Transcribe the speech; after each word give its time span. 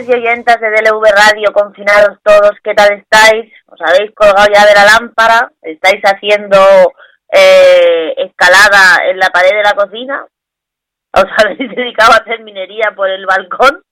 oyentes 0.00 0.08
y 0.08 0.12
oyentas 0.12 0.60
de 0.60 0.70
DLV 0.70 1.04
Radio, 1.04 1.52
confinados 1.52 2.18
todos, 2.22 2.52
¿qué 2.62 2.74
tal 2.74 2.92
estáis? 2.92 3.52
¿Os 3.66 3.80
habéis 3.80 4.14
colgado 4.14 4.46
ya 4.52 4.64
de 4.66 4.74
la 4.74 4.84
lámpara? 4.84 5.52
¿Estáis 5.62 6.00
haciendo 6.04 6.92
eh, 7.30 8.14
escalada 8.16 9.04
en 9.10 9.18
la 9.18 9.28
pared 9.28 9.50
de 9.50 9.62
la 9.62 9.74
cocina? 9.74 10.26
¿Os 11.12 11.24
habéis 11.44 11.70
dedicado 11.74 12.12
a 12.12 12.16
hacer 12.16 12.40
minería 12.42 12.92
por 12.94 13.08
el 13.08 13.26
balcón? 13.26 13.82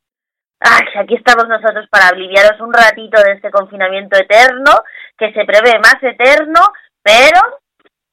Ay, 0.60 0.86
aquí 0.98 1.14
estamos 1.14 1.46
nosotros 1.48 1.86
para 1.90 2.08
aliviaros 2.08 2.60
un 2.60 2.72
ratito 2.72 3.22
de 3.22 3.32
este 3.32 3.50
confinamiento 3.50 4.18
eterno, 4.18 4.82
que 5.16 5.32
se 5.32 5.44
prevé 5.44 5.78
más 5.78 6.02
eterno, 6.02 6.60
pero 7.02 7.40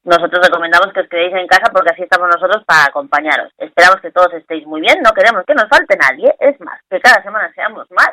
nosotros 0.06 0.40
recomendamos 0.46 0.92
que 0.92 1.00
os 1.00 1.08
quedéis 1.08 1.34
en 1.34 1.48
casa 1.48 1.70
porque 1.72 1.90
así 1.90 2.02
estamos 2.02 2.28
nosotros 2.28 2.62
para 2.64 2.84
acompañaros. 2.86 3.52
Esperamos 3.58 4.00
que 4.00 4.12
todos 4.12 4.32
estéis 4.34 4.64
muy 4.64 4.80
bien, 4.80 5.02
no 5.02 5.12
queremos 5.12 5.42
que 5.44 5.54
nos 5.54 5.68
falte 5.68 5.96
nadie, 5.96 6.32
es 6.38 6.58
más, 6.60 6.80
que 6.88 7.00
cada 7.00 7.22
semana 7.22 7.52
seamos 7.54 7.90
más. 7.90 8.10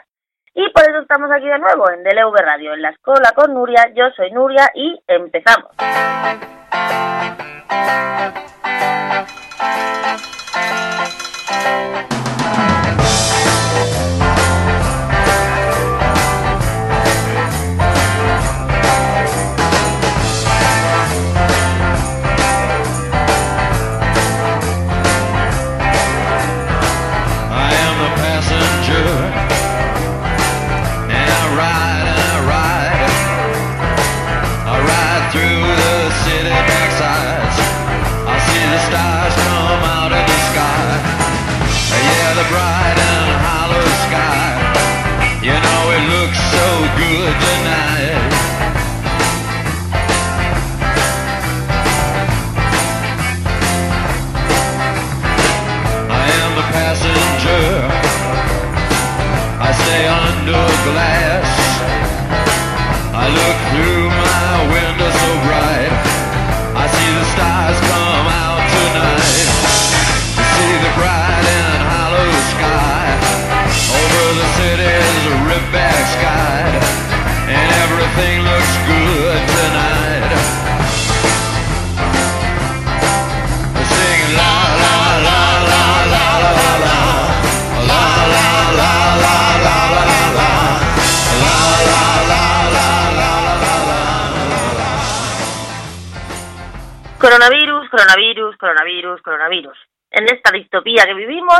Y 0.56 0.70
por 0.72 0.84
eso 0.84 1.00
estamos 1.00 1.32
aquí 1.32 1.48
de 1.48 1.60
nuevo 1.60 1.90
en 1.92 2.04
DLV 2.04 2.36
Radio, 2.36 2.74
en 2.74 2.82
la 2.82 2.90
escuela 2.90 3.32
con 3.36 3.54
Nuria. 3.54 3.92
Yo 3.96 4.10
soy 4.16 4.32
Nuria 4.32 4.70
y 4.74 5.00
empezamos. 5.08 5.72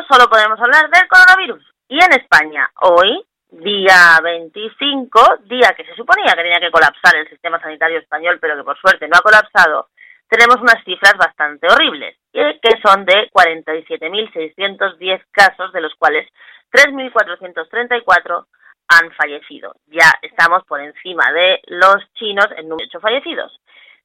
Solo 0.08 0.30
podemos 0.30 0.60
hablar 0.60 0.90
del 0.90 1.08
coronavirus. 1.08 1.64
Y 1.88 2.04
en 2.04 2.14
España, 2.14 2.70
hoy, 2.82 3.24
día 3.52 4.20
25, 4.24 5.38
día 5.46 5.74
que 5.76 5.86
se 5.86 5.96
suponía 5.96 6.34
que 6.36 6.44
tenía 6.44 6.60
que 6.60 6.72
colapsar 6.72 7.16
el 7.16 7.30
sistema 7.30 7.60
sanitario 7.60 8.00
español, 8.00 8.40
pero 8.42 8.56
que 8.56 8.64
por 8.64 8.80
suerte 8.80 9.08
no 9.08 9.18
ha 9.18 9.22
colapsado, 9.22 9.90
tenemos 10.28 10.58
unas 10.58 10.84
cifras 10.84 11.14
bastante 11.18 11.68
horribles, 11.68 12.18
que 12.32 12.82
son 12.84 13.06
de 13.06 13.30
47.610 13.32 15.24
casos, 15.32 15.72
de 15.72 15.82
los 15.82 15.94
cuales 15.96 16.28
3.434 16.72 18.46
han 18.88 19.12
fallecido. 19.12 19.76
Ya 19.88 20.12
estamos 20.22 20.64
por 20.66 20.82
encima 20.82 21.32
de 21.32 21.62
los 21.68 21.98
chinos 22.14 22.48
en 22.58 22.68
número 22.68 22.90
de 22.92 23.00
fallecidos. 23.00 23.60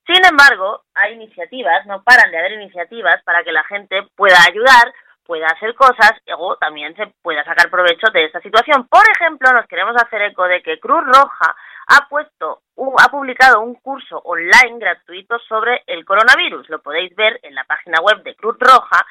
Sin 0.07 0.25
embargo, 0.25 0.85
hay 0.95 1.15
iniciativas, 1.15 1.87
no 1.87 2.03
paran 2.03 2.31
de 2.31 2.39
haber 2.39 2.53
iniciativas 2.53 3.23
para 3.25 3.43
que 3.43 3.53
la 3.53 3.65
gente 3.65 4.03
pueda 4.17 4.37
ayudar, 4.49 4.93
pueda 5.29 5.47
hacer 5.49 5.75
cosas 5.75 6.13
o 6.39 6.57
también 6.57 6.97
se 6.97 7.07
pueda 7.21 7.45
sacar 7.45 7.69
provecho 7.69 8.11
de 8.15 8.25
esta 8.25 8.41
situación. 8.41 8.89
Por 8.89 9.05
ejemplo, 9.15 9.53
nos 9.53 9.67
queremos 9.67 9.95
hacer 9.95 10.23
eco 10.23 10.45
de 10.45 10.63
que 10.63 10.81
Cruz 10.81 11.05
Roja 11.05 11.55
ha 11.87 12.09
puesto 12.09 12.63
ha 12.99 13.09
publicado 13.11 13.61
un 13.61 13.75
curso 13.75 14.19
online 14.25 14.79
gratuito 14.79 15.39
sobre 15.41 15.83
el 15.87 16.07
coronavirus. 16.07 16.71
Lo 16.71 16.81
podéis 16.81 17.15
ver 17.15 17.39
en 17.43 17.55
la 17.55 17.65
página 17.65 18.01
web 18.01 18.23
de 18.23 18.35
Cruz 18.37 18.57
Roja 18.59 19.05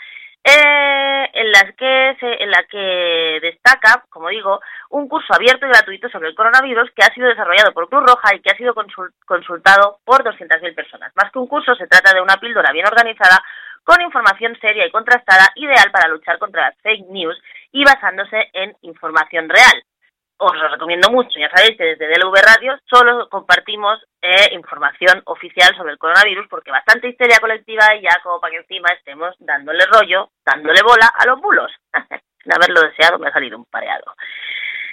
eh, 0.44 1.30
en 1.34 1.52
las 1.52 1.76
que 1.76 2.16
se, 2.20 2.44
en 2.44 2.50
la 2.50 2.64
que 2.64 3.40
destaca, 3.42 4.06
como 4.10 4.30
digo, 4.30 4.60
un 4.90 5.08
curso 5.08 5.34
abierto 5.36 5.66
y 5.66 5.70
gratuito 5.70 6.10
sobre 6.10 6.30
el 6.30 6.36
coronavirus 6.36 6.90
que 6.96 7.04
ha 7.04 7.14
sido 7.14 7.28
desarrollado 7.28 7.74
por 7.74 7.90
Cruz 7.90 8.04
Roja 8.08 8.34
y 8.34 8.40
que 8.40 8.52
ha 8.52 8.58
sido 8.58 8.74
consultado 8.74 10.00
por 10.04 10.24
200.000 10.24 10.74
personas. 10.74 11.12
Más 11.16 11.32
que 11.32 11.40
un 11.40 11.48
curso, 11.48 11.76
se 11.76 11.88
trata 11.88 12.14
de 12.14 12.22
una 12.22 12.38
píldora 12.38 12.72
bien 12.72 12.88
organizada 12.88 13.44
con 13.88 14.02
información 14.02 14.58
seria 14.60 14.86
y 14.86 14.92
contrastada, 14.92 15.48
ideal 15.56 15.90
para 15.94 16.10
luchar 16.10 16.38
contra 16.40 16.64
las 16.64 16.78
fake 16.82 17.08
news 17.08 17.42
y 17.72 17.86
basándose 17.86 18.50
en 18.52 18.76
información 18.82 19.48
real 19.48 19.82
os 20.38 20.56
lo 20.56 20.68
recomiendo 20.68 21.10
mucho. 21.10 21.40
Ya 21.40 21.50
sabéis 21.50 21.78
que 21.78 21.96
desde 21.96 22.08
DLV 22.08 22.36
Radio 22.36 22.78
solo 22.86 23.28
compartimos 23.30 24.00
eh, 24.22 24.50
información 24.52 25.22
oficial 25.26 25.76
sobre 25.76 25.94
el 25.94 25.98
coronavirus 25.98 26.48
porque 26.50 26.72
bastante 26.72 27.10
histeria 27.10 27.40
colectiva 27.40 27.96
y 27.96 28.04
ya 28.04 28.20
como 28.22 28.40
para 28.40 28.52
que 28.52 28.58
encima 28.58 28.90
estemos 28.90 29.36
dándole 29.40 29.86
rollo, 29.86 30.30
dándole 30.46 30.82
bola 30.84 31.12
a 31.18 31.26
los 31.26 31.42
bulos. 31.42 31.72
Sin 32.44 32.54
haberlo 32.54 32.82
deseado 32.82 33.18
me 33.18 33.30
ha 33.30 33.34
salido 33.34 33.58
un 33.58 33.66
pareado. 33.66 34.14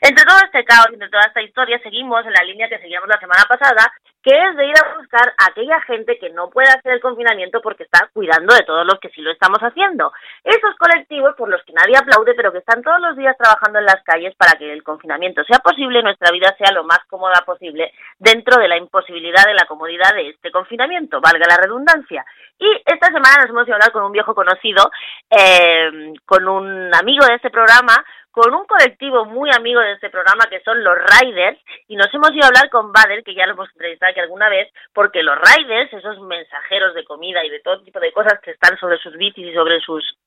Entre 0.06 0.22
todo 0.22 0.36
este 0.44 0.62
caos, 0.66 0.88
entre 0.92 1.08
toda 1.08 1.24
esta 1.24 1.40
historia, 1.40 1.80
seguimos 1.82 2.26
en 2.26 2.34
la 2.34 2.44
línea 2.44 2.68
que 2.68 2.78
seguíamos 2.78 3.08
la 3.08 3.18
semana 3.18 3.44
pasada, 3.48 3.90
que 4.22 4.36
es 4.36 4.54
de 4.54 4.66
ir 4.66 4.74
a 4.76 4.98
buscar 4.98 5.32
a 5.38 5.46
aquella 5.48 5.80
gente 5.80 6.18
que 6.18 6.28
no 6.28 6.50
puede 6.50 6.68
hacer 6.68 6.92
el 6.92 7.00
confinamiento 7.00 7.62
porque 7.62 7.84
está 7.84 8.10
cuidando 8.12 8.54
de 8.54 8.64
todos 8.64 8.84
los 8.84 9.00
que 9.00 9.08
sí 9.08 9.22
lo 9.22 9.32
estamos 9.32 9.60
haciendo. 9.60 10.12
Esos 10.44 10.76
colectivos 10.76 11.34
por 11.36 11.48
los 11.48 11.62
que 11.64 11.72
nadie 11.72 11.96
aplaude, 11.96 12.34
pero 12.34 12.52
que 12.52 12.58
están 12.58 12.82
todos 12.82 13.00
los 13.00 13.16
días 13.16 13.34
trabajando 13.38 13.78
en 13.78 13.86
las 13.86 14.02
calles 14.04 14.34
para 14.36 14.58
que 14.58 14.70
el 14.74 14.82
confinamiento 14.82 15.42
sea 15.44 15.60
posible 15.60 16.00
y 16.00 16.02
nuestra 16.02 16.30
vida 16.32 16.54
sea 16.58 16.70
lo 16.72 16.84
más 16.84 17.00
cómoda 17.08 17.40
posible 17.46 17.90
dentro 18.18 18.60
de 18.60 18.68
la 18.68 18.76
imposibilidad 18.76 19.46
de 19.46 19.54
la 19.54 19.64
comodidad 19.64 20.14
de 20.14 20.28
este 20.28 20.50
confinamiento, 20.50 21.22
valga 21.22 21.46
la 21.48 21.56
redundancia. 21.56 22.26
Y 22.58 22.68
esta 22.84 23.06
semana 23.06 23.40
nos 23.40 23.48
hemos 23.48 23.66
ido 23.66 23.72
a 23.72 23.76
hablar 23.76 23.92
con 23.92 24.04
un 24.04 24.12
viejo 24.12 24.34
conocido, 24.34 24.90
eh, 25.30 26.12
con 26.26 26.46
un 26.46 26.94
amigo 26.94 27.24
de 27.24 27.36
este 27.36 27.48
programa, 27.48 28.04
con 28.34 28.52
un 28.52 28.66
colectivo 28.66 29.24
muy 29.26 29.48
amigo 29.54 29.80
de 29.80 29.92
este 29.92 30.10
programa 30.10 30.46
que 30.50 30.60
son 30.62 30.82
los 30.82 30.96
Riders 30.98 31.56
y 31.86 31.94
nos 31.94 32.12
hemos 32.12 32.32
ido 32.32 32.42
a 32.42 32.48
hablar 32.48 32.68
con 32.68 32.90
Bader, 32.90 33.22
que 33.22 33.32
ya 33.32 33.46
lo 33.46 33.52
hemos 33.52 33.70
entrevistado 33.70 34.10
aquí 34.10 34.18
alguna 34.18 34.48
vez, 34.48 34.68
porque 34.92 35.22
los 35.22 35.38
Riders, 35.38 35.92
esos 35.92 36.18
mensajeros 36.18 36.94
de 36.94 37.04
comida 37.04 37.44
y 37.44 37.50
de 37.50 37.60
todo 37.60 37.80
tipo 37.82 38.00
de 38.00 38.12
cosas 38.12 38.40
que 38.42 38.50
están 38.50 38.76
sobre 38.78 38.98
sus 38.98 39.16
bicis 39.16 39.46
y 39.46 39.54
sobre 39.54 39.78
sus 39.78 40.18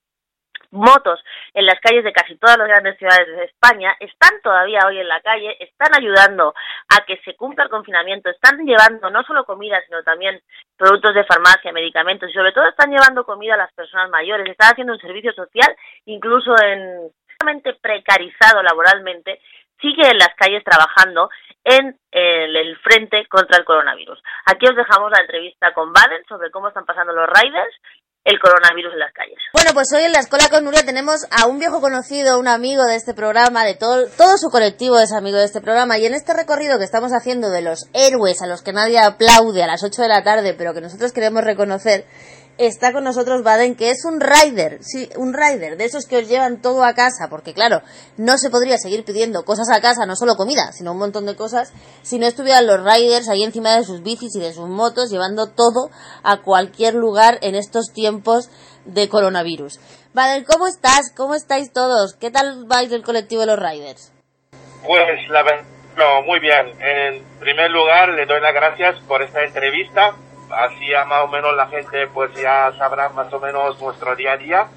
motos 0.72 1.20
en 1.54 1.66
las 1.66 1.80
calles 1.82 2.06
de 2.06 2.14
casi 2.14 2.38
todas 2.38 2.58
las 2.58 2.70
grandes 2.70 2.98
ciudades 2.98 3.28
de 3.28 3.44
España, 3.44 3.94
están 4.00 4.42
todavía 4.42 4.80
hoy 4.88 5.00
en 5.00 5.08
la 5.10 5.20
calle, 5.20 5.58
están 5.60 5.92
ayudando 5.94 6.54
a 6.88 7.06
que 7.06 7.18
se 7.26 7.36
cumpla 7.36 7.66
el 7.66 7.70
confinamiento, 7.70 8.30
están 8.30 8.66
llevando 8.66 9.10
no 9.10 9.22
solo 9.24 9.44
comida, 9.44 9.82
sino 9.86 10.02
también 10.04 10.40
productos 10.78 11.14
de 11.14 11.26
farmacia, 11.26 11.74
medicamentos 11.74 12.30
y 12.30 12.34
sobre 12.34 12.54
todo 12.54 12.70
están 12.70 12.90
llevando 12.90 13.26
comida 13.26 13.56
a 13.56 13.58
las 13.58 13.74
personas 13.74 14.10
mayores, 14.10 14.48
están 14.48 14.72
haciendo 14.72 14.94
un 14.94 15.00
servicio 15.00 15.34
social 15.34 15.76
incluso 16.06 16.56
en 16.64 17.12
precarizado 17.82 18.62
laboralmente, 18.64 19.40
sigue 19.82 20.10
en 20.10 20.18
las 20.18 20.34
calles 20.36 20.64
trabajando 20.64 21.30
en 21.64 21.98
el, 22.12 22.78
frente 22.78 23.26
contra 23.28 23.58
el 23.58 23.66
coronavirus. 23.66 24.22
Aquí 24.46 24.66
os 24.68 24.76
dejamos 24.76 25.12
la 25.12 25.22
entrevista 25.22 25.74
con 25.74 25.92
Baden 25.92 26.24
sobre 26.28 26.52
cómo 26.52 26.70
están 26.70 26.86
pasando 26.86 27.14
los 27.14 27.28
riders 27.28 27.76
el 28.28 28.40
coronavirus 28.42 28.92
en 28.92 29.00
las 29.00 29.14
calles. 29.14 29.40
Bueno, 29.54 29.72
pues 29.74 29.88
hoy 29.96 30.04
en 30.04 30.12
la 30.12 30.20
Escuela 30.20 30.50
con 30.52 30.66
Nuria 30.66 30.84
tenemos 30.86 31.26
a 31.32 31.48
un 31.48 31.60
viejo 31.60 31.80
conocido, 31.80 32.38
un 32.40 32.50
amigo 32.50 32.84
de 32.84 32.96
este 32.96 33.14
programa, 33.14 33.64
de 33.64 33.76
todo, 33.76 34.06
todo 34.18 34.36
su 34.36 34.50
colectivo 34.50 35.00
es 35.00 35.14
amigo 35.14 35.38
de 35.38 35.46
este 35.46 35.62
programa, 35.62 35.98
y 35.98 36.06
en 36.06 36.14
este 36.14 36.34
recorrido 36.34 36.78
que 36.78 36.84
estamos 36.84 37.14
haciendo 37.14 37.50
de 37.50 37.62
los 37.62 37.88
héroes 37.94 38.42
a 38.42 38.48
los 38.48 38.64
que 38.64 38.74
nadie 38.74 39.00
aplaude 39.00 39.64
a 39.64 39.68
las 39.68 39.82
8 39.82 40.02
de 40.02 40.10
la 40.10 40.24
tarde, 40.24 40.56
pero 40.58 40.74
que 40.74 40.82
nosotros 40.82 41.14
queremos 41.14 41.46
reconocer, 41.46 42.04
está 42.58 42.92
con 42.92 43.04
nosotros 43.04 43.44
Baden, 43.44 43.76
que 43.76 43.90
es 43.90 44.04
un 44.06 44.20
rider, 44.20 44.80
sí, 44.82 45.10
un 45.16 45.34
rider, 45.34 45.78
de 45.78 45.86
esos 45.86 46.06
que 46.06 46.18
os 46.18 46.28
llevan 46.28 46.62
todo 46.62 46.84
a 46.84 46.94
casa, 46.94 47.28
porque 47.30 47.54
claro, 47.54 47.82
no 48.18 48.38
se 48.38 48.50
podría 48.50 48.78
seguir 48.78 49.04
pidiendo 49.04 49.44
cosas 49.44 49.70
a 49.72 49.82
casa, 49.82 50.06
no 50.06 50.16
solo 50.16 50.36
comida, 50.36 50.72
sino 50.72 50.92
un 50.92 50.98
montón 50.98 51.26
de 51.26 51.36
cosas, 51.36 51.72
si 52.02 52.20
no 52.20 52.26
estuvieran 52.26 52.68
los 52.68 52.84
riders 52.84 53.30
ahí 53.30 53.44
encima 53.44 53.76
de 53.76 53.84
sus 53.84 54.02
bicis 54.02 54.36
y 54.36 54.40
de 54.40 54.54
sus 54.54 54.68
motos, 54.68 55.12
llevando 55.12 55.48
todo 55.48 55.90
a 56.24 56.42
cualquier 56.42 56.96
lugar 56.96 57.38
en 57.42 57.56
estos 57.56 57.94
tiempos 57.94 58.50
de 58.86 59.10
coronavirus. 59.10 59.80
Baden, 60.14 60.46
¿cómo 60.46 60.68
estás? 60.68 61.14
¿Cómo 61.16 61.36
estáis 61.36 61.72
todos? 61.72 62.16
¿Qué 62.20 62.32
tal 62.32 62.66
vais 62.66 62.90
del 62.90 63.04
colectivo 63.04 63.42
de 63.42 63.48
los 63.48 63.60
riders? 63.60 64.12
Pues 64.86 65.30
la 65.30 65.44
no, 65.98 66.22
muy 66.22 66.40
bien. 66.40 66.80
En 66.80 67.24
primer 67.40 67.72
lugar, 67.72 68.10
le 68.10 68.28
doy 68.28 68.40
las 68.40 68.54
gracias 68.54 69.00
por 69.08 69.24
esta 69.24 69.44
entrevista 69.44 70.16
así 70.52 70.94
a 70.94 71.06
más 71.06 71.24
o 71.24 71.28
menos 71.28 71.56
la 71.56 71.68
gente 71.68 72.08
pues 72.14 72.34
ya 72.36 72.72
sabrá 72.78 73.10
más 73.10 73.32
o 73.34 73.40
menos 73.40 73.80
nuestro 73.82 74.16
día 74.16 74.34
a 74.34 74.38
día 74.38 74.68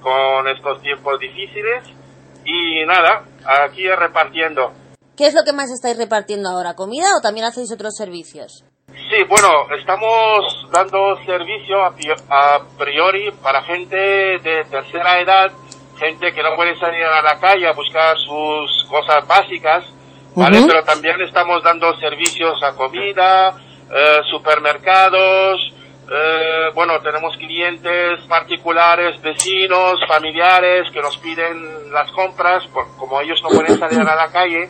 con 0.00 0.46
estos 0.48 0.82
tiempos 0.82 1.18
difíciles 1.18 1.84
y 2.44 2.84
nada, 2.86 3.24
aquí 3.64 3.88
repartiendo. 3.88 4.72
¿Qué 5.16 5.26
es 5.26 5.34
lo 5.34 5.44
que 5.44 5.52
más 5.52 5.70
estáis 5.70 5.96
repartiendo 5.96 6.50
ahora? 6.50 6.74
¿Comida 6.74 7.06
o 7.16 7.22
también 7.22 7.46
hacéis 7.46 7.72
otros 7.72 7.94
servicios? 7.96 8.64
Sí, 8.88 9.22
bueno, 9.28 9.48
estamos 9.78 10.68
dando 10.72 11.16
servicio 11.24 11.84
a, 11.84 12.60
priori 12.76 13.30
para 13.42 13.62
gente 13.62 13.96
de 13.96 14.64
tercera 14.70 15.20
edad, 15.20 15.52
gente 15.98 16.32
que 16.32 16.42
no 16.42 16.54
puede 16.56 16.78
salir 16.78 17.04
a 17.04 17.22
la 17.22 17.38
calle 17.38 17.66
a 17.66 17.72
buscar 17.72 18.16
sus 18.18 18.84
cosas 18.90 19.26
básicas, 19.26 19.84
¿vale? 20.34 20.62
Pero 20.66 20.82
también 20.84 21.20
estamos 21.22 21.62
dando 21.62 21.96
servicios 21.98 22.62
a 22.62 22.74
comida, 22.74 23.54
eh, 23.90 24.20
supermercados, 24.30 25.74
eh, 26.10 26.70
bueno, 26.74 27.00
tenemos 27.00 27.36
clientes 27.36 28.20
particulares, 28.28 29.20
vecinos, 29.22 29.98
familiares 30.06 30.90
que 30.92 31.00
nos 31.00 31.16
piden 31.18 31.92
las 31.92 32.10
compras, 32.12 32.62
como 32.98 33.20
ellos 33.20 33.40
no 33.42 33.48
pueden 33.48 33.78
salir 33.78 34.00
a 34.00 34.14
la 34.14 34.30
calle. 34.30 34.68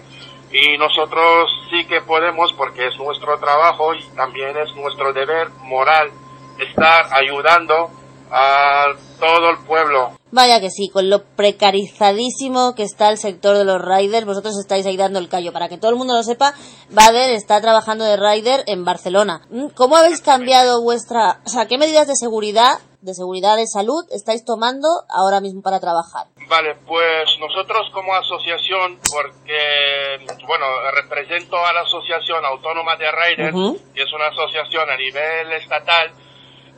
Y 0.53 0.79
nosotros 0.79 1.51
sí 1.69 1.85
que 1.87 2.01
podemos 2.03 2.53
porque 2.53 2.87
es 2.87 2.97
nuestro 2.99 3.37
trabajo 3.39 3.93
y 3.95 4.03
también 4.15 4.57
es 4.57 4.73
nuestro 4.77 5.13
deber 5.13 5.49
moral 5.63 6.11
estar 6.59 7.07
ayudando 7.11 7.91
a 8.31 8.87
todo 9.19 9.51
el 9.51 9.59
pueblo. 9.67 10.13
Vaya 10.31 10.61
que 10.61 10.71
sí, 10.71 10.89
con 10.93 11.11
lo 11.11 11.23
precarizadísimo 11.23 12.75
que 12.75 12.83
está 12.83 13.09
el 13.09 13.19
sector 13.19 13.57
de 13.57 13.65
los 13.65 13.81
riders, 13.81 14.27
vosotros 14.27 14.59
estáis 14.59 14.85
ahí 14.85 14.97
dando 14.97 15.21
el 15.21 15.29
callo. 15.29 15.53
Para 15.53 15.69
que 15.69 15.79
todo 15.79 15.93
el 15.93 15.97
mundo 15.97 16.15
lo 16.15 16.25
sepa, 16.25 16.55
Bader 16.91 17.31
está 17.35 17.61
trabajando 17.61 18.05
de 18.05 18.17
rider 18.17 18.65
en 18.67 18.85
Barcelona. 18.85 19.43
Mm, 19.51 19.69
¿Cómo 19.77 19.97
habéis 19.97 20.21
cambiado 20.21 20.83
vuestra... 20.83 21.41
O 21.47 21.49
sea, 21.49 21.67
qué 21.67 21.79
medidas 21.79 22.09
de 22.09 22.17
seguridad, 22.17 22.79
de 23.01 23.15
seguridad 23.15 23.57
de 23.57 23.69
salud 23.69 24.05
estáis 24.11 24.45
tomando 24.45 24.89
ahora 25.09 25.41
mismo 25.41 25.63
para 25.63 25.79
trabajar? 25.79 26.27
Vale, 26.49 26.75
pues 26.87 27.29
nosotros 27.39 27.89
como 27.93 28.13
asociación, 28.15 28.99
porque, 29.13 30.19
bueno, 30.47 30.67
represento 30.95 31.57
a 31.65 31.73
la 31.73 31.83
Asociación 31.83 32.45
Autónoma 32.45 32.97
de 32.97 33.07
Riders, 33.11 33.81
que 33.95 34.03
es 34.03 34.13
una 34.13 34.27
asociación 34.27 34.91
a 34.91 34.97
nivel 34.97 35.53
estatal, 35.53 36.13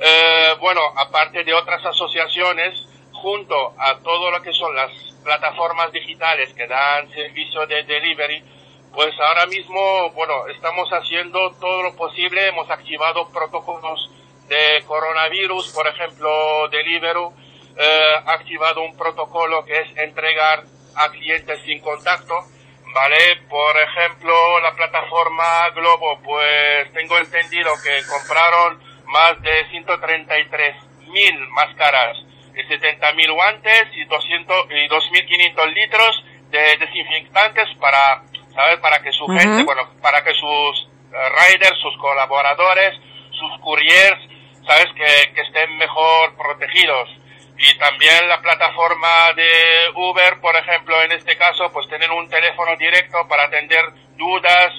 eh, 0.00 0.54
bueno, 0.60 0.80
aparte 0.96 1.44
de 1.44 1.54
otras 1.54 1.84
asociaciones, 1.84 2.86
junto 3.12 3.74
a 3.78 3.98
todo 3.98 4.30
lo 4.30 4.42
que 4.42 4.52
son 4.52 4.74
las 4.74 4.90
plataformas 5.24 5.90
digitales 5.92 6.52
que 6.54 6.66
dan 6.66 7.10
servicio 7.10 7.66
de 7.66 7.82
delivery, 7.84 8.42
pues 8.92 9.14
ahora 9.20 9.46
mismo, 9.46 10.10
bueno, 10.12 10.46
estamos 10.48 10.88
haciendo 10.90 11.52
todo 11.60 11.82
lo 11.82 11.96
posible, 11.96 12.48
hemos 12.48 12.70
activado 12.70 13.28
protocolos 13.30 14.10
de 14.48 14.82
coronavirus, 14.86 15.72
por 15.72 15.86
ejemplo, 15.86 16.68
Deliveroo, 16.68 17.34
eh, 17.76 18.14
activado 18.26 18.82
un 18.82 18.96
protocolo 18.96 19.64
que 19.64 19.80
es 19.80 19.96
entregar 19.98 20.64
a 20.94 21.10
clientes 21.10 21.60
sin 21.64 21.80
contacto, 21.80 22.34
¿vale? 22.94 23.42
Por 23.50 23.76
ejemplo, 23.76 24.60
la 24.60 24.72
plataforma 24.72 25.68
Globo, 25.74 26.18
pues 26.22 26.90
tengo 26.94 27.18
entendido 27.18 27.72
que 27.84 28.00
compraron 28.06 28.80
más 29.06 29.40
de 29.42 29.68
133 29.70 30.76
mil 31.08 31.48
máscaras, 31.48 32.16
70 32.68 33.12
mil 33.12 33.32
guantes 33.32 33.84
y 33.94 34.04
200 34.04 34.66
y 34.70 34.88
2.500 34.88 35.74
litros 35.74 36.24
de 36.50 36.76
desinfectantes 36.78 37.68
para, 37.80 38.22
¿sabes? 38.54 38.78
Para 38.80 39.02
que 39.02 39.12
su 39.12 39.26
gente, 39.26 39.62
bueno, 39.64 39.90
para 40.00 40.24
que 40.24 40.32
sus 40.34 40.88
eh, 41.12 41.52
riders, 41.52 41.78
sus 41.80 41.96
colaboradores, 41.98 42.98
sus 43.30 43.60
couriers, 43.60 44.18
¿sabes? 44.66 44.86
Que, 44.94 45.34
que 45.34 45.42
estén 45.42 45.76
mejor 45.76 46.34
protegidos. 46.36 47.10
Y 47.58 47.78
también 47.78 48.28
la 48.28 48.40
plataforma 48.40 49.32
de 49.34 49.90
Uber, 49.94 50.40
por 50.40 50.56
ejemplo, 50.56 51.00
en 51.02 51.12
este 51.12 51.36
caso, 51.36 51.70
pues 51.72 51.88
tener 51.88 52.10
un 52.10 52.28
teléfono 52.28 52.76
directo 52.76 53.26
para 53.28 53.44
atender 53.44 53.84
dudas, 54.16 54.72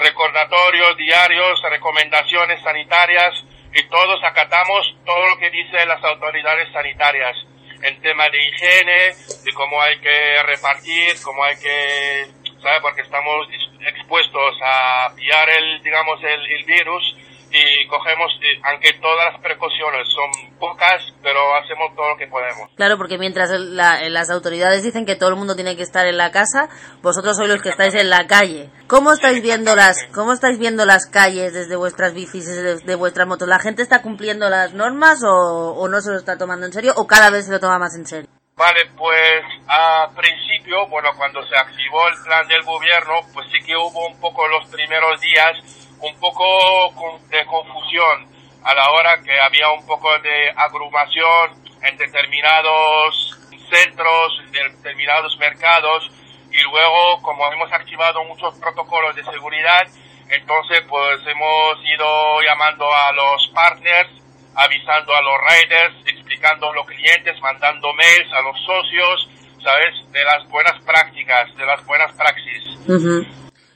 recordatorios 0.00 0.96
diarios, 0.96 1.60
recomendaciones 1.62 2.62
sanitarias 2.62 3.44
y 3.74 3.82
todos 3.88 4.22
acatamos 4.22 4.94
todo 5.04 5.28
lo 5.28 5.38
que 5.38 5.50
dicen 5.50 5.88
las 5.88 6.02
autoridades 6.04 6.72
sanitarias 6.72 7.36
en 7.82 8.00
tema 8.00 8.28
de 8.30 8.42
higiene, 8.42 9.14
de 9.44 9.52
cómo 9.52 9.82
hay 9.82 9.98
que 9.98 10.42
repartir, 10.44 11.14
cómo 11.22 11.44
hay 11.44 11.56
que, 11.56 12.26
¿sabe? 12.62 12.80
Porque 12.80 13.02
estamos 13.02 13.46
expuestos 13.80 14.56
a 14.62 15.12
pillar 15.14 15.50
el, 15.50 15.82
digamos, 15.82 16.22
el, 16.22 16.46
el 16.52 16.64
virus 16.64 17.16
y 17.56 17.86
cogemos, 17.86 18.32
aunque 18.64 18.92
todas 18.94 19.32
las 19.32 19.40
precauciones 19.40 20.08
son 20.12 20.58
pocas, 20.58 21.14
pero 21.22 21.54
hacemos 21.54 21.94
todo 21.94 22.08
lo 22.08 22.16
que 22.16 22.26
podemos. 22.26 22.68
Claro, 22.74 22.98
porque 22.98 23.16
mientras 23.16 23.50
las 23.50 24.30
autoridades 24.30 24.82
dicen 24.82 25.06
que 25.06 25.14
todo 25.14 25.30
el 25.30 25.36
mundo 25.36 25.54
tiene 25.54 25.76
que 25.76 25.84
estar 25.84 26.06
en 26.06 26.16
la 26.16 26.32
casa, 26.32 26.68
vosotros 27.00 27.36
sois 27.36 27.48
los 27.48 27.62
que 27.62 27.68
estáis 27.68 27.94
en 27.94 28.10
la 28.10 28.26
calle. 28.26 28.70
¿Cómo 28.88 29.12
estáis 29.12 29.40
viendo 29.40 29.76
las, 29.76 30.04
cómo 30.12 30.32
estáis 30.32 30.58
viendo 30.58 30.84
las 30.84 31.06
calles 31.06 31.52
desde 31.52 31.76
vuestras 31.76 32.12
bicis, 32.12 32.46
desde 32.46 32.94
vuestras 32.96 33.28
motos? 33.28 33.46
¿La 33.46 33.60
gente 33.60 33.82
está 33.82 34.02
cumpliendo 34.02 34.50
las 34.50 34.74
normas 34.74 35.22
o, 35.22 35.74
o 35.78 35.88
no 35.88 36.00
se 36.00 36.10
lo 36.10 36.18
está 36.18 36.36
tomando 36.36 36.66
en 36.66 36.72
serio 36.72 36.92
o 36.96 37.06
cada 37.06 37.30
vez 37.30 37.46
se 37.46 37.52
lo 37.52 37.60
toma 37.60 37.78
más 37.78 37.94
en 37.96 38.06
serio? 38.06 38.30
Vale, 38.56 38.86
pues 38.96 39.42
a 39.68 40.08
principio, 40.14 40.86
bueno, 40.88 41.10
cuando 41.16 41.44
se 41.44 41.56
activó 41.56 42.06
el 42.06 42.14
plan 42.24 42.46
del 42.46 42.62
gobierno, 42.62 43.14
pues 43.32 43.46
sí 43.50 43.58
que 43.66 43.76
hubo 43.76 44.06
un 44.06 44.20
poco 44.20 44.46
los 44.46 44.68
primeros 44.70 45.20
días 45.20 45.83
un 46.04 46.20
poco 46.20 47.20
de 47.30 47.44
confusión 47.46 48.28
a 48.62 48.74
la 48.74 48.90
hora 48.90 49.22
que 49.22 49.40
había 49.40 49.70
un 49.70 49.84
poco 49.86 50.08
de 50.18 50.50
agrumación 50.56 51.64
en 51.82 51.96
determinados 51.96 53.38
centros, 53.70 54.40
en 54.52 54.76
determinados 54.76 55.36
mercados 55.38 56.10
y 56.50 56.62
luego 56.62 57.20
como 57.22 57.50
hemos 57.52 57.72
activado 57.72 58.22
muchos 58.24 58.54
protocolos 58.58 59.16
de 59.16 59.24
seguridad, 59.24 59.86
entonces 60.28 60.82
pues 60.88 61.20
hemos 61.26 61.84
ido 61.84 62.42
llamando 62.42 62.86
a 62.92 63.12
los 63.12 63.48
partners, 63.48 64.10
avisando 64.54 65.14
a 65.14 65.22
los 65.22 65.34
riders, 65.50 65.94
explicando 66.06 66.70
a 66.70 66.74
los 66.74 66.86
clientes, 66.86 67.40
mandando 67.40 67.92
mails 67.94 68.32
a 68.32 68.40
los 68.42 68.56
socios, 68.64 69.28
¿sabes? 69.62 69.94
De 70.12 70.22
las 70.24 70.48
buenas 70.48 70.80
prácticas, 70.84 71.54
de 71.56 71.66
las 71.66 71.84
buenas 71.84 72.12
praxis. 72.12 72.62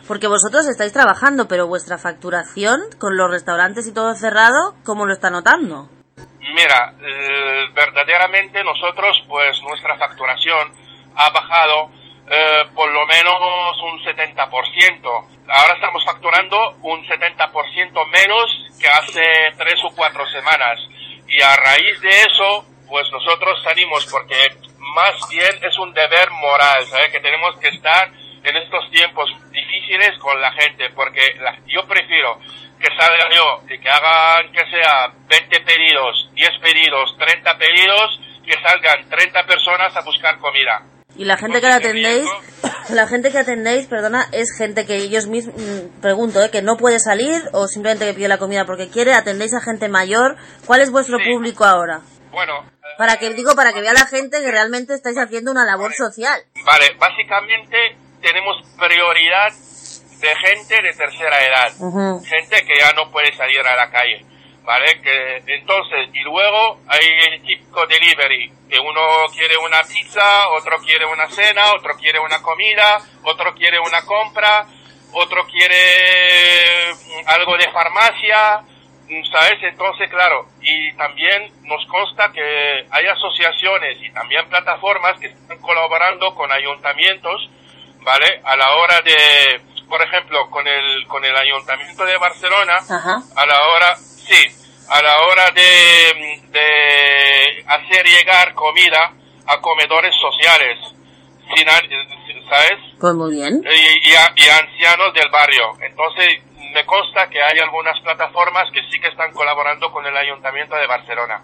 Porque 0.09 0.27
vosotros 0.27 0.67
estáis 0.67 0.95
trabajando, 0.95 1.47
pero 1.49 1.67
vuestra 1.69 1.99
facturación 1.99 2.81
con 2.99 3.19
los 3.19 3.31
restaurantes 3.31 3.87
y 3.87 3.93
todo 3.93 4.15
cerrado, 4.15 4.75
¿cómo 4.83 5.05
lo 5.05 5.13
está 5.13 5.29
notando? 5.29 5.91
Mira, 6.41 6.95
eh, 6.99 7.67
verdaderamente 7.75 8.65
nosotros, 8.65 9.23
pues 9.29 9.61
nuestra 9.63 9.99
facturación 9.99 10.73
ha 11.15 11.29
bajado 11.29 11.91
eh, 12.27 12.65
por 12.75 12.91
lo 12.91 13.07
menos 13.07 13.37
un 13.85 14.01
70%. 14.01 14.49
Ahora 15.47 15.75
estamos 15.75 16.03
facturando 16.07 16.57
un 16.83 17.05
70% 17.05 18.07
menos 18.11 18.67
que 18.81 18.89
hace 18.89 19.23
tres 19.59 19.79
o 19.85 19.95
cuatro 19.95 20.27
semanas. 20.31 20.81
Y 21.29 21.43
a 21.43 21.55
raíz 21.55 22.01
de 22.01 22.23
eso, 22.23 22.65
pues 22.89 23.07
nosotros 23.13 23.63
salimos 23.63 24.07
porque 24.11 24.57
más 24.79 25.15
bien 25.29 25.53
es 25.63 25.79
un 25.79 25.93
deber 25.93 26.31
moral, 26.31 26.87
¿sabes? 26.87 27.13
Que 27.13 27.21
tenemos 27.21 27.59
que 27.61 27.69
estar 27.69 28.11
en 28.43 28.57
estos 28.57 28.91
tiempos 28.91 29.31
difíciles 29.51 29.68
con 30.21 30.41
la 30.41 30.53
gente, 30.53 30.91
porque 30.95 31.21
yo 31.67 31.87
prefiero 31.87 32.39
que 32.79 32.89
salga 32.97 33.29
yo 33.35 33.63
y 33.69 33.79
que 33.79 33.89
hagan 33.89 34.53
que 34.53 34.65
sea 34.71 35.13
20 35.29 35.61
pedidos, 35.61 36.31
10 36.35 36.51
pedidos, 36.63 37.17
30 37.19 37.59
pedidos, 37.59 38.21
que 38.45 38.55
salgan 38.63 39.09
30 39.09 39.47
personas 39.47 39.97
a 39.97 40.01
buscar 40.03 40.39
comida. 40.39 40.83
Y 41.17 41.25
la 41.25 41.37
gente 41.37 41.61
que 41.61 41.67
atendéis, 41.67 42.29
la 42.91 43.09
gente 43.09 43.33
que 43.33 43.39
atendéis, 43.39 43.87
perdona, 43.87 44.27
es 44.33 44.57
gente 44.57 44.87
que 44.87 44.97
ellos 44.97 45.27
mismos, 45.27 45.57
mm, 45.57 46.01
pregunto, 46.01 46.43
¿eh? 46.43 46.51
que 46.51 46.63
no 46.63 46.77
puede 46.77 47.01
salir 47.01 47.43
o 47.53 47.67
simplemente 47.67 48.07
que 48.07 48.15
pide 48.15 48.29
la 48.29 48.39
comida 48.39 48.65
porque 48.65 48.89
quiere, 48.89 49.15
atendéis 49.15 49.55
a 49.55 49.61
gente 49.61 49.89
mayor. 49.89 50.37
¿Cuál 50.67 50.83
es 50.83 50.91
vuestro 50.91 51.19
público 51.19 51.65
ahora? 51.65 52.03
Bueno, 52.31 52.65
para 52.99 53.17
que 53.17 53.31
digo, 53.31 53.57
para 53.57 53.73
que 53.73 53.81
vea 53.81 53.93
la 53.93 54.07
gente 54.07 54.41
que 54.41 54.51
realmente 54.51 54.95
estáis 54.95 55.19
haciendo 55.19 55.51
una 55.51 55.65
labor 55.65 55.93
social. 55.95 56.41
Vale, 56.65 56.95
básicamente 56.99 57.97
tenemos 58.21 58.57
prioridad 58.79 59.53
de 60.21 60.35
gente 60.37 60.83
de 60.83 60.93
tercera 60.93 61.45
edad, 61.45 61.73
gente 62.25 62.65
que 62.67 62.79
ya 62.79 62.93
no 62.93 63.11
puede 63.11 63.33
salir 63.37 63.61
a 63.61 63.77
la 63.77 63.91
calle, 63.91 64.25
¿vale? 64.65 65.01
Que 65.01 65.43
entonces, 65.55 66.09
y 66.13 66.21
luego 66.21 66.81
hay 66.89 67.07
el 67.33 67.43
típico 67.43 67.87
delivery, 67.87 68.53
que 68.69 68.79
uno 68.79 69.27
quiere 69.33 69.57
una 69.57 69.81
pizza, 69.83 70.49
otro 70.49 70.79
quiere 70.79 71.07
una 71.07 71.29
cena, 71.31 71.73
otro 71.73 71.97
quiere 71.97 72.19
una 72.19 72.43
comida, 72.43 72.99
otro 73.23 73.55
quiere 73.55 73.79
una 73.79 74.03
compra, 74.03 74.67
otro 75.13 75.47
quiere 75.47 76.93
mm, 76.93 77.29
algo 77.29 77.57
de 77.57 77.71
farmacia, 77.71 78.61
mm, 79.09 79.25
¿sabes? 79.33 79.63
Entonces, 79.63 80.11
claro, 80.11 80.49
y 80.61 80.93
también 80.97 81.51
nos 81.63 81.85
consta 81.87 82.31
que 82.33 82.87
hay 82.91 83.07
asociaciones 83.07 83.99
y 84.03 84.11
también 84.11 84.49
plataformas 84.49 85.19
que 85.19 85.29
están 85.29 85.59
colaborando 85.61 86.35
con 86.35 86.51
ayuntamientos, 86.53 87.51
¿vale? 88.03 88.41
A 88.45 88.57
la 88.57 88.75
hora 88.75 89.01
de, 89.01 89.61
por 89.89 90.03
ejemplo, 90.03 90.51
con 90.51 90.67
el, 90.67 91.07
con 91.07 91.25
el 91.25 91.37
ayuntamiento 91.37 92.05
de 92.05 92.17
Barcelona, 92.19 92.79
a 92.79 93.47
la 93.47 93.69
hora, 93.69 93.97
sí, 93.97 94.47
a 94.89 95.03
la 95.03 95.23
hora 95.23 95.51
de, 95.51 96.43
de 96.51 97.65
hacer 97.67 98.07
llegar 98.07 98.55
comida 98.55 99.13
a 99.47 99.61
comedores 99.61 100.15
sociales, 100.21 100.79
¿sabes? 102.49 102.79
Pues 103.01 103.15
muy 103.15 103.35
bien. 103.35 103.63
Y, 103.65 104.11
y, 104.11 104.49
ancianos 104.49 105.15
del 105.15 105.31
barrio. 105.31 105.73
Entonces, 105.81 106.41
me 106.75 106.85
consta 106.85 107.29
que 107.29 107.43
hay 107.43 107.59
algunas 107.59 107.99
plataformas 108.01 108.71
que 108.73 108.83
sí 108.91 109.01
que 109.01 109.09
están 109.09 109.33
colaborando 109.33 109.91
con 109.91 110.05
el 110.07 110.17
Ayuntamiento 110.17 110.77
de 110.77 110.87
Barcelona. 110.87 111.43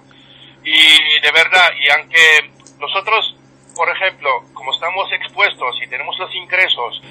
Y 0.62 1.20
de 1.20 1.32
verdad, 1.32 1.70
y 1.80 1.90
aunque 1.90 2.50
nosotros, 2.78 3.36
por 3.74 3.88
ejemplo, 3.88 4.30
como 4.52 4.72
estamos 4.72 5.10
expuestos 5.12 5.76
y 5.82 5.88
tenemos 5.88 6.18
los 6.18 6.34
ingresos 6.34 7.02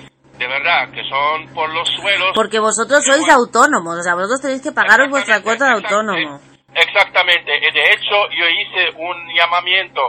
verdad, 0.64 0.90
que 0.92 1.04
son 1.04 1.54
por 1.54 1.70
los 1.74 1.88
suelos. 1.90 2.32
Porque 2.34 2.60
vosotros 2.60 3.04
sois 3.04 3.28
autónomos, 3.30 4.00
o 4.00 4.04
sea, 4.04 4.16
vosotros 4.16 4.42
tenéis 4.42 4.62
que 4.62 4.72
pagaros 4.72 5.10
vuestra 5.10 5.42
cuota 5.42 5.66
de 5.66 5.72
autónomo. 5.74 6.40
Exactamente, 6.74 7.52
de 7.52 7.86
hecho 7.92 8.16
yo 8.32 8.48
hice 8.50 8.98
un 8.98 9.16
llamamiento, 9.36 10.02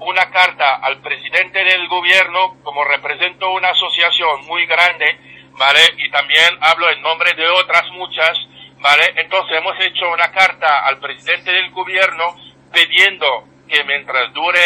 una 0.00 0.30
carta 0.30 0.76
al 0.82 1.00
presidente 1.00 1.62
del 1.62 1.86
gobierno, 1.88 2.56
como 2.64 2.84
represento 2.84 3.50
una 3.52 3.70
asociación 3.70 4.46
muy 4.46 4.66
grande, 4.66 5.06
¿vale? 5.52 5.80
Y 5.98 6.10
también 6.10 6.58
hablo 6.60 6.90
en 6.90 7.02
nombre 7.02 7.34
de 7.34 7.48
otras 7.48 7.84
muchas, 7.92 8.36
¿vale? 8.80 9.12
Entonces 9.16 9.58
hemos 9.58 9.78
hecho 9.80 10.10
una 10.12 10.30
carta 10.32 10.86
al 10.86 10.98
presidente 10.98 11.52
del 11.52 11.70
gobierno 11.70 12.34
pidiendo 12.72 13.44
que 13.68 13.84
mientras 13.84 14.32
dure 14.32 14.60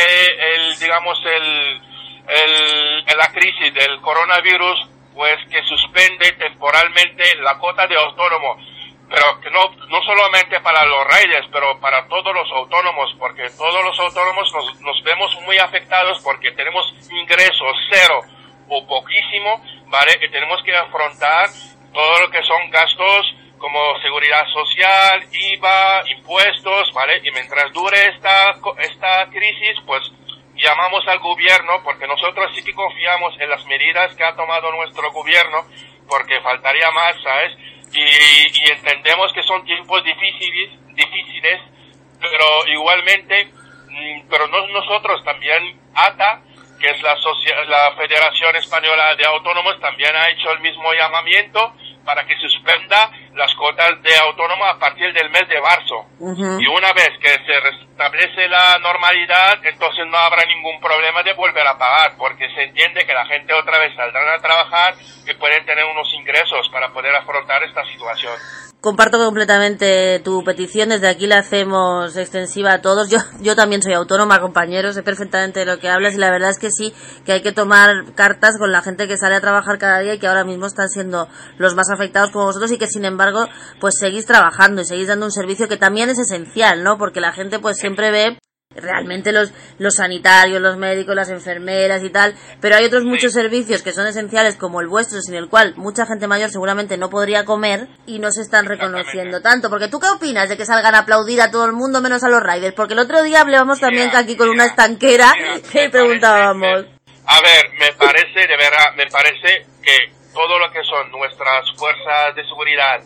el, 0.54 0.78
digamos, 0.78 1.18
el, 1.26 1.80
el, 2.28 3.18
la 3.18 3.28
crisis 3.32 3.74
del 3.74 4.00
coronavirus, 4.00 4.91
pues 5.14 5.38
que 5.50 5.62
suspende 5.64 6.32
temporalmente 6.32 7.24
la 7.40 7.58
cuota 7.58 7.86
de 7.86 7.96
autónomo, 7.96 8.56
pero 9.08 9.40
que 9.40 9.50
no, 9.50 9.68
no 9.88 10.02
solamente 10.02 10.60
para 10.60 10.84
los 10.86 11.06
riders, 11.06 11.46
pero 11.52 11.78
para 11.80 12.06
todos 12.08 12.34
los 12.34 12.50
autónomos, 12.52 13.14
porque 13.18 13.48
todos 13.58 13.84
los 13.84 13.98
autónomos 14.00 14.52
nos, 14.54 14.80
nos 14.80 15.02
vemos 15.02 15.38
muy 15.42 15.58
afectados 15.58 16.20
porque 16.24 16.50
tenemos 16.52 16.94
ingresos 17.10 17.76
cero 17.90 18.20
o 18.68 18.86
poquísimo, 18.86 19.62
¿vale? 19.88 20.18
Y 20.22 20.30
tenemos 20.30 20.62
que 20.62 20.74
afrontar 20.74 21.48
todo 21.92 22.20
lo 22.20 22.30
que 22.30 22.42
son 22.42 22.70
gastos 22.70 23.34
como 23.58 23.96
seguridad 24.00 24.44
social, 24.52 25.22
IVA, 25.30 26.02
impuestos, 26.16 26.92
¿vale? 26.92 27.20
Y 27.22 27.30
mientras 27.30 27.72
dure 27.72 28.08
esta, 28.08 28.56
esta 28.78 29.30
crisis, 29.30 29.76
pues 29.86 30.02
llamamos 30.62 31.06
al 31.08 31.18
gobierno 31.18 31.82
porque 31.84 32.06
nosotros 32.06 32.50
sí 32.54 32.62
que 32.62 32.72
confiamos 32.72 33.34
en 33.40 33.50
las 33.50 33.64
medidas 33.66 34.14
que 34.14 34.24
ha 34.24 34.34
tomado 34.34 34.70
nuestro 34.72 35.10
gobierno 35.12 35.66
porque 36.08 36.40
faltaría 36.40 36.90
más, 36.90 37.16
¿sabes? 37.22 37.52
Y, 37.92 38.70
entendemos 38.70 39.32
que 39.32 39.42
son 39.42 39.64
tiempos 39.64 40.02
difíciles, 40.04 40.70
difíciles, 40.94 41.60
pero 42.20 42.66
igualmente, 42.68 43.46
mm, 43.88 44.28
pero 44.30 44.46
no 44.46 44.66
nosotros 44.68 45.22
también 45.24 45.78
ATA, 45.94 46.40
que 46.80 46.90
es 46.90 47.02
la, 47.02 47.16
la 47.66 47.92
Federación 47.96 48.56
Española 48.56 49.14
de 49.16 49.26
Autónomos, 49.26 49.78
también 49.80 50.14
ha 50.16 50.28
hecho 50.30 50.50
el 50.52 50.60
mismo 50.60 50.92
llamamiento 50.94 51.74
para 52.04 52.24
que 52.26 52.36
suspenda 52.36 53.10
las 53.34 53.54
cuotas 53.54 54.02
de 54.02 54.16
autónomo 54.16 54.64
a 54.64 54.78
partir 54.78 55.12
del 55.12 55.30
mes 55.30 55.48
de 55.48 55.60
marzo. 55.60 56.06
Y 56.60 56.66
una 56.66 56.92
vez 56.92 57.10
que 57.20 57.28
se 57.28 57.60
restablece 57.60 58.48
la 58.48 58.78
normalidad, 58.78 59.64
entonces 59.64 60.06
no 60.06 60.18
habrá 60.18 60.44
ningún 60.46 60.80
problema 60.80 61.22
de 61.22 61.32
volver 61.34 61.66
a 61.66 61.78
pagar, 61.78 62.16
porque 62.16 62.48
se 62.54 62.64
entiende 62.64 63.06
que 63.06 63.14
la 63.14 63.26
gente 63.26 63.52
otra 63.54 63.78
vez 63.78 63.94
saldrá 63.94 64.34
a 64.34 64.38
trabajar 64.38 64.94
y 65.26 65.34
pueden 65.34 65.64
tener 65.64 65.84
unos 65.84 66.12
ingresos 66.14 66.68
para 66.70 66.88
poder 66.92 67.14
afrontar 67.14 67.62
esta 67.62 67.84
situación. 67.84 68.34
Comparto 68.82 69.16
completamente 69.16 70.18
tu 70.24 70.42
petición, 70.42 70.88
desde 70.88 71.06
aquí 71.06 71.28
la 71.28 71.38
hacemos 71.38 72.16
extensiva 72.16 72.72
a 72.72 72.80
todos. 72.80 73.08
Yo, 73.10 73.18
yo 73.40 73.54
también 73.54 73.80
soy 73.80 73.92
autónoma, 73.92 74.40
compañeros, 74.40 74.96
sé 74.96 75.04
perfectamente 75.04 75.60
de 75.60 75.66
lo 75.66 75.78
que 75.78 75.88
hablas 75.88 76.14
y 76.14 76.18
la 76.18 76.32
verdad 76.32 76.50
es 76.50 76.58
que 76.58 76.72
sí, 76.72 76.92
que 77.24 77.30
hay 77.30 77.42
que 77.42 77.52
tomar 77.52 78.12
cartas 78.16 78.58
con 78.58 78.72
la 78.72 78.82
gente 78.82 79.06
que 79.06 79.16
sale 79.16 79.36
a 79.36 79.40
trabajar 79.40 79.78
cada 79.78 80.00
día 80.00 80.14
y 80.14 80.18
que 80.18 80.26
ahora 80.26 80.42
mismo 80.42 80.66
están 80.66 80.88
siendo 80.88 81.28
los 81.58 81.76
más 81.76 81.90
afectados 81.90 82.32
como 82.32 82.46
vosotros 82.46 82.72
y 82.72 82.78
que 82.78 82.88
sin 82.88 83.04
embargo 83.04 83.46
pues 83.78 83.94
seguís 84.00 84.26
trabajando 84.26 84.82
y 84.82 84.84
seguís 84.84 85.06
dando 85.06 85.26
un 85.26 85.32
servicio 85.32 85.68
que 85.68 85.76
también 85.76 86.10
es 86.10 86.18
esencial, 86.18 86.82
¿no? 86.82 86.98
Porque 86.98 87.20
la 87.20 87.30
gente 87.30 87.60
pues 87.60 87.78
siempre 87.78 88.10
ve 88.10 88.38
realmente 88.76 89.32
los, 89.32 89.52
los 89.78 89.96
sanitarios, 89.96 90.60
los 90.60 90.76
médicos, 90.76 91.14
las 91.14 91.30
enfermeras 91.30 92.02
y 92.02 92.10
tal, 92.10 92.34
pero 92.60 92.76
hay 92.76 92.84
otros 92.84 93.04
muchos 93.04 93.32
servicios 93.32 93.82
que 93.82 93.92
son 93.92 94.06
esenciales 94.06 94.56
como 94.56 94.80
el 94.80 94.88
vuestro, 94.88 95.20
sin 95.20 95.34
el 95.34 95.48
cual 95.48 95.74
mucha 95.76 96.06
gente 96.06 96.26
mayor 96.26 96.50
seguramente 96.50 96.96
no 96.96 97.10
podría 97.10 97.44
comer 97.44 97.88
y 98.06 98.18
no 98.18 98.30
se 98.30 98.42
están 98.42 98.66
reconociendo 98.66 99.40
tanto. 99.40 99.70
Porque 99.70 99.88
tú 99.88 99.98
qué 99.98 100.08
opinas 100.08 100.48
de 100.48 100.56
que 100.56 100.64
salgan 100.64 100.94
a 100.94 101.00
aplaudir 101.00 101.40
a 101.40 101.50
todo 101.50 101.66
el 101.66 101.72
mundo 101.72 102.00
menos 102.00 102.22
a 102.24 102.28
los 102.28 102.42
riders? 102.42 102.74
Porque 102.74 102.94
el 102.94 103.00
otro 103.00 103.22
día 103.22 103.40
hablábamos 103.40 103.80
también 103.80 104.10
aquí 104.14 104.36
con 104.36 104.48
una 104.48 104.66
estanquera 104.66 105.32
que 105.72 105.90
preguntábamos. 105.90 106.86
a 107.26 107.40
ver, 107.40 107.70
me 107.78 107.92
parece, 107.92 108.46
de 108.46 108.56
verdad, 108.56 108.94
me 108.96 109.06
parece 109.06 109.66
que 109.82 110.12
todo 110.32 110.58
lo 110.58 110.70
que 110.70 110.82
son 110.84 111.10
nuestras 111.10 111.64
fuerzas 111.76 112.34
de 112.34 112.44
seguridad, 112.44 113.00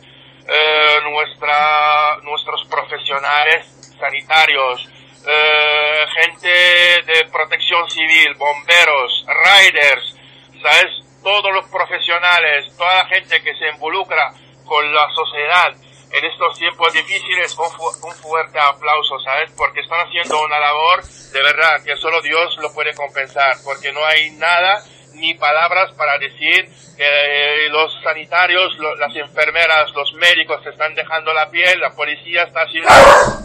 eh, 0.48 0.98
nuestra, 1.10 2.18
nuestros 2.22 2.64
profesionales 2.70 3.66
sanitarios, 3.98 4.88
eh, 5.26 6.06
gente 6.14 6.48
de 6.48 7.24
protección 7.32 7.88
civil, 7.90 8.34
bomberos, 8.34 9.26
riders, 9.26 10.16
¿sabes? 10.62 11.02
Todos 11.22 11.52
los 11.52 11.66
profesionales, 11.66 12.66
toda 12.76 13.02
la 13.02 13.06
gente 13.06 13.42
que 13.42 13.54
se 13.56 13.68
involucra 13.68 14.32
con 14.64 14.94
la 14.94 15.08
sociedad 15.14 15.74
en 16.12 16.24
estos 16.24 16.58
tiempos 16.58 16.92
difíciles, 16.92 17.56
un, 17.58 18.14
fuerte 18.14 18.58
aplauso, 18.58 19.18
¿sabes? 19.20 19.50
Porque 19.56 19.80
están 19.80 20.06
haciendo 20.06 20.40
una 20.42 20.58
labor 20.58 21.02
de 21.04 21.42
verdad 21.42 21.82
que 21.84 21.96
solo 21.96 22.22
Dios 22.22 22.56
lo 22.58 22.72
puede 22.72 22.94
compensar, 22.94 23.56
porque 23.64 23.92
no 23.92 24.04
hay 24.04 24.30
nada 24.30 24.82
ni 25.16 25.34
palabras 25.34 25.92
para 25.96 26.18
decir 26.18 26.68
que 26.96 27.04
eh, 27.04 27.68
los 27.70 27.92
sanitarios, 28.02 28.76
las 28.98 29.14
enfermeras, 29.14 29.92
los 29.94 30.12
médicos 30.14 30.62
se 30.62 30.70
están 30.70 30.94
dejando 30.94 31.32
la 31.32 31.50
piel, 31.50 31.80
la 31.80 31.90
policía 31.90 32.44
está 32.44 32.62
haciendo 32.62 32.88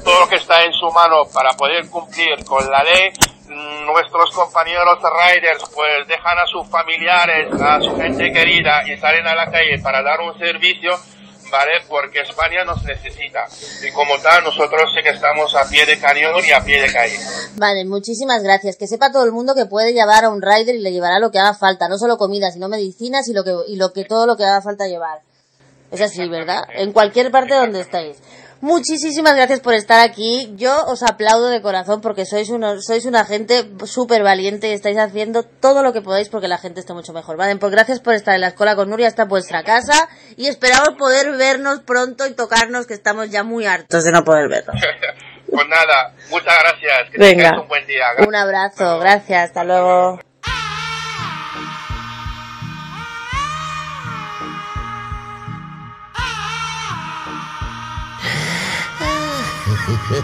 todo 0.03 0.21
lo 0.21 0.29
que 0.29 0.35
está 0.35 0.63
en 0.63 0.73
su 0.73 0.89
mano 0.91 1.23
para 1.33 1.51
poder 1.53 1.89
cumplir 1.89 2.43
con 2.45 2.69
la 2.69 2.83
ley. 2.83 3.11
Mm, 3.47 3.85
nuestros 3.85 4.31
compañeros 4.31 4.99
riders 5.01 5.63
pues 5.73 6.07
dejan 6.07 6.37
a 6.39 6.45
sus 6.45 6.67
familiares, 6.69 7.47
a 7.61 7.81
su 7.81 7.95
gente 7.97 8.31
querida 8.31 8.87
y 8.87 8.97
salen 8.97 9.27
a 9.27 9.35
la 9.35 9.51
calle 9.51 9.79
para 9.79 10.01
dar 10.01 10.21
un 10.21 10.37
servicio 10.39 10.97
¿vale? 11.51 11.71
Porque 11.87 12.21
España 12.21 12.63
nos 12.63 12.83
necesita. 12.83 13.45
Y 13.85 13.91
como 13.91 14.17
tal, 14.19 14.43
nosotros 14.43 14.91
sí 14.95 15.03
que 15.03 15.09
estamos 15.09 15.53
a 15.55 15.69
pie 15.69 15.85
de 15.85 15.99
cañón 15.99 16.43
y 16.43 16.51
a 16.51 16.63
pie 16.63 16.81
de 16.81 16.91
calle. 16.91 17.19
Vale, 17.57 17.85
muchísimas 17.85 18.41
gracias. 18.41 18.77
Que 18.77 18.87
sepa 18.87 19.11
todo 19.11 19.25
el 19.25 19.31
mundo 19.31 19.53
que 19.53 19.65
puede 19.65 19.93
llevar 19.93 20.23
a 20.23 20.29
un 20.29 20.41
rider 20.41 20.75
y 20.75 20.79
le 20.79 20.91
llevará 20.91 21.19
lo 21.19 21.31
que 21.31 21.39
haga 21.39 21.53
falta. 21.53 21.87
No 21.89 21.97
solo 21.97 22.17
comida, 22.17 22.51
sino 22.51 22.69
medicinas 22.69 23.27
y, 23.27 23.33
lo 23.33 23.43
que, 23.43 23.53
y 23.67 23.75
lo 23.75 23.93
que, 23.93 24.05
todo 24.05 24.25
lo 24.25 24.37
que 24.37 24.45
haga 24.45 24.61
falta 24.61 24.87
llevar. 24.87 25.19
Es 25.91 25.99
así, 25.99 26.27
¿verdad? 26.29 26.63
En 26.73 26.93
cualquier 26.93 27.31
parte 27.31 27.53
donde 27.53 27.81
estáis. 27.81 28.17
Muchísimas 28.61 29.35
gracias 29.35 29.59
por 29.59 29.73
estar 29.73 30.07
aquí. 30.07 30.53
Yo 30.55 30.85
os 30.85 31.01
aplaudo 31.01 31.49
de 31.49 31.63
corazón 31.63 31.99
porque 31.99 32.25
sois, 32.25 32.49
unos, 32.49 32.85
sois 32.85 33.05
una 33.05 33.25
gente 33.25 33.65
súper 33.85 34.21
valiente 34.21 34.69
y 34.69 34.73
estáis 34.73 34.99
haciendo 34.99 35.41
todo 35.41 35.81
lo 35.81 35.93
que 35.93 36.01
podáis 36.01 36.29
porque 36.29 36.47
la 36.47 36.59
gente 36.59 36.79
esté 36.79 36.93
mucho 36.93 37.11
mejor. 37.11 37.37
Vale, 37.37 37.55
pues 37.55 37.71
gracias 37.71 37.99
por 37.99 38.13
estar 38.13 38.35
en 38.35 38.41
la 38.41 38.49
escuela 38.49 38.75
con 38.75 38.89
Nuria, 38.91 39.07
hasta 39.07 39.25
vuestra 39.25 39.63
casa 39.63 40.07
y 40.37 40.47
esperamos 40.47 40.89
poder 40.97 41.31
vernos 41.37 41.79
pronto 41.79 42.27
y 42.27 42.33
tocarnos 42.33 42.85
que 42.85 42.93
estamos 42.93 43.31
ya 43.31 43.43
muy 43.43 43.65
hartos 43.65 44.03
de 44.03 44.11
no 44.11 44.23
poder 44.23 44.47
vernos. 44.47 44.75
pues 45.49 45.67
nada, 45.67 46.13
muchas 46.29 46.53
gracias. 46.61 47.09
Que 47.11 47.17
Venga. 47.17 47.59
un 47.59 47.67
buen 47.67 47.87
día. 47.87 48.05
Un 48.27 48.35
abrazo, 48.35 48.99
gracias, 48.99 49.45
hasta 49.45 49.63
luego. 49.63 50.30
I 60.13 60.17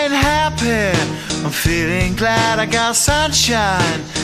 ain't 0.00 0.12
happy. 0.12 0.98
I'm 1.44 1.50
feeling 1.50 2.16
glad 2.16 2.58
I 2.58 2.64
got 2.64 2.96
sunshine 2.96 4.23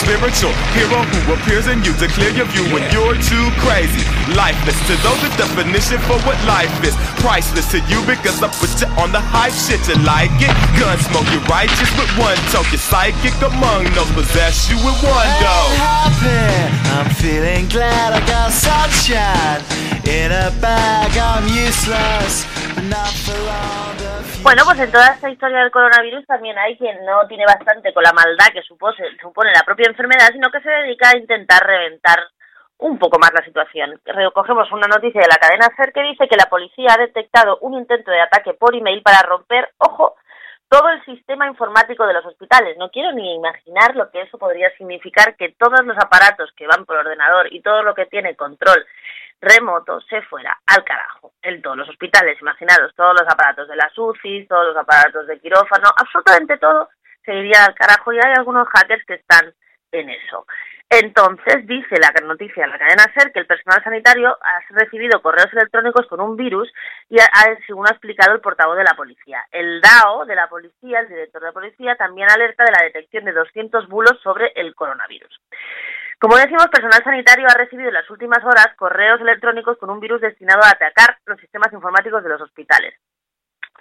spiritual 0.01 0.53
hero 0.73 1.05
who 1.05 1.33
appears 1.37 1.67
in 1.69 1.85
you 1.85 1.93
to 2.01 2.07
clear 2.17 2.33
your 2.33 2.49
view 2.49 2.65
when 2.73 2.81
you're 2.89 3.17
too 3.21 3.47
crazy. 3.61 4.01
Lifeless 4.33 4.77
to 4.89 4.97
those, 5.05 5.21
the 5.21 5.29
definition 5.37 6.01
for 6.09 6.17
what 6.25 6.37
life 6.49 6.71
is. 6.81 6.97
Priceless 7.21 7.69
to 7.71 7.79
you 7.85 8.01
because 8.09 8.41
I 8.41 8.49
put 8.57 8.73
you 8.81 8.89
on 8.97 9.13
the 9.13 9.21
hype 9.21 9.53
shit. 9.53 9.81
You 9.85 10.01
like 10.01 10.33
it? 10.41 10.53
Gun 10.81 10.97
smoke, 11.05 11.29
you're 11.29 11.45
righteous 11.45 11.91
with 11.93 12.09
one 12.17 12.37
toke. 12.49 12.69
You're 12.73 12.81
psychic 12.81 13.37
among 13.45 13.85
no 13.93 14.03
possess 14.17 14.69
you 14.69 14.77
with 14.81 14.97
one 15.05 15.31
go. 15.37 15.57
happy. 15.77 16.49
I'm 16.97 17.09
feeling 17.21 17.69
glad 17.69 18.17
I 18.17 18.21
got 18.25 18.49
sunshine 18.51 19.61
in 20.09 20.31
a 20.33 20.49
bag. 20.59 21.13
I'm 21.17 21.45
useless, 21.45 22.49
but 22.73 22.85
not 22.89 23.13
for 23.21 23.37
long. 23.45 23.81
Bueno, 24.43 24.63
pues 24.65 24.79
en 24.79 24.91
toda 24.91 25.07
esta 25.13 25.29
historia 25.29 25.59
del 25.59 25.69
coronavirus 25.69 26.25
también 26.25 26.57
hay 26.57 26.75
quien 26.75 27.05
no 27.05 27.27
tiene 27.27 27.45
bastante 27.45 27.93
con 27.93 28.01
la 28.01 28.11
maldad 28.11 28.47
que 28.51 28.63
supone, 28.63 28.97
supone 29.21 29.51
la 29.53 29.61
propia 29.61 29.87
enfermedad, 29.87 30.29
sino 30.31 30.49
que 30.49 30.61
se 30.61 30.69
dedica 30.69 31.09
a 31.09 31.17
intentar 31.17 31.61
reventar 31.63 32.19
un 32.79 32.97
poco 32.97 33.19
más 33.19 33.31
la 33.33 33.45
situación. 33.45 34.01
Recogemos 34.03 34.71
una 34.71 34.87
noticia 34.87 35.21
de 35.21 35.27
la 35.27 35.37
cadena 35.37 35.69
SER 35.77 35.93
que 35.93 36.01
dice 36.01 36.27
que 36.27 36.35
la 36.35 36.49
policía 36.49 36.95
ha 36.95 36.97
detectado 36.97 37.59
un 37.61 37.75
intento 37.75 38.09
de 38.09 38.19
ataque 38.19 38.53
por 38.53 38.75
email 38.75 39.03
para 39.03 39.21
romper, 39.21 39.69
ojo, 39.77 40.15
todo 40.67 40.89
el 40.89 41.05
sistema 41.05 41.47
informático 41.47 42.07
de 42.07 42.13
los 42.13 42.25
hospitales. 42.25 42.77
No 42.77 42.89
quiero 42.89 43.11
ni 43.11 43.35
imaginar 43.35 43.95
lo 43.95 44.09
que 44.09 44.21
eso 44.21 44.39
podría 44.39 44.71
significar 44.75 45.35
que 45.35 45.53
todos 45.59 45.85
los 45.85 45.97
aparatos 45.97 46.49
que 46.57 46.65
van 46.65 46.85
por 46.85 46.97
ordenador 46.97 47.53
y 47.53 47.61
todo 47.61 47.83
lo 47.83 47.93
que 47.93 48.07
tiene 48.07 48.35
control 48.35 48.87
remoto 49.41 49.99
se 50.01 50.21
fuera 50.23 50.57
al 50.67 50.83
carajo 50.83 51.33
en 51.41 51.61
todos 51.61 51.77
los 51.77 51.89
hospitales. 51.89 52.39
Imaginaros, 52.41 52.93
todos 52.95 53.19
los 53.19 53.27
aparatos 53.27 53.67
de 53.67 53.75
las 53.75 53.97
UCI, 53.97 54.45
todos 54.47 54.67
los 54.67 54.77
aparatos 54.77 55.27
de 55.27 55.39
quirófano, 55.39 55.89
absolutamente 55.97 56.57
todo 56.57 56.89
se 57.25 57.33
iría 57.33 57.65
al 57.65 57.75
carajo 57.75 58.13
y 58.13 58.17
hay 58.17 58.33
algunos 58.37 58.67
hackers 58.69 59.05
que 59.05 59.15
están 59.15 59.53
en 59.91 60.09
eso. 60.09 60.45
Entonces 60.93 61.65
dice 61.67 61.95
la 62.01 62.11
noticia 62.21 62.67
la 62.67 62.77
cadena 62.77 63.05
SER 63.15 63.31
que 63.31 63.39
el 63.39 63.45
personal 63.45 63.81
sanitario 63.81 64.37
ha 64.41 64.59
recibido 64.71 65.21
correos 65.21 65.47
electrónicos 65.53 66.05
con 66.07 66.19
un 66.19 66.35
virus 66.35 66.69
y 67.07 67.17
ha, 67.17 67.27
según 67.65 67.87
ha 67.87 67.91
explicado 67.91 68.35
el 68.35 68.41
portavoz 68.41 68.75
de 68.75 68.83
la 68.83 68.93
policía. 68.93 69.45
El 69.51 69.79
DAO 69.79 70.25
de 70.25 70.35
la 70.35 70.49
policía, 70.49 70.99
el 70.99 71.07
director 71.07 71.41
de 71.41 71.47
la 71.47 71.53
policía, 71.53 71.95
también 71.95 72.29
alerta 72.29 72.65
de 72.65 72.73
la 72.73 72.83
detección 72.83 73.23
de 73.23 73.31
200 73.31 73.87
bulos 73.87 74.19
sobre 74.21 74.51
el 74.55 74.75
coronavirus. 74.75 75.39
Como 76.21 76.37
decimos, 76.37 76.67
personal 76.67 77.03
sanitario 77.03 77.47
ha 77.49 77.57
recibido 77.57 77.87
en 77.87 77.95
las 77.95 78.07
últimas 78.11 78.45
horas 78.45 78.67
correos 78.77 79.19
electrónicos 79.21 79.75
con 79.79 79.89
un 79.89 79.99
virus 79.99 80.21
destinado 80.21 80.61
a 80.63 80.69
atacar 80.69 81.17
los 81.25 81.39
sistemas 81.39 81.73
informáticos 81.73 82.21
de 82.21 82.29
los 82.29 82.39
hospitales. 82.39 82.93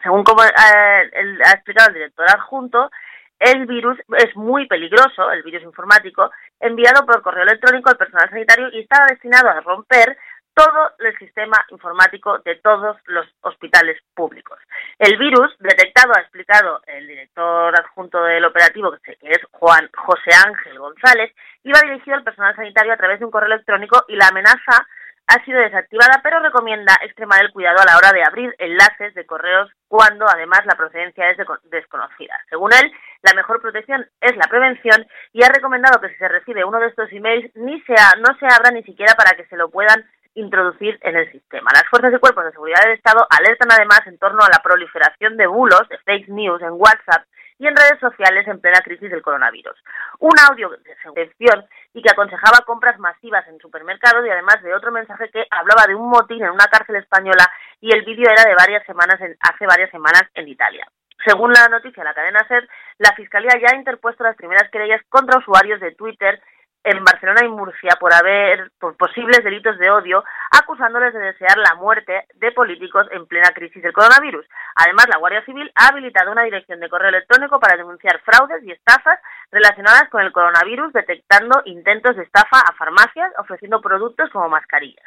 Según 0.03 0.25
como, 0.25 0.43
eh, 0.43 0.49
ha 0.51 1.53
explicado 1.53 1.89
el 1.89 1.97
director 1.97 2.25
adjunto, 2.31 2.91
el 3.39 3.67
virus 3.67 3.99
es 4.17 4.35
muy 4.37 4.67
peligroso, 4.67 5.31
el 5.31 5.43
virus 5.43 5.65
informático, 5.65 6.31
enviado 6.59 7.05
por 7.05 7.21
correo 7.21 7.43
electrónico 7.43 7.91
al 7.91 7.99
personal 7.99 8.31
sanitario 8.31 8.71
y 8.73 8.81
estaba 8.81 9.05
destinado 9.11 9.51
a 9.51 9.61
romper 9.61 10.17
todo 10.55 10.93
el 10.99 11.17
sistema 11.19 11.57
informático 11.71 12.39
de 12.39 12.57
todos 12.57 12.97
los 13.07 13.27
hospitales 13.43 13.99
públicos. 14.15 14.59
El 14.99 15.17
virus, 15.19 15.57
detectado, 15.59 16.13
ha 16.17 16.21
explicado 16.21 16.81
el 16.87 17.07
director 17.07 17.75
adjunto 17.79 18.23
del 18.25 18.45
operativo, 18.45 18.93
que 19.03 19.17
es 19.23 19.39
Juan 19.53 19.89
José 19.95 20.31
Ángel 20.47 20.79
González, 20.79 21.35
iba 21.65 21.81
dirigido 21.81 22.17
al 22.17 22.25
personal 22.25 22.55
sanitario 22.57 22.93
a 22.93 22.97
través 22.97 23.19
de 23.19 23.25
un 23.25 23.31
correo 23.31 23.53
electrónico 23.55 24.05
y 24.09 24.17
la 24.17 24.29
amenaza 24.29 24.87
ha 25.31 25.45
sido 25.45 25.61
desactivada, 25.61 26.21
pero 26.25 26.41
recomienda 26.41 26.99
extremar 27.03 27.41
el 27.41 27.53
cuidado 27.53 27.79
a 27.81 27.85
la 27.85 27.97
hora 27.97 28.11
de 28.13 28.25
abrir 28.25 28.53
enlaces 28.59 29.15
de 29.15 29.27
correos 29.27 29.71
cuando 29.87 30.27
además 30.29 30.61
la 30.65 30.77
procedencia 30.77 31.31
es 31.31 31.39
desconocida. 31.71 32.37
Según 32.49 32.73
él, 32.73 32.91
la 33.23 33.35
mejor 33.35 33.61
protección 33.63 34.05
es 34.21 34.37
la 34.37 34.49
prevención 34.49 35.07
y 35.33 35.45
ha 35.45 35.49
recomendado 35.49 36.01
que 36.01 36.09
si 36.09 36.17
se 36.17 36.27
recibe 36.27 36.65
uno 36.65 36.81
de 36.81 36.89
estos 36.89 37.13
emails 37.13 37.49
ni 37.55 37.81
sea, 37.83 38.15
no 38.19 38.37
se 38.41 38.47
abra 38.47 38.73
ni 38.73 38.83
siquiera 38.83 39.15
para 39.15 39.37
que 39.37 39.47
se 39.47 39.57
lo 39.57 39.71
puedan 39.71 40.05
introducir 40.35 40.99
en 41.03 41.17
el 41.17 41.31
sistema. 41.33 41.71
Las 41.75 41.89
fuerzas 41.89 42.13
y 42.15 42.19
cuerpos 42.19 42.45
de 42.45 42.53
seguridad 42.53 42.83
del 42.83 42.97
Estado 42.97 43.27
alertan 43.31 43.73
además 43.73 44.01
en 44.07 44.19
torno 44.19 44.43
a 44.43 44.49
la 44.51 44.63
proliferación 44.63 45.37
de 45.37 45.47
bulos, 45.47 45.89
de 45.89 45.99
fake 45.99 46.29
news 46.29 46.63
en 46.63 46.73
WhatsApp 46.73 47.25
y 47.59 47.67
en 47.67 47.77
redes 47.77 48.01
sociales 48.01 48.49
en 48.49 48.59
plena 48.61 48.81
crisis 48.81 49.11
del 49.11 49.21
coronavirus. 49.21 49.77
Un 50.19 50.33
audio 50.49 50.71
de 50.71 50.93
excepción 50.93 51.67
y 51.93 52.01
que 52.01 52.11
aconsejaba 52.11 52.65
compras 52.65 52.99
masivas 52.99 53.47
en 53.49 53.59
supermercados 53.59 54.25
y 54.25 54.31
además 54.31 54.63
de 54.63 54.75
otro 54.75 54.91
mensaje 54.91 55.29
que 55.31 55.47
hablaba 55.51 55.87
de 55.87 55.95
un 55.95 56.09
motín 56.09 56.43
en 56.43 56.51
una 56.51 56.69
cárcel 56.73 56.97
española 56.97 57.51
y 57.81 57.95
el 57.95 58.03
vídeo 58.05 58.31
era 58.31 58.49
de 58.49 58.55
varias 58.55 58.85
semanas 58.87 59.21
en, 59.21 59.37
hace 59.41 59.67
varias 59.67 59.91
semanas 59.91 60.23
en 60.35 60.49
Italia. 60.49 60.89
Según 61.27 61.53
la 61.53 61.69
noticia 61.69 62.03
de 62.03 62.09
la 62.09 62.15
cadena 62.15 62.47
SER, 62.49 62.67
la 62.97 63.13
Fiscalía 63.15 63.53
ya 63.61 63.75
ha 63.75 63.79
interpuesto 63.79 64.25
las 64.25 64.37
primeras 64.37 64.71
querellas 64.71 65.03
contra 65.11 65.39
usuarios 65.39 65.81
de 65.81 65.93
Twitter 65.93 66.41
en 66.85 67.05
Barcelona 67.05 67.45
y 67.45 67.49
Murcia 67.49 67.97
por 68.01 68.13
haber 68.13 68.71
por 68.79 68.97
posibles 68.97 69.45
delitos 69.45 69.79
de 69.79 69.91
odio, 69.91 70.25
acusándoles 70.51 71.13
de 71.13 71.21
desear 71.21 71.59
la 71.59 71.75
muerte 71.75 72.25
de 72.35 72.53
políticos 72.53 73.07
en 73.11 73.27
plena 73.27 73.51
crisis 73.51 73.83
del 73.83 73.93
coronavirus. 73.93 74.47
Además, 74.77 75.07
la 75.09 75.19
Guardia 75.19 75.45
Civil 75.45 75.71
ha 75.75 75.89
habilitado 75.89 76.33
una 76.33 76.43
dirección 76.43 76.81
de 76.81 76.89
correo 76.89 77.11
electrónico 77.11 77.61
para 77.61 77.77
denunciar 77.77 78.21
fraudes 78.21 78.63
y 78.65 78.73
estafas 78.73 79.19
relacionadas 79.51 80.09
con 80.11 80.23
el 80.23 80.33
coronavirus, 80.33 80.93
detectando 80.93 81.63
intentos 81.67 82.17
de 82.17 82.23
estafa 82.23 82.61
a 82.61 82.75
farmacias 82.75 83.33
ofreciendo 83.39 83.81
productos 83.81 84.31
como 84.31 84.49
mascarillas. 84.49 85.07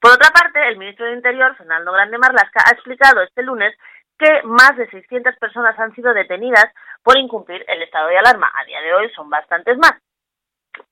Por 0.00 0.12
otra 0.12 0.30
parte, 0.30 0.68
el 0.68 0.78
ministro 0.78 1.06
del 1.06 1.16
Interior, 1.16 1.56
Fernando 1.56 1.92
Grande 1.92 2.18
Marlasca, 2.18 2.60
ha 2.66 2.72
explicado 2.72 3.22
este 3.22 3.42
lunes 3.42 3.74
que 4.18 4.42
más 4.44 4.76
de 4.76 4.88
600 4.88 5.36
personas 5.36 5.78
han 5.78 5.94
sido 5.94 6.12
detenidas 6.14 6.66
por 7.02 7.18
incumplir 7.18 7.64
el 7.68 7.82
estado 7.82 8.08
de 8.08 8.18
alarma. 8.18 8.50
A 8.54 8.64
día 8.64 8.80
de 8.80 8.94
hoy 8.94 9.10
son 9.14 9.28
bastantes 9.28 9.76
más. 9.78 9.92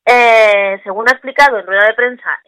Eh, 0.07 0.81
según 0.85 1.09
ha 1.09 1.13
explicado 1.13 1.59
en 1.59 1.67
rueda 1.67 1.87
de 1.87 1.95
prensa, 1.95 2.39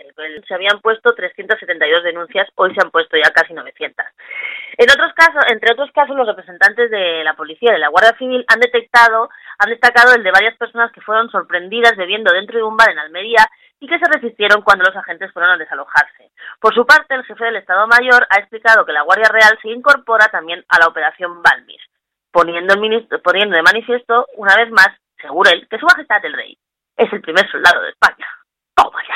se 0.46 0.54
habían 0.54 0.78
puesto 0.80 1.14
372 1.14 2.04
denuncias, 2.04 2.48
hoy 2.54 2.74
se 2.74 2.84
han 2.84 2.90
puesto 2.90 3.16
ya 3.16 3.30
casi 3.30 3.54
900. 3.54 4.04
En 4.76 4.90
otros 4.90 5.12
casos, 5.14 5.42
entre 5.50 5.72
otros 5.72 5.90
casos, 5.92 6.14
los 6.14 6.26
representantes 6.26 6.90
de 6.90 7.24
la 7.24 7.34
policía 7.34 7.70
y 7.70 7.74
de 7.74 7.78
la 7.78 7.88
Guardia 7.88 8.16
Civil 8.18 8.44
han 8.48 8.60
detectado, 8.60 9.30
han 9.58 9.70
destacado 9.70 10.14
el 10.14 10.22
de 10.22 10.32
varias 10.32 10.56
personas 10.58 10.92
que 10.92 11.00
fueron 11.00 11.30
sorprendidas 11.30 11.96
bebiendo 11.96 12.30
dentro 12.30 12.58
de 12.58 12.64
un 12.64 12.76
bar 12.76 12.90
en 12.90 12.98
Almería 12.98 13.46
y 13.80 13.86
que 13.86 13.98
se 13.98 14.10
resistieron 14.12 14.60
cuando 14.60 14.84
los 14.84 14.96
agentes 14.96 15.32
fueron 15.32 15.52
a 15.52 15.56
desalojarse. 15.56 16.30
Por 16.60 16.74
su 16.74 16.84
parte, 16.84 17.14
el 17.14 17.24
jefe 17.24 17.44
del 17.44 17.56
Estado 17.56 17.86
Mayor 17.86 18.26
ha 18.28 18.38
explicado 18.38 18.84
que 18.84 18.92
la 18.92 19.02
Guardia 19.02 19.30
Real 19.30 19.58
se 19.62 19.70
incorpora 19.70 20.28
también 20.28 20.62
a 20.68 20.78
la 20.78 20.88
operación 20.88 21.42
Balmis, 21.42 21.80
poniendo, 22.30 22.74
poniendo 23.22 23.56
de 23.56 23.62
manifiesto, 23.62 24.26
una 24.36 24.54
vez 24.56 24.70
más, 24.70 24.88
según 25.22 25.46
él, 25.46 25.66
que 25.70 25.78
su 25.78 25.86
majestad 25.86 26.22
el 26.24 26.34
rey 26.34 26.58
es 26.96 27.12
el 27.12 27.20
primer 27.20 27.50
soldado 27.50 27.82
de 27.82 27.90
España. 27.90 28.26
¡Toma 28.74 29.02
ya! 29.06 29.14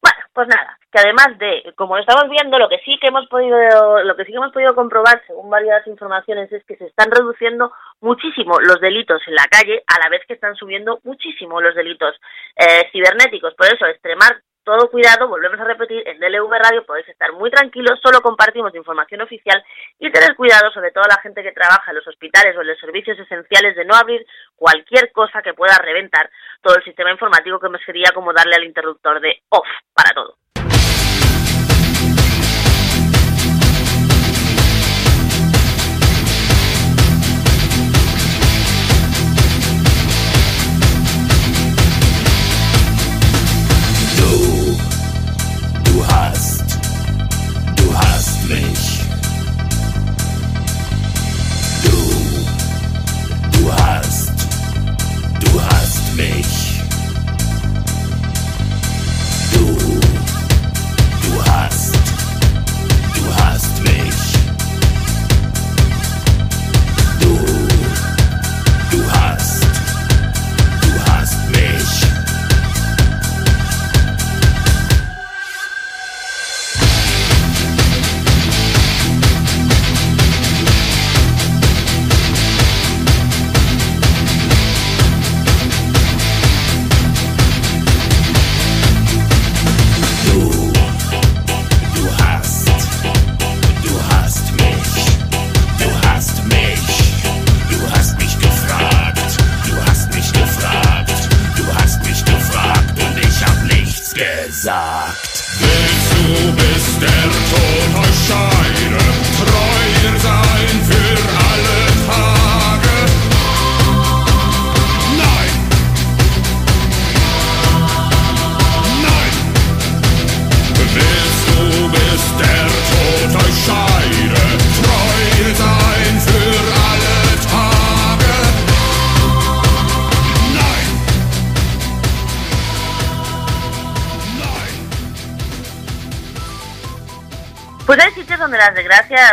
Bueno, 0.00 0.18
pues 0.32 0.48
nada, 0.48 0.78
que 0.92 0.98
además 1.00 1.38
de, 1.38 1.72
como 1.76 1.98
estamos 1.98 2.30
viendo, 2.30 2.58
lo 2.58 2.68
que 2.68 2.78
sí 2.84 2.98
que 3.00 3.08
hemos 3.08 3.26
podido, 3.26 4.02
lo 4.04 4.16
que 4.16 4.24
sí 4.24 4.32
que 4.32 4.38
hemos 4.38 4.52
podido 4.52 4.74
comprobar, 4.74 5.22
según 5.26 5.50
varias 5.50 5.86
informaciones, 5.86 6.50
es 6.52 6.64
que 6.64 6.76
se 6.76 6.86
están 6.86 7.10
reduciendo 7.10 7.72
muchísimo 8.00 8.58
los 8.60 8.80
delitos 8.80 9.20
en 9.26 9.34
la 9.34 9.46
calle, 9.50 9.82
a 9.86 9.98
la 10.02 10.08
vez 10.08 10.22
que 10.26 10.34
están 10.34 10.54
subiendo 10.54 11.00
muchísimo 11.04 11.60
los 11.60 11.74
delitos 11.74 12.14
eh, 12.56 12.88
cibernéticos. 12.92 13.54
Por 13.54 13.66
eso, 13.66 13.86
extremar 13.86 14.40
todo 14.68 14.90
cuidado, 14.90 15.28
volvemos 15.28 15.58
a 15.58 15.64
repetir, 15.64 16.06
en 16.06 16.20
DLV 16.20 16.52
Radio 16.52 16.84
podéis 16.84 17.08
estar 17.08 17.32
muy 17.32 17.50
tranquilos, 17.50 17.98
solo 18.02 18.20
compartimos 18.20 18.74
información 18.74 19.22
oficial 19.22 19.64
y 19.98 20.12
tener 20.12 20.36
cuidado, 20.36 20.70
sobre 20.72 20.90
todo 20.90 21.04
la 21.08 21.22
gente 21.22 21.42
que 21.42 21.52
trabaja 21.52 21.90
en 21.90 21.96
los 21.96 22.06
hospitales 22.06 22.54
o 22.54 22.60
en 22.60 22.66
los 22.66 22.78
servicios 22.78 23.18
esenciales, 23.18 23.76
de 23.76 23.86
no 23.86 23.94
abrir 23.94 24.26
cualquier 24.56 25.10
cosa 25.12 25.40
que 25.40 25.54
pueda 25.54 25.72
reventar 25.78 26.28
todo 26.60 26.76
el 26.76 26.84
sistema 26.84 27.10
informático 27.10 27.58
que 27.58 27.70
me 27.70 27.78
sería 27.78 28.10
como 28.12 28.34
darle 28.34 28.56
al 28.56 28.64
interruptor 28.64 29.22
de 29.22 29.40
off 29.48 29.66
para 29.94 30.10
todo. 30.14 30.36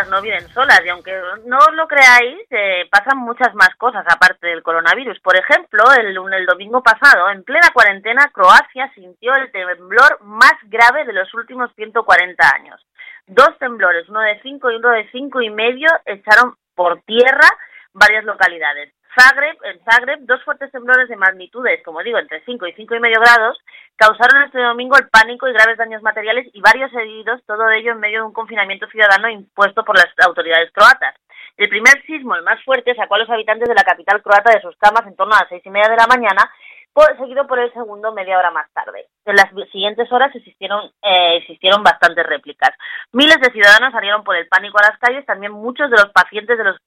No 0.09 0.21
vienen 0.21 0.47
solas 0.49 0.81
y 0.85 0.89
aunque 0.89 1.13
no 1.45 1.57
os 1.57 1.73
lo 1.73 1.87
creáis, 1.87 2.39
eh, 2.49 2.87
pasan 2.89 3.17
muchas 3.17 3.53
más 3.55 3.69
cosas 3.77 4.05
aparte 4.07 4.47
del 4.47 4.63
coronavirus. 4.63 5.19
Por 5.19 5.37
ejemplo, 5.37 5.83
el, 5.97 6.17
el 6.33 6.45
domingo 6.45 6.81
pasado, 6.81 7.29
en 7.29 7.43
plena 7.43 7.69
cuarentena, 7.73 8.29
Croacia 8.33 8.91
sintió 8.93 9.35
el 9.35 9.51
temblor 9.51 10.21
más 10.21 10.55
grave 10.63 11.05
de 11.05 11.13
los 11.13 11.33
últimos 11.33 11.71
140 11.75 12.51
años. 12.55 12.85
Dos 13.27 13.57
temblores, 13.59 14.07
uno 14.09 14.19
de 14.21 14.39
cinco 14.41 14.71
y 14.71 14.75
uno 14.75 14.89
de 14.89 15.09
cinco 15.11 15.41
y 15.41 15.49
medio, 15.49 15.89
echaron 16.05 16.55
por 16.75 17.01
tierra 17.01 17.49
varias 17.95 18.25
localidades. 18.25 18.93
Zagreb, 19.17 19.55
en 19.63 19.79
Zagreb, 19.89 20.19
dos 20.27 20.43
fuertes 20.43 20.71
temblores 20.71 21.07
de 21.07 21.15
magnitudes, 21.15 21.81
como 21.83 22.03
digo, 22.03 22.19
entre 22.19 22.43
5 22.43 22.67
y 22.67 22.73
cinco 22.73 22.95
y 22.95 22.99
medio 22.99 23.21
grados, 23.21 23.57
causaron 23.95 24.43
este 24.43 24.59
domingo 24.59 24.97
el 24.97 25.07
pánico 25.07 25.47
y 25.47 25.53
graves 25.53 25.77
daños 25.77 26.01
materiales 26.01 26.47
y 26.53 26.59
varios 26.59 26.93
heridos, 26.93 27.41
todo 27.47 27.69
ello 27.71 27.93
en 27.93 27.99
medio 27.99 28.19
de 28.19 28.25
un 28.25 28.33
confinamiento 28.33 28.87
ciudadano 28.87 29.29
impuesto 29.29 29.85
por 29.85 29.95
las 29.95 30.07
autoridades 30.27 30.69
croatas. 30.73 31.15
El 31.55 31.69
primer 31.69 32.05
sismo, 32.05 32.35
el 32.35 32.43
más 32.43 32.61
fuerte, 32.65 32.93
sacó 32.95 33.15
a 33.15 33.19
los 33.19 33.29
habitantes 33.29 33.69
de 33.69 33.75
la 33.75 33.83
capital 33.83 34.21
croata 34.21 34.51
de 34.51 34.61
sus 34.61 34.75
camas 34.75 35.07
en 35.07 35.15
torno 35.15 35.33
a 35.33 35.39
las 35.39 35.49
seis 35.49 35.65
y 35.65 35.69
media 35.69 35.87
de 35.87 35.95
la 35.95 36.07
mañana, 36.07 36.51
seguido 37.17 37.45
por 37.45 37.59
el 37.59 37.71
segundo 37.73 38.13
media 38.13 38.37
hora 38.37 38.51
más 38.51 38.71
tarde. 38.71 39.07
En 39.25 39.35
las 39.35 39.49
siguientes 39.71 40.09
horas 40.11 40.33
existieron, 40.33 40.85
eh, 41.01 41.37
existieron 41.37 41.83
bastantes 41.83 42.25
réplicas. 42.25 42.71
Miles 43.11 43.39
de 43.41 43.51
ciudadanos 43.51 43.91
salieron 43.91 44.23
por 44.23 44.35
el 44.35 44.47
pánico 44.47 44.77
a 44.79 44.89
las 44.89 44.99
calles, 44.99 45.25
también 45.25 45.51
muchos 45.51 45.89
de 45.89 45.97
los 45.97 46.11
pacientes 46.13 46.57
de 46.57 46.63
los, 46.63 46.77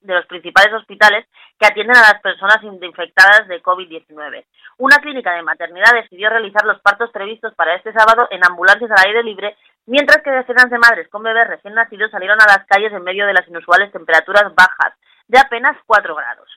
de 0.00 0.14
los 0.14 0.26
principales 0.26 0.72
hospitales 0.72 1.26
que 1.58 1.66
atienden 1.66 1.96
a 1.96 2.12
las 2.12 2.20
personas 2.22 2.62
infectadas 2.62 3.46
de 3.48 3.62
COVID-19. 3.62 4.44
Una 4.78 4.96
clínica 4.98 5.34
de 5.34 5.42
maternidad 5.42 5.92
decidió 5.92 6.30
realizar 6.30 6.64
los 6.64 6.80
partos 6.80 7.10
previstos 7.10 7.54
para 7.54 7.74
este 7.74 7.92
sábado 7.92 8.28
en 8.30 8.44
ambulancias 8.44 8.90
al 8.90 9.06
aire 9.06 9.22
libre, 9.22 9.56
mientras 9.86 10.22
que 10.22 10.30
decenas 10.30 10.70
de 10.70 10.78
madres 10.78 11.08
con 11.08 11.22
bebés 11.22 11.48
recién 11.48 11.74
nacidos 11.74 12.10
salieron 12.10 12.38
a 12.40 12.46
las 12.46 12.66
calles 12.66 12.92
en 12.92 13.02
medio 13.02 13.26
de 13.26 13.34
las 13.34 13.46
inusuales 13.48 13.92
temperaturas 13.92 14.54
bajas 14.54 14.94
de 15.26 15.38
apenas 15.38 15.76
4 15.86 16.14
grados. 16.14 16.48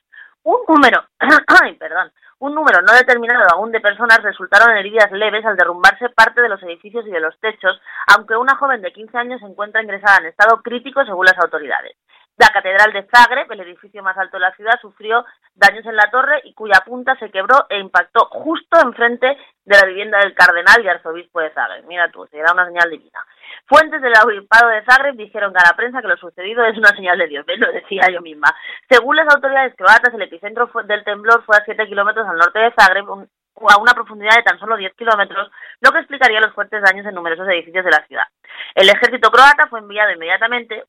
Un 0.44 0.58
número, 0.66 1.04
perdón, 1.78 2.12
un 2.42 2.56
número 2.56 2.82
no 2.82 2.92
determinado 2.92 3.44
aún 3.52 3.70
de 3.70 3.80
personas 3.80 4.20
resultaron 4.20 4.76
heridas 4.76 5.12
leves 5.12 5.46
al 5.46 5.56
derrumbarse 5.56 6.08
parte 6.08 6.42
de 6.42 6.48
los 6.48 6.60
edificios 6.64 7.06
y 7.06 7.10
de 7.10 7.20
los 7.20 7.38
techos, 7.38 7.80
aunque 8.12 8.36
una 8.36 8.56
joven 8.56 8.82
de 8.82 8.92
15 8.92 9.16
años 9.16 9.40
se 9.40 9.46
encuentra 9.46 9.80
ingresada 9.80 10.18
en 10.18 10.26
estado 10.26 10.60
crítico 10.60 11.04
según 11.04 11.24
las 11.24 11.38
autoridades. 11.38 11.96
La 12.36 12.48
Catedral 12.48 12.92
de 12.92 13.06
Zagreb, 13.14 13.52
el 13.52 13.60
edificio 13.60 14.02
más 14.02 14.18
alto 14.18 14.38
de 14.38 14.40
la 14.40 14.56
ciudad, 14.56 14.72
sufrió 14.80 15.24
daños 15.54 15.86
en 15.86 15.94
la 15.94 16.10
torre 16.10 16.40
y 16.42 16.52
cuya 16.54 16.82
punta 16.84 17.14
se 17.20 17.30
quebró 17.30 17.66
e 17.68 17.78
impactó 17.78 18.26
justo 18.32 18.76
enfrente 18.82 19.36
de 19.64 19.76
la 19.76 19.86
vivienda 19.86 20.18
del 20.18 20.34
cardenal 20.34 20.82
y 20.82 20.88
arzobispo 20.88 21.38
de 21.40 21.50
Zagreb. 21.50 21.84
Mira 21.86 22.10
tú, 22.10 22.26
será 22.26 22.52
una 22.52 22.66
señal 22.66 22.90
divina. 22.90 23.24
Fuentes 23.66 24.02
del 24.02 24.12
obispado 24.24 24.68
de 24.68 24.84
Zagreb 24.84 25.16
dijeron 25.16 25.56
a 25.56 25.66
la 25.66 25.76
prensa 25.76 26.02
que 26.02 26.08
lo 26.08 26.16
sucedido 26.16 26.64
es 26.64 26.76
una 26.76 26.90
señal 26.90 27.18
de 27.18 27.28
Dios, 27.28 27.46
¿ves? 27.46 27.58
lo 27.58 27.72
decía 27.72 28.08
yo 28.12 28.20
misma. 28.20 28.54
Según 28.88 29.16
las 29.16 29.32
autoridades 29.34 29.74
croatas, 29.76 30.14
el 30.14 30.22
epicentro 30.22 30.70
del 30.84 31.04
temblor 31.04 31.44
fue 31.44 31.56
a 31.56 31.64
7 31.64 31.86
kilómetros 31.86 32.26
al 32.28 32.36
norte 32.36 32.58
de 32.58 32.72
Zagreb, 32.72 33.06
a 33.08 33.78
una 33.78 33.94
profundidad 33.94 34.36
de 34.36 34.42
tan 34.42 34.58
solo 34.58 34.76
10 34.76 34.94
kilómetros, 34.94 35.50
lo 35.80 35.90
que 35.92 35.98
explicaría 35.98 36.40
los 36.40 36.54
fuertes 36.54 36.82
daños 36.82 37.06
en 37.06 37.14
numerosos 37.14 37.48
edificios 37.48 37.84
de 37.84 37.90
la 37.90 38.06
ciudad. 38.06 38.24
El 38.74 38.88
ejército 38.88 39.30
croata 39.30 39.68
fue 39.68 39.80
enviado 39.80 40.10
inmediatamente 40.12 40.84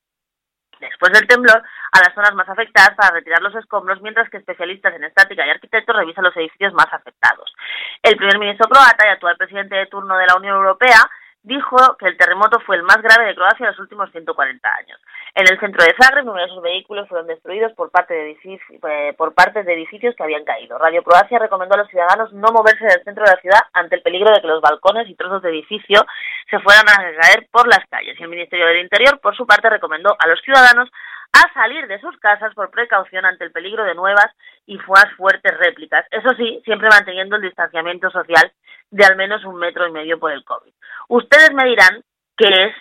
después 0.80 1.12
del 1.14 1.28
temblor 1.28 1.64
a 1.92 2.00
las 2.00 2.14
zonas 2.14 2.34
más 2.34 2.50
afectadas 2.50 2.96
para 2.96 3.16
retirar 3.16 3.42
los 3.42 3.56
escombros, 3.56 4.02
mientras 4.02 4.30
que 4.30 4.38
especialistas 4.38 4.94
en 4.96 5.04
estática 5.04 5.46
y 5.46 5.50
arquitectos 5.50 5.96
revisan 5.96 6.24
los 6.24 6.36
edificios 6.36 6.74
más 6.74 6.88
afectados. 6.92 7.54
El 8.02 8.18
primer 8.18 8.40
ministro 8.40 8.68
croata 8.68 9.08
y 9.08 9.12
actual 9.12 9.38
presidente 9.38 9.76
de 9.76 9.88
turno 9.88 10.18
de 10.18 10.28
la 10.28 10.36
Unión 10.36 10.56
Europea 10.56 11.00
dijo 11.44 11.78
que 12.00 12.08
el 12.08 12.18
terremoto 12.18 12.60
fue 12.62 12.78
el 12.78 12.84
más 12.84 13.02
grave 13.02 13.26
de 13.28 13.36
Croacia 13.36 13.66
en 13.66 13.72
los 13.72 13.80
últimos 13.80 14.10
140 14.12 14.70
años. 14.76 15.00
En 15.36 15.46
el 15.50 15.60
centro 15.60 15.84
de 15.84 15.96
Zagreb, 16.02 16.26
numerosos 16.26 16.62
vehículos 16.62 17.08
fueron 17.10 17.28
destruidos 17.28 17.74
por 17.74 17.90
parte 17.92 18.14
de, 18.14 18.36
edifici- 18.36 18.80
eh, 18.88 19.14
por 19.18 19.34
parte 19.34 19.64
de 19.64 19.74
edificios 19.74 20.16
que 20.16 20.24
habían 20.24 20.44
caído. 20.46 20.78
Radio 20.78 21.04
Croacia 21.04 21.40
recomendó 21.40 21.76
a 21.76 21.80
los 21.80 21.88
ciudadanos 21.90 22.32
no 22.34 22.50
moverse 22.52 22.86
del 22.86 23.04
centro 23.04 23.24
de 23.26 23.32
la 23.32 23.42
ciudad 23.42 23.60
ante 23.74 23.96
el 23.96 24.02
peligro 24.04 24.32
de 24.34 24.42
que 24.42 24.48
los 24.48 24.62
balcones 24.62 25.10
y 25.10 25.16
trozos 25.16 25.42
de 25.42 25.50
edificio 25.50 26.06
se 26.50 26.60
fueran 26.60 26.86
a 26.88 26.96
caer 27.22 27.48
por 27.52 27.68
las 27.68 27.84
calles. 27.90 28.20
Y 28.20 28.24
el 28.24 28.30
Ministerio 28.30 28.68
del 28.68 28.82
Interior, 28.82 29.20
por 29.20 29.36
su 29.36 29.46
parte, 29.46 29.70
recomendó 29.70 30.16
a 30.20 30.28
los 30.28 30.40
ciudadanos 30.42 30.90
a 31.34 31.54
salir 31.54 31.88
de 31.88 32.00
sus 32.00 32.16
casas 32.20 32.54
por 32.54 32.70
precaución 32.72 33.26
ante 33.26 33.44
el 33.44 33.52
peligro 33.52 33.84
de 33.84 33.96
nuevas 33.96 34.28
y 34.66 34.78
fuertes 35.18 35.58
réplicas. 35.58 36.06
Eso 36.12 36.30
sí, 36.38 36.62
siempre 36.64 36.90
manteniendo 36.90 37.36
el 37.36 37.42
distanciamiento 37.42 38.10
social 38.12 38.52
de 38.92 39.06
al 39.06 39.16
menos 39.16 39.44
un 39.44 39.56
metro 39.58 39.88
y 39.88 39.92
medio 39.92 40.20
por 40.20 40.32
el 40.32 40.44
COVID. 40.46 40.72
Ustedes 41.10 41.52
me 41.54 41.66
dirán 41.66 42.04
qué 42.38 42.48
es 42.48 42.76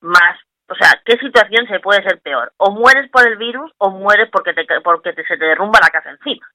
más, 0.00 0.38
o 0.68 0.74
sea, 0.74 1.00
qué 1.04 1.18
situación 1.18 1.66
se 1.68 1.80
puede 1.80 2.02
ser 2.02 2.20
peor. 2.20 2.52
O 2.56 2.70
mueres 2.70 3.10
por 3.10 3.26
el 3.26 3.36
virus 3.36 3.70
o 3.78 3.90
mueres 3.90 4.28
porque, 4.32 4.54
te, 4.54 4.64
porque 4.82 5.12
te- 5.12 5.24
se 5.26 5.36
te 5.36 5.44
derrumba 5.44 5.78
la 5.82 5.90
casa 5.90 6.10
encima. 6.10 6.46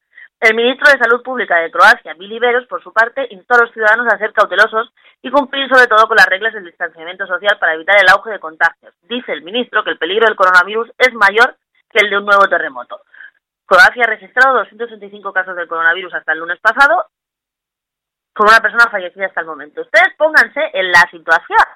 El 0.43 0.55
ministro 0.55 0.91
de 0.91 0.99
Salud 0.99 1.23
Pública 1.23 1.55
de 1.55 1.71
Croacia, 1.71 2.15
Vili 2.15 2.37
Beros, 2.37 2.67
por 2.67 2.83
su 2.83 2.91
parte, 2.91 3.25
instó 3.29 3.55
a 3.55 3.59
los 3.59 3.71
ciudadanos 3.71 4.11
a 4.11 4.17
ser 4.17 4.33
cautelosos 4.33 4.93
y 5.21 5.31
cumplir 5.31 5.69
sobre 5.69 5.87
todo 5.87 6.05
con 6.05 6.17
las 6.17 6.25
reglas 6.25 6.53
del 6.53 6.65
distanciamiento 6.65 7.25
social 7.25 7.57
para 7.57 7.75
evitar 7.75 7.95
el 7.95 8.09
auge 8.09 8.31
de 8.31 8.41
contagios. 8.41 8.93
Dice 9.03 9.31
el 9.31 9.43
ministro 9.43 9.85
que 9.85 9.91
el 9.91 9.97
peligro 9.97 10.27
del 10.27 10.35
coronavirus 10.35 10.91
es 10.97 11.13
mayor 11.13 11.55
que 11.89 11.99
el 12.03 12.09
de 12.09 12.17
un 12.17 12.25
nuevo 12.25 12.45
terremoto. 12.49 12.99
Croacia 13.65 14.03
ha 14.03 14.09
registrado 14.09 14.57
265 14.57 15.31
casos 15.31 15.55
del 15.55 15.69
coronavirus 15.69 16.13
hasta 16.13 16.33
el 16.33 16.39
lunes 16.39 16.59
pasado, 16.59 17.05
con 18.33 18.49
una 18.49 18.59
persona 18.59 18.91
fallecida 18.91 19.27
hasta 19.27 19.39
el 19.39 19.47
momento. 19.47 19.79
Ustedes 19.79 20.13
pónganse 20.17 20.59
en 20.73 20.91
la 20.91 21.07
situación. 21.09 21.67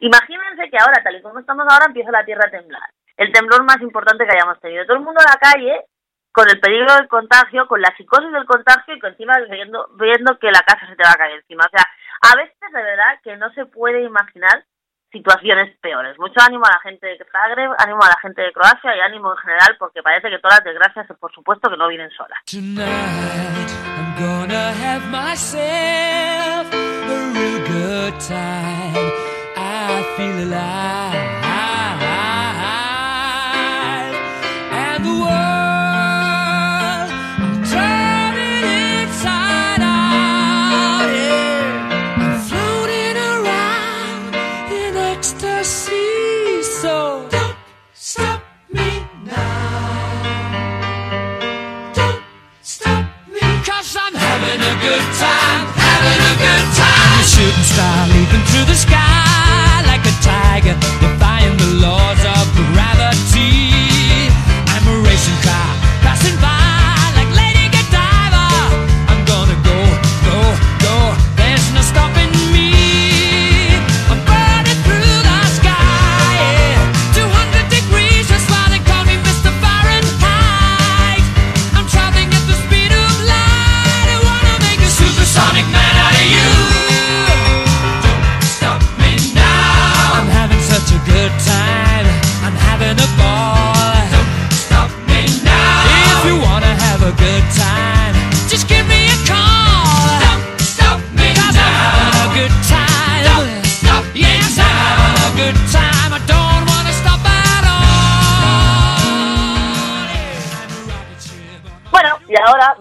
Imagínense 0.00 0.68
que 0.68 0.78
ahora, 0.80 1.00
tal 1.00 1.14
y 1.14 1.22
como 1.22 1.38
estamos 1.38 1.64
ahora, 1.70 1.86
empieza 1.86 2.10
la 2.10 2.24
Tierra 2.24 2.48
a 2.48 2.50
temblar. 2.50 2.90
El 3.16 3.30
temblor 3.30 3.62
más 3.62 3.80
importante 3.82 4.26
que 4.26 4.36
hayamos 4.36 4.58
tenido. 4.58 4.84
Todo 4.84 4.96
el 4.96 5.04
mundo 5.04 5.20
a 5.20 5.30
la 5.30 5.38
calle 5.38 5.84
con 6.34 6.50
el 6.50 6.58
peligro 6.58 6.92
del 6.96 7.06
contagio, 7.06 7.68
con 7.68 7.80
la 7.80 7.94
psicosis 7.96 8.32
del 8.32 8.44
contagio 8.44 8.96
y 8.96 8.98
con 8.98 9.12
encima 9.12 9.38
viendo, 9.48 9.88
viendo 9.94 10.36
que 10.40 10.50
la 10.50 10.62
casa 10.66 10.84
se 10.88 10.96
te 10.96 11.04
va 11.04 11.12
a 11.12 11.16
caer 11.16 11.36
encima. 11.36 11.64
O 11.64 11.70
sea, 11.70 11.86
a 12.22 12.34
veces 12.34 12.58
de 12.60 12.82
verdad 12.82 13.20
que 13.22 13.36
no 13.36 13.52
se 13.52 13.66
puede 13.66 14.02
imaginar 14.02 14.64
situaciones 15.12 15.78
peores. 15.78 16.18
Mucho 16.18 16.40
ánimo 16.44 16.64
a 16.66 16.72
la 16.72 16.80
gente 16.80 17.06
de 17.06 17.24
Zagreb, 17.30 17.70
ánimo 17.78 18.02
a 18.02 18.08
la 18.08 18.18
gente 18.20 18.42
de 18.42 18.52
Croacia 18.52 18.96
y 18.96 19.00
ánimo 19.00 19.30
en 19.30 19.38
general 19.38 19.76
porque 19.78 20.02
parece 20.02 20.28
que 20.28 20.40
todas 20.40 20.58
las 20.58 20.64
desgracias, 20.64 21.06
por 21.20 21.32
supuesto, 21.32 21.70
que 21.70 21.76
no 21.76 21.86
vienen 21.86 22.10
solas. 22.10 22.40
Good 54.84 55.06
time 55.16 55.64
Having 55.80 56.20
a 56.20 56.34
good 56.44 56.66
time. 56.76 57.20
A 57.20 57.24
shooting 57.24 57.68
star 57.72 58.06
leaping 58.12 58.44
through 58.52 58.66
the 58.68 58.76
sky 58.76 59.80
Like 59.88 60.04
a 60.04 60.14
tiger 60.20 60.76
Defying 61.00 61.56
the 61.56 61.70
laws 61.80 62.20
of 62.36 62.44
gravity 62.72 63.83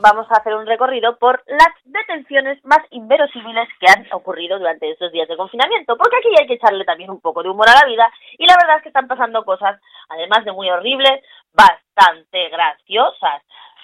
vamos 0.03 0.27
a 0.29 0.35
hacer 0.35 0.53
un 0.53 0.67
recorrido 0.67 1.15
por 1.17 1.41
las 1.47 1.71
detenciones 1.85 2.59
más 2.65 2.81
inverosímiles 2.89 3.69
que 3.79 3.87
han 3.89 4.05
ocurrido 4.11 4.59
durante 4.59 4.91
estos 4.91 5.13
días 5.13 5.29
de 5.29 5.37
confinamiento, 5.37 5.95
porque 5.95 6.17
aquí 6.17 6.27
hay 6.37 6.45
que 6.45 6.55
echarle 6.55 6.83
también 6.83 7.09
un 7.09 7.21
poco 7.21 7.41
de 7.41 7.49
humor 7.49 7.69
a 7.69 7.79
la 7.79 7.87
vida 7.87 8.11
y 8.37 8.45
la 8.45 8.57
verdad 8.57 8.77
es 8.77 8.83
que 8.83 8.89
están 8.89 9.07
pasando 9.07 9.45
cosas, 9.45 9.79
además 10.09 10.43
de 10.43 10.51
muy 10.51 10.69
horribles, 10.69 11.23
bastante 11.53 12.49
graciosas. 12.49 13.43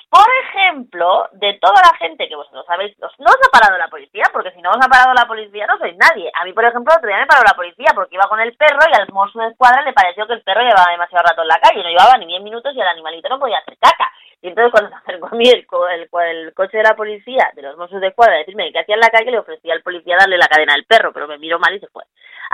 Por 0.10 0.26
ejemplo, 0.44 1.30
de 1.34 1.54
toda 1.62 1.80
la 1.84 1.96
gente 1.98 2.28
que 2.28 2.36
vosotros 2.36 2.66
sabéis, 2.66 2.98
no 3.00 3.08
os 3.08 3.48
ha 3.48 3.52
parado 3.54 3.78
la 3.78 3.88
policía, 3.88 4.26
porque 4.34 4.52
si 4.52 4.62
no 4.62 4.72
os 4.72 4.84
ha 4.84 4.90
parado 4.90 5.14
la 5.14 5.28
policía 5.28 5.68
no 5.68 5.78
sois 5.78 5.96
nadie. 5.96 6.30
A 6.34 6.44
mí, 6.44 6.52
por 6.52 6.66
ejemplo, 6.66 6.92
otro 6.98 7.08
día 7.08 7.20
me 7.20 7.28
paró 7.28 7.44
la 7.48 7.56
policía 7.56 7.94
porque 7.96 8.16
iba 8.16 8.28
con 8.28 8.42
el 8.42 8.58
perro 8.58 8.80
y 8.92 9.00
al 9.00 9.08
mozo 9.14 9.40
de 9.40 9.50
escuadra 9.50 9.84
le 9.84 9.94
pareció 9.94 10.28
que 10.28 10.34
el 10.34 10.42
perro 10.42 10.62
llevaba 10.62 10.92
demasiado 10.92 11.24
rato 11.24 11.44
en 11.44 11.48
la 11.48 11.62
calle, 11.62 11.84
no 11.84 11.90
llevaba 11.90 12.18
ni 12.18 12.26
10 12.26 12.42
minutos 12.42 12.76
y 12.76 12.82
el 12.82 12.88
animalito 12.88 13.30
no 13.30 13.40
podía 13.40 13.60
hacer 13.60 13.78
caca. 13.78 14.12
Y 14.42 14.48
entonces 14.48 14.72
cuando 14.72 14.90
se 14.90 14.96
acercó 14.96 15.28
a 15.28 15.36
mí 15.36 15.50
el, 15.50 15.68
co- 15.68 15.88
el, 15.90 16.10
el 16.32 16.54
coche 16.54 16.78
de 16.78 16.84
la 16.84 16.96
policía, 16.96 17.52
de 17.56 17.62
los 17.62 17.76
mozos 17.78 18.00
de 18.00 18.08
escuadra, 18.08 18.36
a 18.36 18.38
decirme 18.40 18.72
que 18.72 18.80
hacía 18.80 18.96
en 18.96 19.02
la 19.02 19.10
calle, 19.10 19.32
le 19.32 19.40
ofrecía 19.40 19.74
al 19.74 19.82
policía 19.82 20.16
darle 20.18 20.38
la 20.38 20.48
cadena 20.48 20.74
al 20.74 20.86
perro, 20.86 21.12
pero 21.12 21.28
me 21.28 21.38
miró 21.38 21.60
mal 21.60 21.76
y 21.76 21.80
se 21.80 21.88
fue. 21.88 22.04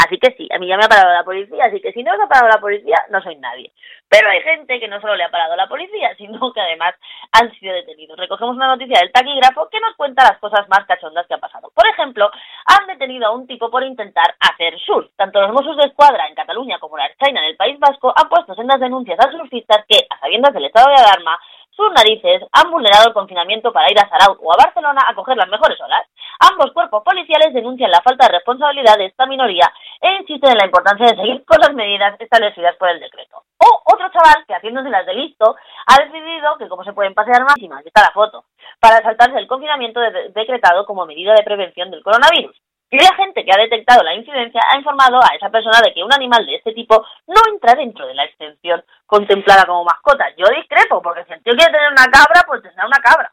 Así 0.03 0.17
que 0.17 0.33
sí, 0.35 0.49
a 0.53 0.57
mí 0.59 0.67
ya 0.67 0.77
me 0.77 0.85
ha 0.85 0.89
parado 0.89 1.13
la 1.13 1.23
policía, 1.23 1.63
así 1.65 1.79
que 1.79 1.93
si 1.93 2.03
no 2.03 2.13
os 2.13 2.19
ha 2.19 2.27
parado 2.27 2.49
la 2.49 2.59
policía, 2.59 2.97
no 3.11 3.21
soy 3.21 3.35
nadie. 3.37 3.71
Pero 4.09 4.29
hay 4.29 4.41
gente 4.41 4.79
que 4.79 4.87
no 4.87 4.99
solo 4.99 5.15
le 5.15 5.23
ha 5.23 5.29
parado 5.29 5.55
la 5.55 5.67
policía, 5.67 6.13
sino 6.17 6.51
que 6.51 6.59
además 6.59 6.95
han 7.31 7.51
sido 7.59 7.73
detenidos. 7.73 8.17
Recogemos 8.17 8.55
una 8.55 8.67
noticia 8.67 8.99
del 8.99 9.11
taquígrafo 9.11 9.69
que 9.69 9.79
nos 9.79 9.95
cuenta 9.95 10.23
las 10.23 10.37
cosas 10.39 10.67
más 10.67 10.85
cachondas 10.85 11.25
que 11.27 11.35
han 11.35 11.39
pasado. 11.39 11.71
Por 11.73 11.87
ejemplo, 11.87 12.29
han 12.65 12.87
detenido 12.87 13.27
a 13.27 13.31
un 13.31 13.47
tipo 13.47 13.69
por 13.71 13.83
intentar 13.83 14.35
hacer 14.39 14.77
surf. 14.79 15.09
Tanto 15.15 15.39
los 15.39 15.51
Mossos 15.53 15.77
de 15.77 15.87
Escuadra 15.87 16.27
en 16.27 16.35
Cataluña 16.35 16.77
como 16.79 16.97
la 16.97 17.05
Ertzaina 17.05 17.39
en 17.41 17.51
el 17.51 17.57
País 17.57 17.79
Vasco 17.79 18.13
han 18.15 18.27
puesto 18.27 18.53
sendas 18.55 18.79
denuncias 18.79 19.17
a 19.19 19.31
surfistas 19.31 19.85
que, 19.87 20.05
a 20.09 20.19
sabiendas 20.19 20.53
del 20.53 20.65
estado 20.65 20.89
de 20.89 21.01
alarma, 21.01 21.39
sus 21.75 21.91
narices 21.91 22.41
han 22.51 22.71
vulnerado 22.71 23.07
el 23.09 23.13
confinamiento 23.13 23.71
para 23.73 23.91
ir 23.91 23.99
a 23.99 24.07
Saraut 24.07 24.39
o 24.41 24.53
a 24.53 24.57
Barcelona 24.63 25.01
a 25.07 25.13
coger 25.13 25.35
las 25.35 25.49
mejores 25.49 25.79
olas. 25.81 26.07
Ambos 26.39 26.71
cuerpos 26.73 27.03
policiales 27.03 27.53
denuncian 27.53 27.91
la 27.91 28.01
falta 28.01 28.27
de 28.27 28.33
responsabilidad 28.33 28.97
de 28.97 29.05
esta 29.07 29.25
minoría 29.25 29.71
e 30.01 30.15
insisten 30.21 30.51
en 30.51 30.57
la 30.57 30.65
importancia 30.65 31.07
de 31.07 31.15
seguir 31.15 31.45
con 31.45 31.59
las 31.59 31.73
medidas 31.73 32.15
establecidas 32.19 32.75
por 32.77 32.89
el 32.89 32.99
decreto. 32.99 33.43
O 33.57 33.81
otro 33.93 34.09
chaval 34.09 34.45
que 34.47 34.53
haciéndose 34.53 34.89
las 34.89 35.05
de 35.05 35.13
listo 35.15 35.55
ha 35.87 36.03
decidido 36.03 36.57
que 36.57 36.67
como 36.67 36.83
se 36.83 36.93
pueden 36.93 37.13
pasear 37.13 37.43
máximas, 37.43 37.79
aquí 37.79 37.87
está 37.89 38.03
la 38.03 38.11
foto, 38.11 38.45
para 38.79 39.01
saltarse 39.01 39.37
el 39.37 39.47
confinamiento 39.47 39.99
de- 39.99 40.29
decretado 40.29 40.85
como 40.85 41.05
medida 41.05 41.33
de 41.33 41.43
prevención 41.43 41.91
del 41.91 42.03
coronavirus. 42.03 42.55
Y 42.89 42.97
la 42.97 43.15
gente 43.15 43.43
que 43.43 43.51
ha 43.51 43.57
detectado 43.57 44.03
la 44.03 44.15
incidencia 44.15 44.61
ha 44.71 44.77
informado 44.77 45.19
a 45.19 45.35
esa 45.35 45.49
persona 45.49 45.79
de 45.83 45.93
que 45.93 46.03
un 46.03 46.13
animal 46.13 46.45
de 46.45 46.55
este 46.55 46.73
tipo 46.73 47.05
no 47.27 47.41
entra 47.51 47.73
dentro 47.75 48.05
de 48.05 48.13
la 48.13 48.25
extensión 48.25 48.83
contemplada 49.05 49.65
como 49.65 49.83
mascota. 49.83 50.25
Yo 50.37 50.45
discrepo, 50.55 51.01
porque 51.01 51.25
si 51.25 51.33
el 51.33 51.43
tío 51.43 51.53
quiere 51.55 51.73
tener 51.73 51.91
una 51.91 52.05
cabra, 52.05 52.43
pues 52.47 52.61
tendrá 52.61 52.85
una 52.85 52.99
cabra. 52.99 53.29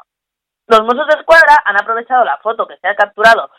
Los 0.66 0.82
mozos 0.82 1.06
de 1.06 1.20
escuadra 1.20 1.62
han 1.64 1.76
aprovechado 1.76 2.24
la 2.24 2.38
foto 2.38 2.66
que 2.66 2.78
se 2.78 2.88
ha 2.88 2.94
capturado 2.94 3.50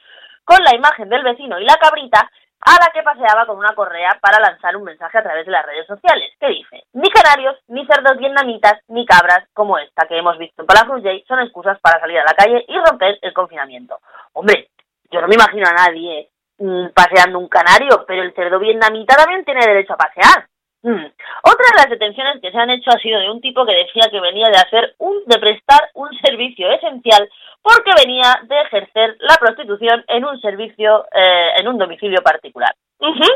con 0.44 0.64
la 0.64 0.76
imagen 0.76 1.10
del 1.10 1.24
vecino 1.24 1.60
y 1.60 1.66
la 1.66 1.76
cabrita 1.76 2.30
a 2.66 2.72
la 2.80 2.92
que 2.94 3.04
paseaba 3.04 3.46
con 3.46 3.58
una 3.58 3.76
correa 3.76 4.18
para 4.22 4.40
lanzar 4.40 4.76
un 4.78 4.84
mensaje 4.84 5.18
a 5.18 5.24
través 5.24 5.46
de 5.46 5.52
las 5.52 5.66
redes 5.66 5.86
sociales, 5.86 6.32
que 6.40 6.48
dice, 6.48 6.84
ni 6.94 7.10
canarios, 7.10 7.58
ni 7.68 7.86
cerdos 7.86 8.18
vietnamitas, 8.18 8.80
ni 8.88 9.06
cabras 9.06 9.46
como 9.54 9.78
esta 9.78 10.08
que 10.08 10.18
hemos 10.18 10.38
visto 10.38 10.62
en 10.62 10.68
Palafrugell 10.68 11.24
son 11.28 11.40
excusas 11.42 11.78
para 11.82 12.00
salir 12.00 12.20
a 12.20 12.24
la 12.24 12.34
calle 12.34 12.64
y 12.68 12.78
romper 12.80 13.20
el 13.22 13.34
confinamiento. 13.34 14.00
Hombre, 14.32 14.70
yo 15.14 15.22
no 15.22 15.28
me 15.28 15.36
imagino 15.36 15.68
a 15.68 15.74
nadie 15.74 16.30
mm, 16.58 16.88
paseando 16.94 17.40
un 17.40 17.48
canario, 17.48 18.04
pero 18.08 18.24
el 18.24 18.34
cerdo 18.34 18.60
vietnamita 18.60 19.16
también 19.16 19.46
tiene 19.46 19.66
derecho 19.66 19.94
a 19.94 19.98
pasear. 19.98 20.48
Mm. 20.82 21.06
Otra 21.44 21.66
de 21.72 21.78
las 21.78 21.90
detenciones 21.90 22.42
que 22.42 22.52
se 22.52 22.58
han 22.58 22.70
hecho 22.70 22.90
ha 22.92 23.00
sido 23.00 23.20
de 23.20 23.30
un 23.30 23.40
tipo 23.40 23.66
que 23.66 23.74
decía 23.74 24.10
que 24.12 24.20
venía 24.20 24.50
de 24.50 24.58
hacer 24.58 24.96
un, 24.98 25.24
de 25.26 25.40
prestar 25.40 25.90
un 25.94 26.10
servicio 26.20 26.70
esencial 26.72 27.30
porque 27.62 27.92
venía 27.96 28.42
de 28.44 28.60
ejercer 28.62 29.16
la 29.20 29.36
prostitución 29.36 30.04
en 30.08 30.26
un 30.26 30.42
servicio, 30.42 31.06
eh, 31.14 31.52
en 31.58 31.68
un 31.70 31.78
domicilio 31.78 32.22
particular. 32.22 32.76
Ujú. 33.00 33.30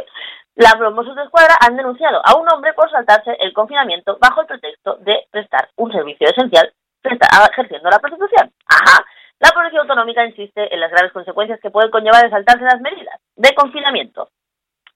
Las 0.55 0.77
los 0.79 0.93
Mossos 0.93 1.15
de 1.15 1.23
Escuadra 1.23 1.55
han 1.61 1.77
denunciado 1.77 2.19
a 2.25 2.35
un 2.35 2.51
hombre 2.51 2.73
por 2.73 2.89
saltarse 2.89 3.37
el 3.39 3.53
confinamiento 3.53 4.17
bajo 4.19 4.41
el 4.41 4.47
pretexto 4.47 4.97
de 4.97 5.27
prestar 5.31 5.69
un 5.77 5.91
servicio 5.91 6.27
esencial 6.27 6.73
ejerciendo 7.03 7.89
la 7.89 7.99
prostitución. 7.99 8.51
Ajá. 8.67 9.05
La 9.39 9.51
Policía 9.51 9.81
Autonómica 9.81 10.25
insiste 10.25 10.73
en 10.73 10.79
las 10.79 10.91
graves 10.91 11.11
consecuencias 11.11 11.59
que 11.61 11.69
puede 11.69 11.91
conllevar 11.91 12.25
el 12.25 12.31
saltarse 12.31 12.63
las 12.63 12.81
medidas 12.81 13.19
de 13.35 13.53
confinamiento. 13.53 14.29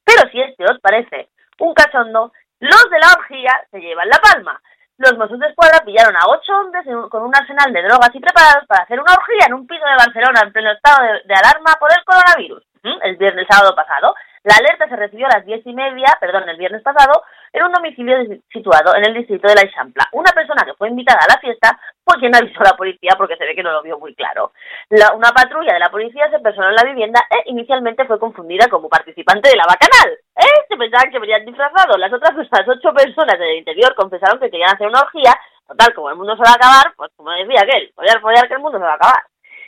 Pero 0.04 0.30
si 0.32 0.42
este 0.42 0.64
os 0.66 0.80
parece 0.80 1.30
un 1.60 1.74
cachondo, 1.74 2.32
los 2.60 2.90
de 2.90 3.00
la 3.00 3.14
orgía 3.18 3.52
se 3.70 3.80
llevan 3.80 4.10
la 4.10 4.18
palma. 4.18 4.60
Los 4.98 5.18
Mossos 5.18 5.40
de 5.40 5.48
Escuadra 5.48 5.84
pillaron 5.84 6.16
a 6.16 6.28
ocho 6.28 6.54
hombres 6.54 6.86
con 7.10 7.24
un 7.24 7.36
arsenal 7.36 7.74
de 7.74 7.82
drogas 7.82 8.14
y 8.14 8.20
preparados 8.20 8.68
para 8.68 8.84
hacer 8.84 9.00
una 9.00 9.14
orgía 9.14 9.48
en 9.48 9.54
un 9.54 9.66
piso 9.66 9.86
de 9.86 9.98
Barcelona 9.98 10.42
en 10.44 10.54
pleno 10.54 10.72
estado 10.72 11.02
de, 11.26 11.34
alarma 11.34 11.74
por 11.80 11.90
el 11.92 12.04
coronavirus. 12.06 12.64
¿Mm? 12.84 12.98
El 13.02 13.18
viernes, 13.18 13.48
sábado 13.50 13.76
pasado. 13.76 14.14
La 14.44 14.56
alerta 14.56 14.88
se 14.88 14.96
recibió 14.96 15.28
a 15.28 15.38
las 15.38 15.46
diez 15.46 15.66
y 15.66 15.74
media, 15.74 16.18
perdón, 16.20 16.50
el 16.50 16.58
viernes 16.58 16.82
pasado, 16.82 17.24
en 17.54 17.64
un 17.64 17.72
domicilio 17.72 18.16
situado 18.52 18.96
en 18.96 19.06
el 19.06 19.14
distrito 19.14 19.48
de 19.48 19.56
La 19.56 19.62
Eixample. 19.62 20.04
Una 20.14 20.32
persona 20.32 20.64
que 20.66 20.74
fue 20.76 20.88
invitada 20.90 21.20
a 21.24 21.34
la 21.34 21.40
fiesta 21.40 21.78
fue 22.06 22.18
quien 22.20 22.36
avisó 22.36 22.62
a 22.62 22.72
la 22.72 22.78
policía 22.78 23.12
porque 23.18 23.36
se 23.36 23.46
ve 23.46 23.56
que 23.56 23.64
no 23.64 23.72
lo 23.72 23.82
vio 23.82 24.00
muy 24.00 24.16
claro. 24.16 24.52
La- 24.90 25.14
una 25.14 25.30
patrulla 25.32 25.74
de 25.74 25.80
la 25.80 25.90
policía 25.90 26.30
se 26.32 26.40
personó 26.40 26.70
en 26.70 26.76
la 26.76 26.84
vivienda 26.84 27.22
e 27.30 27.50
inicialmente 27.52 28.06
fue 28.06 28.20
confundida 28.20 28.68
como 28.70 28.88
participante 28.90 29.50
de 29.50 29.56
la 29.58 29.66
bacanal. 29.68 30.18
¿Eh? 30.38 30.66
Se 30.70 30.78
pensaban 30.78 31.12
que 31.12 31.20
venían 31.20 31.46
disfrazados. 31.46 31.98
Las 32.00 32.14
otras 32.14 32.32
ocho 32.38 32.94
personas 32.94 33.38
del 33.38 33.58
interior 33.58 33.94
confesaron 33.96 34.40
que 34.40 34.50
querían 34.50 34.74
hacer 34.74 34.88
una 34.88 35.02
orgía. 35.02 35.34
Total, 35.68 35.94
como 35.94 36.10
el 36.10 36.16
mundo 36.18 36.36
se 36.36 36.44
va 36.44 36.52
a 36.52 36.56
acabar, 36.56 36.94
pues 36.98 37.12
como 37.16 37.32
decía 37.32 37.62
aquel, 37.62 37.92
follar, 37.96 38.20
follar, 38.22 38.48
que 38.48 38.54
el 38.56 38.60
mundo 38.60 38.78
se 38.78 38.84
va 38.84 38.92
a 38.94 38.96
acabar. 38.96 39.22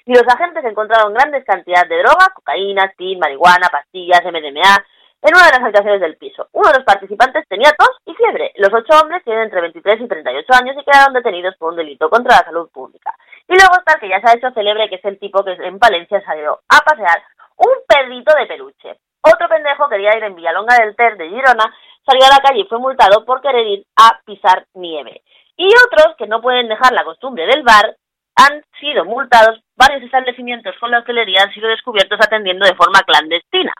Y 0.06 0.13
los 0.13 0.28
agentes 0.28 0.65
encontraron 0.65 1.13
grandes 1.13 1.46
cantidades 1.46 1.88
de 1.88 2.00
droga, 2.00 2.28
cocaína, 2.36 2.86
speed, 2.91 3.19
marihuana, 3.19 3.69
pastillas, 3.72 4.19
MDMA, 4.26 4.84
en 5.23 5.33
una 5.33 5.45
de 5.45 5.51
las 5.51 5.63
habitaciones 5.63 6.01
del 6.01 6.17
piso. 6.17 6.47
Uno 6.51 6.67
de 6.69 6.77
los 6.79 6.86
participantes 6.86 7.47
tenía 7.47 7.71
tos 7.77 7.95
y 8.05 8.13
fiebre. 8.13 8.51
Los 8.55 8.73
ocho 8.73 8.99
hombres 9.01 9.23
tienen 9.23 9.43
entre 9.43 9.62
23 9.62 10.01
y 10.01 10.07
38 10.07 10.53
años 10.53 10.75
y 10.77 10.83
quedaron 10.83 11.13
detenidos 11.13 11.55
por 11.57 11.71
un 11.71 11.77
delito 11.77 12.09
contra 12.09 12.38
la 12.38 12.43
salud 12.45 12.69
pública. 12.69 13.15
Y 13.47 13.55
luego 13.55 13.73
está 13.77 13.93
el 13.93 13.99
que 14.01 14.09
ya 14.09 14.19
se 14.19 14.27
ha 14.29 14.36
hecho 14.36 14.51
célebre, 14.53 14.89
que 14.89 14.95
es 14.95 15.05
el 15.05 15.19
tipo 15.19 15.43
que 15.43 15.53
en 15.53 15.79
Palencia 15.79 16.21
salió 16.25 16.59
a 16.67 16.79
pasear 16.83 17.23
un 17.55 17.73
perrito 17.88 18.36
de 18.36 18.47
peluche. 18.47 18.99
Otro 19.21 19.47
pendejo 19.47 19.88
quería 19.88 20.17
ir 20.17 20.23
en 20.23 20.36
Villalonga 20.36 20.75
del 20.75 20.95
Ter 20.97 21.15
de 21.15 21.29
Girona, 21.29 21.73
salió 22.05 22.25
a 22.25 22.36
la 22.36 22.43
calle 22.43 22.59
y 22.59 22.67
fue 22.67 22.79
multado 22.79 23.23
por 23.23 23.41
querer 23.41 23.65
ir 23.65 23.86
a 23.95 24.19
pisar 24.25 24.65
nieve. 24.73 25.23
Y 25.55 25.69
otros 25.88 26.15
que 26.17 26.27
no 26.27 26.41
pueden 26.41 26.67
dejar 26.67 26.91
la 26.91 27.05
costumbre 27.05 27.45
del 27.45 27.63
bar 27.63 27.95
han 28.36 28.63
sido 28.80 29.06
multados. 29.06 29.62
Varios 29.76 30.04
establecimientos 30.04 30.76
con 30.80 30.91
la 30.91 31.00
hostelería 31.00 31.43
han 31.43 31.54
sido 31.54 31.67
descubiertos 31.69 32.19
atendiendo 32.22 32.65
de 32.65 32.76
forma 32.76 33.02
clandestina. 33.02 33.74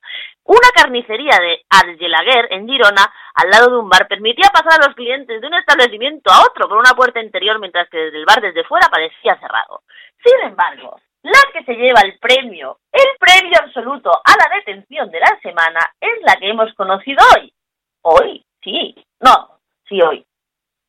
Una 0.44 0.70
carnicería 0.76 1.38
de 1.40 1.64
Argelaguer, 1.70 2.48
en 2.52 2.68
Girona, 2.68 3.14
al 3.36 3.50
lado 3.50 3.72
de 3.72 3.78
un 3.78 3.90
bar, 3.90 4.08
permitía 4.08 4.50
pasar 4.52 4.82
a 4.82 4.86
los 4.88 4.96
clientes 4.96 5.40
de 5.40 5.48
un 5.48 5.54
establecimiento 5.54 6.32
a 6.32 6.42
otro 6.46 6.68
por 6.68 6.78
una 6.78 6.94
puerta 6.94 7.22
interior, 7.22 7.60
mientras 7.60 7.90
que 7.90 7.98
desde 7.98 8.18
el 8.18 8.26
bar 8.26 8.42
desde 8.42 8.64
fuera 8.66 8.88
parecía 8.90 9.40
cerrado. 9.40 9.84
Sin 10.24 10.48
embargo, 10.48 11.00
la 11.22 11.40
que 11.54 11.64
se 11.64 11.74
lleva 11.76 12.02
el 12.02 12.20
premio, 12.20 12.80
el 12.92 13.08
premio 13.20 13.58
absoluto 13.60 14.12
a 14.12 14.32
la 14.38 14.56
detención 14.58 15.10
de 15.12 15.20
la 15.20 15.40
semana, 15.42 15.80
es 16.02 16.22
la 16.24 16.36
que 16.36 16.50
hemos 16.50 16.74
conocido 16.74 17.24
hoy. 17.36 17.54
Hoy, 18.02 18.46
sí, 18.62 18.96
no, 19.22 19.60
sí 19.88 20.02
hoy. 20.02 20.26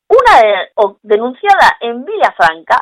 Una 0.09 0.67
o- 0.75 0.97
denunciada 1.01 1.77
en 1.79 2.03
Villafranca, 2.03 2.77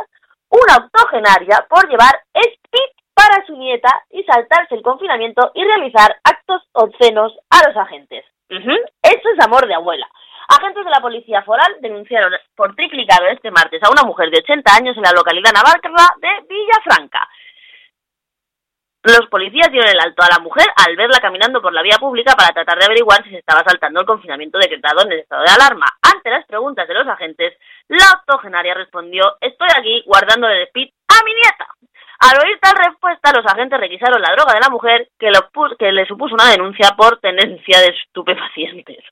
una 0.53 0.85
octogenaria 0.85 1.65
por 1.69 1.89
llevar 1.89 2.13
speed 2.33 2.89
para 3.13 3.45
su 3.45 3.55
nieta 3.57 3.89
y 4.11 4.23
saltarse 4.23 4.75
el 4.75 4.83
confinamiento 4.83 5.51
y 5.53 5.63
realizar 5.63 6.15
actos 6.23 6.61
obscenos 6.73 7.33
a 7.49 7.67
los 7.67 7.77
agentes. 7.77 8.23
Ujú, 8.49 8.71
Eso 9.01 9.29
es 9.33 9.45
amor 9.45 9.65
de 9.67 9.73
abuela. 9.73 10.07
Agentes 10.47 10.85
de 10.85 10.91
la 10.91 10.99
policía 11.01 11.41
foral 11.43 11.77
denunciaron 11.79 12.31
por 12.55 12.75
triplicado 12.75 13.25
este 13.27 13.49
martes 13.49 13.81
a 13.81 13.89
una 13.91 14.03
mujer 14.03 14.29
de 14.29 14.39
80 14.39 14.75
años 14.75 14.95
en 14.97 15.03
la 15.03 15.11
localidad 15.11 15.51
navarra 15.53 15.79
de 16.19 16.47
Villafranca. 16.47 17.27
Los 19.03 19.27
policías 19.29 19.69
dieron 19.69 19.89
el 19.89 19.99
alto 19.99 20.23
a 20.23 20.29
la 20.31 20.39
mujer 20.39 20.65
al 20.77 20.95
verla 20.95 21.19
caminando 21.19 21.61
por 21.61 21.73
la 21.73 21.81
vía 21.81 21.97
pública 21.99 22.35
para 22.37 22.53
tratar 22.53 22.79
de 22.79 22.85
averiguar 22.85 23.21
si 23.23 23.31
se 23.31 23.39
estaba 23.39 23.61
saltando 23.67 23.99
el 23.99 24.05
confinamiento 24.05 24.57
decretado 24.57 25.01
en 25.01 25.11
el 25.11 25.19
estado 25.19 25.43
de 25.43 25.51
alarma. 25.51 25.87
Ante 26.01 26.29
las 26.29 26.45
preguntas 26.45 26.87
de 26.87 26.93
los 26.93 27.07
agentes, 27.07 27.53
la 27.89 28.05
octogenaria 28.17 28.73
respondió, 28.73 29.35
estoy 29.41 29.67
aquí 29.75 30.03
guardando 30.05 30.47
el 30.47 30.63
speed 30.67 30.89
a 31.09 31.25
mi 31.25 31.33
nieta. 31.33 31.67
Al 32.19 32.47
oír 32.47 32.57
tal 32.61 32.77
respuesta, 32.77 33.33
los 33.35 33.45
agentes 33.45 33.77
requisaron 33.77 34.21
la 34.21 34.31
droga 34.31 34.53
de 34.53 34.61
la 34.61 34.69
mujer 34.69 35.09
que, 35.19 35.29
que 35.77 35.91
le 35.91 36.05
supuso 36.05 36.35
una 36.35 36.49
denuncia 36.49 36.91
por 36.95 37.19
tenencia 37.19 37.81
de 37.81 37.87
estupefacientes. 37.87 39.03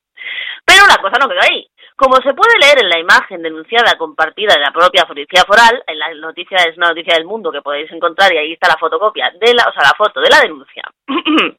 Pero 0.64 0.86
la 0.86 0.96
cosa 1.02 1.18
no 1.20 1.28
quedó 1.28 1.40
ahí. 1.42 1.68
Como 1.96 2.16
se 2.16 2.34
puede 2.34 2.58
leer 2.58 2.82
en 2.82 2.88
la 2.88 2.98
imagen 2.98 3.42
denunciada 3.42 3.96
compartida 3.98 4.54
de 4.54 4.60
la 4.60 4.72
propia 4.72 5.04
policía 5.04 5.42
foral, 5.46 5.82
en 5.86 5.98
la 5.98 6.14
noticia 6.14 6.58
es 6.58 6.76
una 6.76 6.88
noticia 6.88 7.14
del 7.14 7.26
mundo 7.26 7.52
que 7.52 7.62
podéis 7.62 7.90
encontrar 7.92 8.32
y 8.32 8.38
ahí 8.38 8.52
está 8.52 8.68
la 8.68 8.78
fotocopia 8.78 9.30
de 9.38 9.54
la, 9.54 9.64
o 9.68 9.72
sea, 9.72 9.82
la 9.82 9.96
foto 9.96 10.20
de 10.20 10.30
la 10.30 10.40
denuncia. 10.40 10.82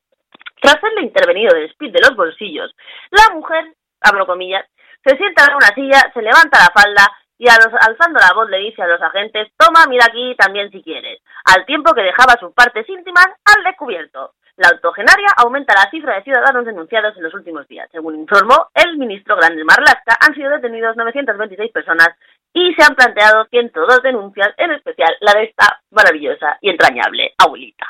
Tras 0.62 0.80
serle 0.80 1.02
intervenido 1.02 1.54
del 1.54 1.70
speed 1.72 1.92
de 1.92 2.02
los 2.02 2.16
bolsillos, 2.16 2.74
la 3.12 3.34
mujer, 3.34 3.74
abro 4.02 4.26
comillas, 4.26 4.66
se 5.06 5.18
sienta 5.18 5.46
en 5.46 5.56
una 5.56 5.68
silla, 5.76 6.12
se 6.14 6.22
levanta 6.22 6.60
la 6.60 6.72
falda 6.74 7.12
y 7.38 7.48
a 7.50 7.56
los- 7.58 7.74
alzando 7.82 8.20
la 8.20 8.34
voz 8.36 8.50
le 8.50 8.58
dice 8.60 8.82
a 8.82 8.88
los 8.88 9.02
agentes, 9.02 9.50
toma, 9.58 9.86
mira 9.88 10.06
aquí 10.08 10.36
también 10.38 10.70
si 10.72 10.82
quieres, 10.84 11.20
al 11.46 11.66
tiempo 11.66 11.94
que 11.94 12.02
dejaba 12.02 12.38
sus 12.40 12.54
partes 12.54 12.88
íntimas 12.90 13.28
al 13.46 13.64
descubierto. 13.64 14.34
La 14.56 14.70
octogenaria 14.70 15.30
aumenta 15.38 15.74
la 15.74 15.90
cifra 15.90 16.14
de 16.16 16.24
ciudadanos 16.24 16.64
denunciados 16.64 17.18
en 17.18 17.24
los 17.24 17.34
últimos 17.34 17.68
días. 17.68 17.90
Según 17.92 18.16
informó 18.16 18.68
el 18.76 18.98
ministro 18.98 19.36
Grande 19.36 19.64
Marlaska, 19.64 20.16
han 20.20 20.36
sido 20.36 20.52
detenidos 20.52 20.96
926 20.96 21.72
personas 21.72 22.10
y 22.54 22.72
se 22.76 22.84
han 22.84 22.94
planteado 22.96 23.46
102 23.46 24.04
denuncias, 24.04 24.50
en 24.58 24.72
especial 24.74 25.16
la 25.22 25.34
de 25.34 25.46
esta 25.46 25.82
maravillosa 25.90 26.60
y 26.62 26.70
entrañable 26.70 27.34
abuelita. 27.44 27.88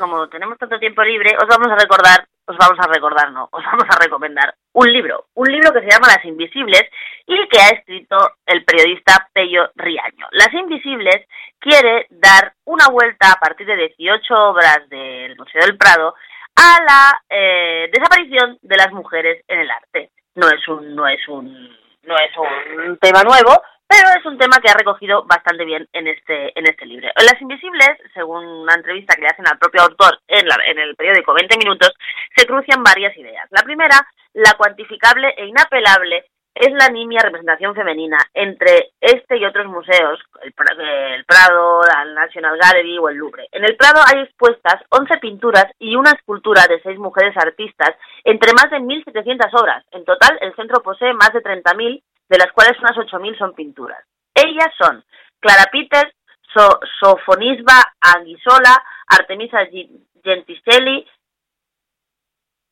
Como 0.00 0.28
tenemos 0.28 0.58
tanto 0.58 0.78
tiempo 0.78 1.02
libre, 1.02 1.36
os 1.36 1.46
vamos 1.46 1.68
a 1.70 1.76
recordar, 1.76 2.26
os 2.46 2.56
vamos 2.56 2.78
a 2.80 2.88
recordar, 2.88 3.30
no, 3.30 3.48
os 3.52 3.64
vamos 3.64 3.84
a 3.88 4.02
recomendar 4.02 4.54
un 4.72 4.86
libro, 4.86 5.26
un 5.34 5.46
libro 5.46 5.72
que 5.72 5.80
se 5.80 5.90
llama 5.90 6.08
Las 6.08 6.24
Invisibles 6.24 6.84
y 7.26 7.46
que 7.48 7.60
ha 7.60 7.68
escrito 7.68 8.16
el 8.46 8.64
periodista 8.64 9.28
Pello 9.32 9.70
Riaño. 9.76 10.26
Las 10.32 10.52
Invisibles 10.54 11.26
quiere 11.58 12.06
dar 12.10 12.54
una 12.64 12.88
vuelta 12.88 13.32
a 13.32 13.38
partir 13.38 13.66
de 13.66 13.76
18 13.76 14.34
obras 14.34 14.88
del 14.88 15.36
Museo 15.36 15.60
del 15.60 15.76
Prado 15.76 16.14
a 16.56 16.82
la 16.82 17.20
eh, 17.28 17.90
desaparición 17.92 18.58
de 18.62 18.76
las 18.76 18.90
mujeres 18.92 19.44
en 19.46 19.60
el 19.60 19.70
arte. 19.70 20.10
No 20.34 20.48
es 20.48 20.66
un, 20.66 20.96
no 20.96 21.06
es 21.06 21.28
un, 21.28 21.46
no 22.04 22.14
es 22.16 22.30
un 22.36 22.96
tema 22.98 23.22
nuevo, 23.22 23.62
pero 23.90 24.08
es 24.16 24.24
un 24.24 24.38
tema 24.38 24.58
que 24.62 24.70
ha 24.70 24.74
recogido 24.78 25.24
bastante 25.26 25.64
bien 25.64 25.88
en 25.92 26.06
este, 26.06 26.56
en 26.56 26.64
este 26.66 26.86
libro. 26.86 27.08
Las 27.16 27.40
Invisibles, 27.42 27.90
según 28.14 28.46
una 28.46 28.74
entrevista 28.74 29.16
que 29.16 29.22
le 29.22 29.28
hacen 29.28 29.48
al 29.48 29.58
propio 29.58 29.82
autor 29.82 30.20
en, 30.28 30.46
la- 30.46 30.62
en 30.64 30.78
el 30.78 30.94
periódico 30.94 31.34
20 31.34 31.58
Minutos, 31.58 31.92
se 32.36 32.46
crucian 32.46 32.84
varias 32.84 33.16
ideas. 33.16 33.48
La 33.50 33.62
primera, 33.62 33.96
la 34.34 34.52
cuantificable 34.56 35.34
e 35.36 35.46
inapelable, 35.46 36.24
es 36.54 36.72
la 36.72 36.88
nimia 36.88 37.22
representación 37.22 37.74
femenina 37.74 38.18
entre 38.34 38.90
este 39.00 39.38
y 39.38 39.44
otros 39.44 39.66
museos, 39.66 40.20
el, 40.42 40.52
el 41.14 41.24
Prado, 41.24 41.80
la 41.82 42.04
National 42.06 42.58
Gallery 42.58 42.98
o 42.98 43.08
el 43.08 43.16
Louvre. 43.16 43.48
En 43.52 43.64
el 43.64 43.76
Prado 43.76 44.00
hay 44.06 44.22
expuestas 44.22 44.82
11 44.90 45.18
pinturas 45.18 45.66
y 45.78 45.96
una 45.96 46.10
escultura 46.10 46.66
de 46.68 46.80
seis 46.82 46.98
mujeres 46.98 47.36
artistas 47.36 47.90
entre 48.24 48.52
más 48.52 48.70
de 48.70 48.78
1.700 48.78 49.60
obras. 49.60 49.84
En 49.92 50.04
total, 50.04 50.38
el 50.42 50.54
centro 50.56 50.82
posee 50.82 51.12
más 51.14 51.32
de 51.32 51.40
30.000, 51.40 52.02
de 52.30 52.38
las 52.38 52.50
cuales 52.52 52.78
unas 52.78 52.96
8.000 52.96 53.36
son 53.36 53.54
pinturas. 53.54 54.02
Ellas 54.34 54.72
son 54.78 55.04
Clara 55.40 55.64
Peters, 55.70 56.14
So- 56.54 56.80
Sofonisba 57.00 57.92
Anguissola, 58.00 58.82
Artemisa 59.08 59.58
Genticelli, 60.22 61.06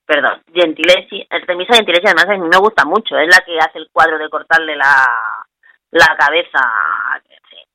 perdón, 0.06 0.42
Gentileschi, 0.52 1.26
Artemisa 1.28 1.74
Gentileschi 1.74 2.06
además 2.06 2.26
a 2.28 2.38
mí 2.38 2.48
me 2.48 2.56
gusta 2.58 2.84
mucho, 2.84 3.18
es 3.18 3.28
la 3.28 3.44
que 3.44 3.58
hace 3.58 3.78
el 3.78 3.88
cuadro 3.92 4.18
de 4.18 4.30
cortarle 4.30 4.76
la, 4.76 5.06
la 5.90 6.16
cabeza. 6.18 6.60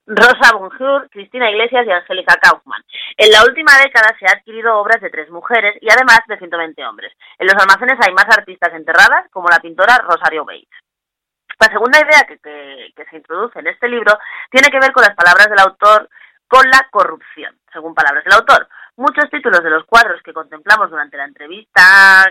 Rosa 0.06 0.52
Bonjour, 0.58 1.10
Cristina 1.10 1.50
Iglesias 1.50 1.86
y 1.88 1.92
Angélica 1.92 2.36
Kaufmann. 2.36 2.84
En 3.16 3.32
la 3.32 3.44
última 3.46 3.72
década 3.82 4.14
se 4.20 4.26
han 4.28 4.38
adquirido 4.38 4.76
obras 4.78 5.00
de 5.00 5.10
tres 5.10 5.30
mujeres 5.30 5.78
y 5.80 5.88
además 5.90 6.20
de 6.28 6.38
120 6.38 6.86
hombres. 6.86 7.14
En 7.40 7.48
los 7.48 7.56
almacenes 7.56 7.98
hay 8.06 8.14
más 8.14 8.26
artistas 8.38 8.74
enterradas, 8.74 9.30
como 9.32 9.48
la 9.50 9.60
pintora 9.60 9.98
Rosario 10.00 10.44
Bates. 10.44 10.68
La 11.64 11.72
segunda 11.72 11.98
idea 11.98 12.28
que, 12.28 12.38
se 13.10 13.16
introduce 13.16 13.58
en 13.58 13.68
este 13.68 13.88
libro 13.88 14.12
tiene 14.52 14.68
que 14.70 14.80
ver 14.80 14.92
con 14.92 15.02
las 15.02 15.16
palabras 15.16 15.48
del 15.50 15.60
autor 15.60 16.10
con 16.46 16.70
la 16.70 16.86
corrupción, 16.92 17.56
según 17.72 17.96
palabras 17.96 18.22
del 18.26 18.34
autor. 18.34 18.68
Muchos 18.98 19.30
títulos 19.30 19.64
de 19.64 19.70
los 19.70 19.86
cuadros 19.86 20.22
que 20.24 20.34
contemplamos 20.34 20.90
durante 20.90 21.16
la 21.16 21.24
entrevista 21.24 21.82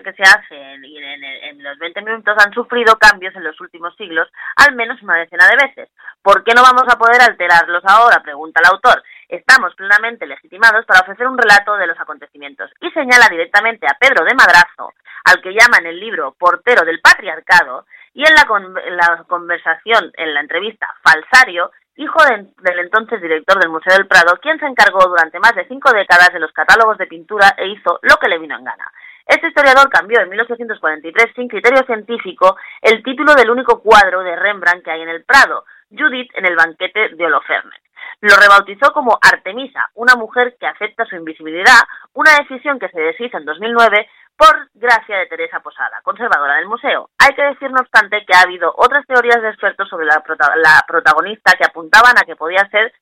que 0.05 0.13
se 0.13 0.23
hace 0.23 0.55
en- 0.75 0.85
en 0.85 1.63
los 1.63 1.79
20 1.79 2.03
minutos 2.03 2.37
han 2.45 2.53
sufrido 2.53 2.99
cambios 2.99 3.35
en 3.35 3.43
los 3.43 3.59
últimos 3.63 3.97
siglos, 3.97 4.29
al 4.57 4.75
menos 4.75 5.01
una 5.03 5.17
decena 5.17 5.47
de 5.49 5.67
veces. 5.67 5.89
¿Por 6.21 6.45
qué 6.45 6.53
no 6.55 6.63
vamos 6.63 6.85
a 6.93 6.99
poder 6.99 7.23
alterarlos 7.23 7.83
ahora? 7.87 8.23
pregunta 8.23 8.61
el 8.63 8.71
autor. 8.71 9.03
Estamos 9.29 9.75
plenamente 9.77 10.27
legitimados 10.27 10.85
para 10.85 11.01
ofrecer 11.01 11.27
un 11.27 11.39
relato 11.39 11.75
de 11.79 11.87
los 11.87 11.99
acontecimientos 11.99 12.71
y 12.81 12.91
señala 12.91 13.29
directamente 13.31 13.87
a 13.87 13.97
Pedro 13.99 14.27
de 14.27 14.35
Madrazo, 14.35 14.93
al 15.25 15.41
que 15.41 15.55
llama 15.55 15.79
en 15.79 15.87
el 15.87 15.99
libro 15.99 16.35
portero 16.39 16.85
del 16.85 17.01
patriarcado, 17.01 17.87
y 18.15 18.25
en 18.27 18.35
la, 18.35 18.45
con- 18.47 18.75
la 18.75 19.25
conversación, 19.29 20.11
en 20.15 20.35
la 20.35 20.41
entrevista, 20.41 20.89
falsario, 21.03 21.71
hijo 21.97 22.23
de- 22.25 22.47
del 22.63 22.79
entonces 22.81 23.21
director 23.21 23.59
del 23.61 23.71
Museo 23.71 23.95
del 23.97 24.07
Prado, 24.07 24.39
quien 24.41 24.59
se 24.59 24.67
encargó 24.67 25.07
durante 25.09 25.39
más 25.39 25.55
de 25.55 25.67
cinco 25.69 25.93
décadas 25.93 26.33
de 26.33 26.41
los 26.41 26.53
catálogos 26.53 26.99
de 26.99 27.07
pintura 27.07 27.55
e 27.57 27.69
hizo 27.69 27.99
lo 28.03 28.17
que 28.17 28.29
le 28.29 28.39
vino 28.39 28.57
en 28.57 28.65
gana. 28.65 28.91
Este 29.27 29.49
historiador 29.49 29.89
cambió 29.89 30.21
en 30.21 30.29
1843, 30.31 31.33
sin 31.37 31.49
criterio 31.49 31.85
científico, 31.87 32.57
el 32.81 33.03
título 33.03 33.35
del 33.35 33.51
único 33.51 33.81
cuadro 33.81 34.21
de 34.23 34.35
Rembrandt 34.37 34.85
que 34.85 34.91
hay 34.91 35.03
en 35.03 35.09
el 35.09 35.25
Prado, 35.25 35.65
Judith 35.91 36.31
en 36.35 36.47
el 36.47 36.57
banquete 36.57 37.11
de 37.11 37.27
Holofernes. 37.27 37.79
Lo 38.21 38.35
rebautizó 38.37 38.93
como 38.93 39.19
Artemisa, 39.23 39.91
una 39.95 40.15
mujer 40.17 40.57
que 40.59 40.67
acepta 40.67 41.05
su 41.07 41.15
invisibilidad, 41.17 41.79
una 42.15 42.33
decisión 42.39 42.79
que 42.79 42.89
se 42.89 43.01
deshizo 43.01 43.37
en 43.39 43.45
2009 43.45 44.09
por 44.43 44.69
gracia 44.75 45.19
de 45.19 45.27
Teresa 45.27 45.61
Posada, 45.61 46.01
conservadora 46.03 46.57
del 46.57 46.67
museo. 46.67 47.11
Hay 47.19 47.33
que 47.37 47.43
decir, 47.43 47.71
no 47.71 47.79
obstante, 47.81 48.25
que 48.27 48.35
ha 48.37 48.41
habido 48.43 48.73
otras 48.77 49.07
teorías 49.07 49.41
de 49.41 49.51
expertos 49.51 49.89
sobre 49.89 50.07
la, 50.07 50.21
prota- 50.21 50.57
la 50.57 50.83
protagonista 50.89 51.53
que 51.57 51.65
apuntaban 51.65 52.19
a 52.19 52.23
que 52.27 52.35
podía 52.35 52.67
ser 52.71 52.93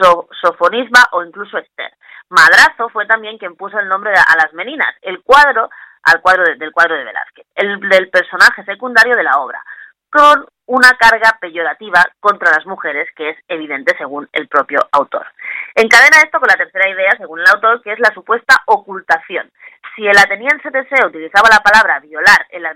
So- 0.00 0.28
Sofonisba 0.40 1.02
o 1.12 1.22
incluso 1.24 1.58
Esther. 1.58 1.92
Madrazo 2.30 2.88
fue 2.88 3.04
también 3.06 3.36
quien 3.36 3.54
puso 3.56 3.78
el 3.78 3.88
nombre 3.88 4.12
a 4.12 4.36
las 4.36 4.52
meninas, 4.54 4.94
el 5.02 5.22
cuadro 5.22 5.68
al 6.04 6.22
cuadro 6.22 6.44
de- 6.44 6.54
del 6.56 6.72
cuadro 6.72 6.94
de 6.94 7.04
Velázquez, 7.04 7.46
el 7.56 7.80
del 7.80 8.08
personaje 8.08 8.64
secundario 8.64 9.14
de 9.16 9.24
la 9.24 9.40
obra, 9.40 9.62
con 10.10 10.46
una 10.68 10.92
carga 10.98 11.38
peyorativa 11.40 12.04
contra 12.20 12.52
las 12.52 12.66
mujeres 12.66 13.08
que 13.16 13.30
es 13.30 13.38
evidente 13.48 13.96
según 13.96 14.28
el 14.32 14.48
propio 14.48 14.80
autor. 14.92 15.26
Encadena 15.74 16.20
esto 16.22 16.38
con 16.38 16.48
la 16.48 16.56
tercera 16.56 16.88
idea, 16.90 17.16
según 17.16 17.40
el 17.40 17.48
autor, 17.48 17.82
que 17.82 17.92
es 17.92 17.98
la 17.98 18.12
supuesta 18.12 18.54
ocultación. 18.66 19.50
Si 19.96 20.06
el 20.06 20.18
ateniense 20.18 20.70
Teseo 20.70 21.08
utilizaba 21.08 21.48
la 21.50 21.60
palabra 21.60 22.00
violar 22.00 22.46
en 22.50 22.62
la, 22.62 22.74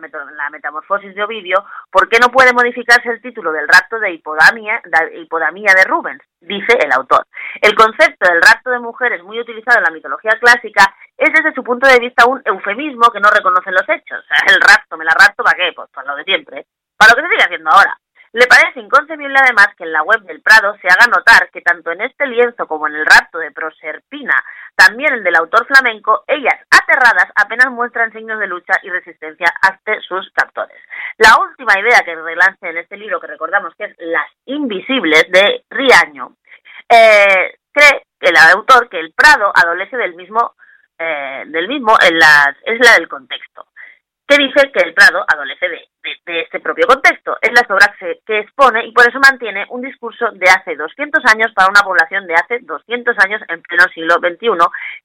metamorfosis 0.50 1.14
de 1.14 1.22
Ovidio, 1.22 1.64
¿por 1.90 2.08
qué 2.08 2.18
no 2.18 2.32
puede 2.32 2.54
modificarse 2.54 3.10
el 3.10 3.20
título 3.20 3.52
del 3.52 3.68
rapto 3.68 3.98
de 3.98 4.12
hipodamia, 4.12 4.80
de 4.82 5.84
Rubens? 5.84 6.22
Dice 6.40 6.78
el 6.80 6.92
autor. 6.92 7.26
El 7.60 7.74
concepto 7.74 8.26
del 8.26 8.40
rapto 8.40 8.70
de 8.70 8.80
mujeres, 8.80 9.22
muy 9.22 9.38
utilizado 9.38 9.78
en 9.78 9.84
la 9.84 9.90
mitología 9.90 10.32
clásica, 10.40 10.94
es 11.16 11.30
desde 11.30 11.54
su 11.54 11.62
punto 11.62 11.86
de 11.86 12.00
vista 12.00 12.26
un 12.26 12.40
eufemismo 12.44 13.12
que 13.12 13.20
no 13.20 13.28
reconocen 13.30 13.74
los 13.74 13.88
hechos. 13.88 14.24
El 14.48 14.60
rapto, 14.60 14.96
me 14.96 15.04
la 15.04 15.12
rapto, 15.12 15.44
¿para 15.44 15.56
qué? 15.56 15.72
Pues 15.76 15.90
para 15.90 16.08
lo 16.08 16.16
de 16.16 16.24
siempre. 16.24 16.66
Para 17.02 17.14
lo 17.14 17.16
que 17.16 17.22
se 17.22 17.34
sigue 17.34 17.42
haciendo 17.42 17.70
ahora. 17.72 17.98
Le 18.32 18.46
parece 18.46 18.78
inconcebible 18.78 19.34
además 19.36 19.74
que 19.76 19.82
en 19.82 19.90
la 19.90 20.04
web 20.04 20.20
del 20.20 20.40
Prado 20.40 20.76
se 20.80 20.86
haga 20.86 21.10
notar 21.10 21.50
que 21.50 21.60
tanto 21.60 21.90
en 21.90 22.00
este 22.00 22.28
lienzo 22.28 22.68
como 22.68 22.86
en 22.86 22.94
el 22.94 23.04
rapto 23.04 23.38
de 23.38 23.50
Proserpina, 23.50 24.40
también 24.76 25.12
el 25.12 25.24
del 25.24 25.34
autor 25.34 25.66
flamenco, 25.66 26.22
ellas, 26.28 26.54
aterradas, 26.70 27.26
apenas 27.34 27.72
muestran 27.72 28.12
signos 28.12 28.38
de 28.38 28.46
lucha 28.46 28.74
y 28.84 28.90
resistencia 28.90 29.52
ante 29.62 30.00
sus 30.02 30.30
captores. 30.30 30.80
La 31.18 31.40
última 31.40 31.76
idea 31.80 32.04
que 32.04 32.14
relance 32.14 32.68
en 32.68 32.76
este 32.76 32.96
libro, 32.96 33.18
que 33.18 33.26
recordamos 33.26 33.74
que 33.74 33.86
es 33.86 33.96
Las 33.98 34.30
Invisibles, 34.44 35.26
de 35.32 35.64
Riaño, 35.70 36.36
eh, 36.88 37.58
cree 37.72 38.06
el 38.20 38.36
autor 38.54 38.88
que 38.88 39.00
el 39.00 39.12
Prado 39.12 39.50
adolece 39.52 39.96
del 39.96 40.14
mismo, 40.14 40.54
eh, 41.00 41.42
del 41.48 41.66
mismo 41.66 41.96
en 42.00 42.16
las, 42.16 42.54
es 42.64 42.78
la 42.78 42.94
del 42.94 43.08
contexto 43.08 43.66
que 44.26 44.36
dice 44.38 44.70
que 44.72 44.80
el 44.84 44.94
Prado 44.94 45.24
adolece 45.28 45.68
de, 45.68 45.88
este 46.42 46.60
propio 46.60 46.86
contexto. 46.86 47.36
Es 47.40 47.50
las 47.52 47.68
obras 47.70 47.90
que, 47.98 48.20
que 48.26 48.38
expone 48.40 48.86
y 48.86 48.92
por 48.92 49.06
eso 49.08 49.18
mantiene 49.20 49.66
un 49.70 49.82
discurso 49.82 50.30
de 50.32 50.48
hace 50.48 50.76
200 50.76 51.22
años 51.34 51.52
para 51.54 51.68
una 51.68 51.82
población 51.82 52.26
de 52.26 52.34
hace 52.34 52.60
200 52.60 53.16
años 53.24 53.40
en 53.48 53.60
pleno 53.62 53.84
siglo 53.92 54.14
XXI 54.14 54.48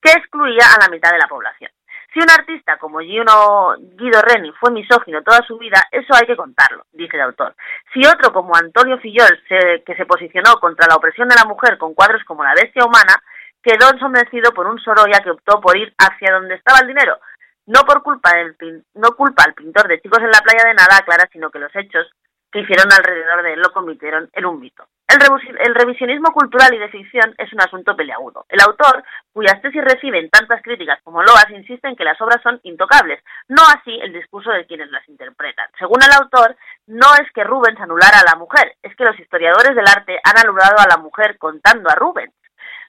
que 0.02 0.12
excluía 0.12 0.64
a 0.76 0.84
la 0.86 0.90
mitad 0.90 1.12
de 1.12 1.18
la 1.20 1.28
población. 1.28 1.72
Si 2.14 2.20
un 2.20 2.30
artista 2.32 2.78
como 2.78 3.00
Gino, 3.00 3.76
Guido 3.98 4.22
Reni 4.22 4.52
fue 4.60 4.72
misógino 4.72 5.22
toda 5.24 5.40
su 5.46 5.58
vida, 5.58 5.84
eso 5.92 6.16
hay 6.16 6.26
que 6.26 6.38
contarlo, 6.38 6.86
dice 6.94 7.16
el 7.18 7.24
autor. 7.24 7.54
Si 7.94 8.02
otro 8.08 8.32
como 8.32 8.56
Antonio 8.56 8.98
Fillol, 9.00 9.40
se- 9.48 9.84
que 9.86 9.94
se 9.96 10.06
posicionó 10.06 10.56
contra 10.60 10.88
la 10.88 10.96
opresión 10.96 11.28
de 11.28 11.36
la 11.36 11.46
mujer 11.46 11.78
con 11.78 11.94
cuadros 11.94 12.24
como 12.24 12.44
La 12.44 12.54
bestia 12.56 12.86
humana, 12.86 13.22
quedó 13.62 13.92
ensombrecido 13.92 14.52
por 14.54 14.68
un 14.68 14.80
Sorolla 14.80 15.20
que 15.20 15.32
optó 15.32 15.60
por 15.60 15.76
ir 15.78 15.94
hacia 15.98 16.32
donde 16.34 16.56
estaba 16.56 16.80
el 16.80 16.88
dinero, 16.88 17.20
no 17.68 17.82
por 17.82 18.02
culpa 18.02 18.34
del 18.34 18.84
no 18.96 19.12
culpa 19.16 19.44
al 19.44 19.54
pintor 19.54 19.88
de 19.88 20.02
chicos 20.02 20.20
en 20.20 20.32
la 20.32 20.42
playa 20.42 20.68
de 20.68 20.74
nada 20.74 21.00
clara, 21.06 21.30
sino 21.32 21.52
que 21.52 21.60
los 21.60 21.76
hechos 21.76 22.08
que 22.52 22.62
hicieron 22.62 22.92
alrededor 22.92 23.44
de 23.44 23.54
él 23.54 23.60
lo 23.60 23.72
convirtieron 23.74 24.30
en 24.34 24.46
un 24.46 24.60
mito. 24.60 24.88
El, 25.08 25.20
el 25.60 25.76
revisionismo 25.76 26.32
cultural 26.34 26.74
y 26.74 26.78
de 26.78 26.90
ficción 26.90 27.34
es 27.38 27.52
un 27.54 27.62
asunto 27.62 27.96
peleagudo. 27.96 28.46
El 28.50 28.60
autor, 28.62 29.04
cuyas 29.34 29.62
tesis 29.62 29.84
reciben 29.84 30.30
tantas 30.30 30.62
críticas 30.62 31.00
como 31.04 31.24
loas, 31.24 31.50
insiste 31.50 31.88
en 31.88 31.96
que 31.96 32.04
las 32.04 32.20
obras 32.22 32.42
son 32.42 32.60
intocables, 32.64 33.22
no 33.48 33.64
así 33.64 33.98
el 34.02 34.14
discurso 34.14 34.52
de 34.52 34.66
quienes 34.66 34.90
las 34.92 35.08
interpretan. 35.08 35.70
Según 35.78 36.02
el 36.04 36.12
autor, 36.12 36.56
no 36.88 37.08
es 37.22 37.32
que 37.34 37.44
Rubens 37.44 37.80
anulara 37.80 38.20
a 38.20 38.32
la 38.32 38.38
mujer, 38.38 38.76
es 38.82 38.96
que 38.96 39.06
los 39.06 39.20
historiadores 39.20 39.76
del 39.76 39.88
arte 39.88 40.20
han 40.24 40.38
anulado 40.38 40.78
a 40.80 40.88
la 40.88 40.98
mujer 40.98 41.38
contando 41.38 41.90
a 41.90 41.96
Rubens. 41.96 42.34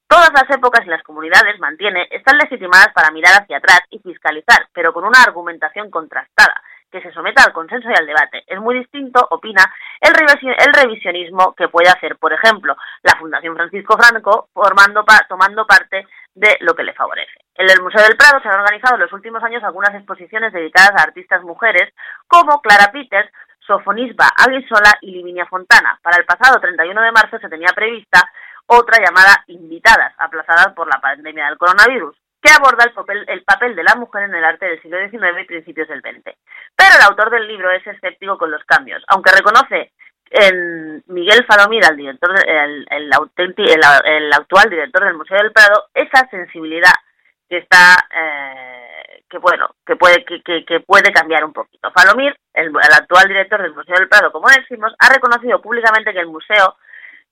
Todas 0.09 0.31
las 0.33 0.49
épocas 0.57 0.85
y 0.87 0.89
las 0.89 1.03
comunidades, 1.03 1.59
mantiene, 1.61 2.09
están 2.11 2.39
legitimadas 2.39 2.89
para 2.95 3.11
mirar 3.11 3.43
hacia 3.43 3.59
atrás 3.59 3.81
y 3.91 3.99
fiscalizar, 3.99 4.67
pero 4.73 4.93
con 4.95 5.05
una 5.05 5.23
argumentación 5.23 5.91
contrastada, 5.91 6.63
que 6.91 7.03
se 7.03 7.13
someta 7.13 7.45
al 7.45 7.53
consenso 7.53 7.91
y 7.91 7.95
al 7.95 8.07
debate. 8.07 8.43
Es 8.47 8.59
muy 8.59 8.79
distinto, 8.79 9.27
opina, 9.31 9.63
el, 10.01 10.15
revisi- 10.15 10.57
el 10.67 10.73
revisionismo 10.73 11.55
que 11.55 11.69
puede 11.69 11.91
hacer, 11.91 12.17
por 12.17 12.33
ejemplo, 12.33 12.75
la 13.03 13.17
Fundación 13.19 13.55
Francisco 13.55 13.99
Franco, 13.99 14.49
formando 14.55 15.05
pa- 15.05 15.27
tomando 15.29 15.67
parte 15.67 16.07
de 16.35 16.57
lo 16.61 16.75
que 16.75 16.85
le 16.85 16.95
favorece. 16.95 17.33
En 17.57 17.69
el 17.71 17.83
Museo 17.83 18.03
del 18.03 18.17
Prado 18.17 18.41
se 18.41 18.49
han 18.49 18.61
organizado 18.61 18.95
en 18.95 19.03
los 19.03 19.13
últimos 19.13 19.43
años 19.45 19.63
algunas 19.63 19.95
exposiciones 19.95 20.55
dedicadas 20.55 20.93
a 20.97 21.03
artistas 21.03 21.43
mujeres, 21.43 21.93
como 22.27 22.63
Clara 22.63 22.91
Peters, 22.91 23.31
Sofonisba 23.67 24.29
Aguisola 24.39 24.97
y 25.03 25.11
Livinia 25.11 25.45
Fontana. 25.45 25.99
Para 26.03 26.17
el 26.17 26.25
pasado 26.25 26.59
31 26.59 27.03
de 27.03 27.13
marzo 27.13 27.39
se 27.39 27.51
tenía 27.51 27.69
prevista 27.75 28.27
otra 28.69 29.05
llamada 29.05 29.45
Invitadas, 29.49 30.15
aplazada 30.19 30.73
por 30.75 30.87
la 30.87 31.01
pandemia 31.01 31.47
del 31.47 31.59
coronavirus, 31.59 32.17
que 32.41 32.51
aborda 32.53 32.85
el 32.85 32.93
papel, 32.93 33.25
el 33.29 33.43
papel 33.43 33.75
de 33.75 33.83
la 33.83 33.97
mujer 33.97 34.23
en 34.25 34.35
el 34.35 34.45
arte 34.45 34.67
del 34.67 34.81
siglo 34.81 34.99
XIX 35.11 35.41
y 35.43 35.45
principios 35.45 35.89
del 35.89 36.01
XX. 36.01 36.37
Pero 36.77 36.95
el 36.97 37.03
autor 37.09 37.31
del 37.31 37.49
libro 37.49 37.71
es 37.73 37.85
escéptico 37.87 38.39
con 38.39 38.51
los 38.51 38.63
cambios, 38.65 39.03
aunque 39.09 39.33
reconoce 39.33 39.93
en 40.31 41.03
Miguel 41.07 41.45
Falomira, 41.47 41.89
el 41.89 41.97
director, 41.97 42.31
el, 42.47 42.87
el 42.91 43.13
actual 44.33 44.69
director 44.71 45.05
del 45.05 45.15
Museo 45.17 45.39
del 45.39 45.53
Prado, 45.53 45.87
esa 45.95 46.29
sensibilidad 46.29 46.93
que 47.49 47.59
está 47.59 48.07
eh, 48.15 49.25
que 49.29 49.39
bueno 49.39 49.71
que 49.87 49.97
puede 49.97 50.25
que, 50.25 50.43
que- 50.43 50.65
que 50.67 50.81
puede 50.81 51.13
cambiar 51.13 51.45
un 51.45 51.53
poquito. 51.55 51.91
Falomir, 51.93 52.37
el, 52.55 52.67
el 52.67 52.93
actual 52.95 53.27
director 53.29 53.63
del 53.63 53.75
Museo 53.75 53.97
del 53.99 54.09
Prado, 54.09 54.31
como 54.31 54.49
decimos, 54.49 54.95
ha 54.99 55.09
reconocido 55.13 55.61
públicamente 55.63 56.13
que 56.13 56.21
el 56.21 56.27
museo 56.27 56.77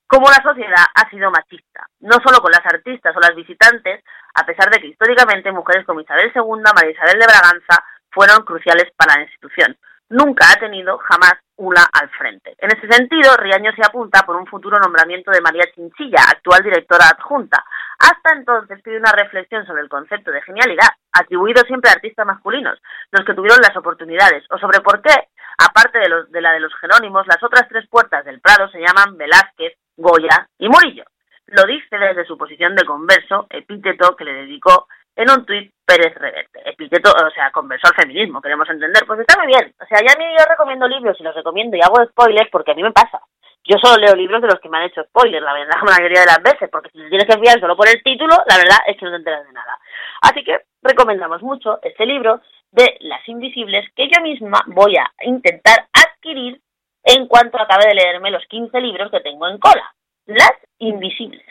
como 0.07 0.29
la 0.29 0.43
sociedad 0.43 0.87
ha 0.95 1.11
sido 1.11 1.31
machista, 1.31 1.87
no 2.01 2.19
solo 2.25 2.39
con 2.39 2.53
las 2.53 2.65
artistas 2.65 3.17
o 3.17 3.21
las 3.21 3.35
visitantes, 3.35 4.05
a 4.35 4.47
pesar 4.47 4.71
de 4.71 4.81
que 4.81 4.89
históricamente 4.89 5.51
mujeres 5.51 5.85
como 5.85 6.01
Isabel 6.01 6.31
II, 6.35 6.63
María 6.75 6.93
Isabel 6.93 7.19
de 7.19 7.27
Braganza 7.27 7.85
fueron 8.11 8.45
cruciales 8.45 8.93
para 8.97 9.17
la 9.17 9.23
institución. 9.23 9.77
Nunca 10.09 10.47
ha 10.53 10.61
tenido 10.61 10.99
jamás 10.99 11.35
una 11.57 11.83
al 11.93 12.09
frente. 12.11 12.55
En 12.59 12.71
ese 12.71 12.87
sentido, 12.87 13.37
Riaño 13.37 13.73
se 13.75 13.85
apunta 13.85 14.23
por 14.23 14.37
un 14.37 14.47
futuro 14.47 14.79
nombramiento 14.79 15.33
de 15.33 15.41
María 15.41 15.65
Chinchilla, 15.75 16.23
actual 16.31 16.63
directora 16.63 17.09
adjunta. 17.09 17.65
Hasta 17.99 18.35
entonces 18.37 18.81
pide 18.83 18.99
una 18.99 19.11
reflexión 19.11 19.67
sobre 19.67 19.83
el 19.83 19.89
concepto 19.89 20.31
de 20.31 20.43
genialidad, 20.43 20.89
atribuido 21.13 21.63
siempre 21.67 21.91
a 21.91 21.95
artistas 21.95 22.27
masculinos, 22.27 22.79
los 23.11 23.25
que 23.25 23.35
tuvieron 23.35 23.61
las 23.61 23.77
oportunidades, 23.77 24.45
o 24.51 24.59
sobre 24.59 24.81
por 24.81 25.03
qué, 25.03 25.29
aparte 25.59 25.99
de, 25.99 26.09
los, 26.09 26.31
de 26.31 26.41
la 26.41 26.53
de 26.53 26.61
los 26.61 26.75
Jerónimos, 26.77 27.27
las 27.27 27.43
otras 27.43 27.67
tres 27.69 27.89
puertas 27.89 28.25
del 28.25 28.41
Prado 28.41 28.69
se 28.69 28.79
llaman 28.79 29.17
Velázquez, 29.17 29.73
Goya 29.97 30.49
y 30.59 30.69
Murillo. 30.69 31.05
Lo 31.47 31.65
dice 31.65 31.97
desde 31.97 32.25
su 32.25 32.37
posición 32.37 32.75
de 32.75 32.85
converso, 32.85 33.47
epíteto 33.51 34.17
que 34.17 34.25
le 34.25 34.33
dedicó 34.33 34.89
en 35.15 35.31
un 35.31 35.47
tuit 35.47 35.73
Pérez 35.85 36.15
Reverte. 36.15 36.61
Epíteto, 36.69 37.11
o 37.11 37.31
sea, 37.31 37.51
converso 37.51 37.87
al 37.89 37.95
feminismo, 37.95 38.43
queremos 38.43 38.69
entender. 38.69 39.05
Pues 39.07 39.21
está 39.21 39.39
muy 39.39 39.47
bien. 39.47 39.73
O 39.81 39.87
sea, 39.87 40.01
ya 40.07 40.15
a 40.15 40.19
mí 40.19 40.25
yo 40.37 40.45
recomiendo 40.49 40.89
libros 40.89 41.17
y 41.19 41.23
los 41.23 41.35
recomiendo 41.35 41.77
y 41.77 41.81
hago 41.81 42.05
spoilers 42.11 42.51
porque 42.51 42.73
a 42.73 42.75
mí 42.75 42.83
me 42.83 42.93
pasa. 42.93 43.21
Yo 43.65 43.77
solo 43.83 43.97
leo 43.97 44.15
libros 44.15 44.41
de 44.43 44.49
los 44.49 44.61
que 44.61 44.69
me 44.69 44.79
han 44.79 44.85
hecho 44.85 45.03
spoilers, 45.05 45.45
la 45.45 45.53
verdad, 45.53 45.75
la 45.85 45.93
mayoría 45.97 46.21
de 46.21 46.27
las 46.27 46.43
veces, 46.43 46.69
porque 46.71 46.91
si 46.91 46.99
te 46.99 47.09
tienes 47.09 47.27
que 47.27 47.41
fiar 47.41 47.59
solo 47.61 47.77
por 47.77 47.89
el 47.89 48.03
título, 48.03 48.35
la 48.47 48.57
verdad 48.57 48.79
es 48.87 48.97
que 48.97 49.05
no 49.05 49.11
te 49.13 49.17
enteras 49.17 49.47
de 49.47 49.53
nada. 49.53 49.79
Así 50.23 50.45
que 50.45 50.59
recomendamos 50.83 51.43
mucho 51.43 51.79
este 51.83 52.07
libro 52.07 52.41
de 52.71 52.97
Las 53.01 53.27
Invisibles, 53.29 53.89
que 53.95 54.09
yo 54.09 54.21
misma 54.23 54.63
voy 54.67 54.97
a 54.97 55.11
intentar 55.23 55.87
adquirir 55.93 56.61
en 57.07 57.27
cuanto 57.27 57.59
acabe 57.59 57.87
de 57.87 57.95
leerme 57.95 58.31
los 58.31 58.45
15 58.49 58.79
libros 58.81 59.11
que 59.11 59.21
tengo 59.21 59.49
en 59.49 59.59
cola. 59.59 59.95
Las 60.27 60.53
Invisibles. 60.79 61.47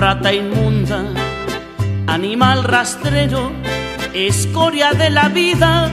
rata 0.00 0.32
inmunda, 0.32 1.09
animal 2.10 2.64
rastrero, 2.64 3.52
escoria 4.12 4.90
de 4.90 5.10
la 5.10 5.28
vida, 5.28 5.88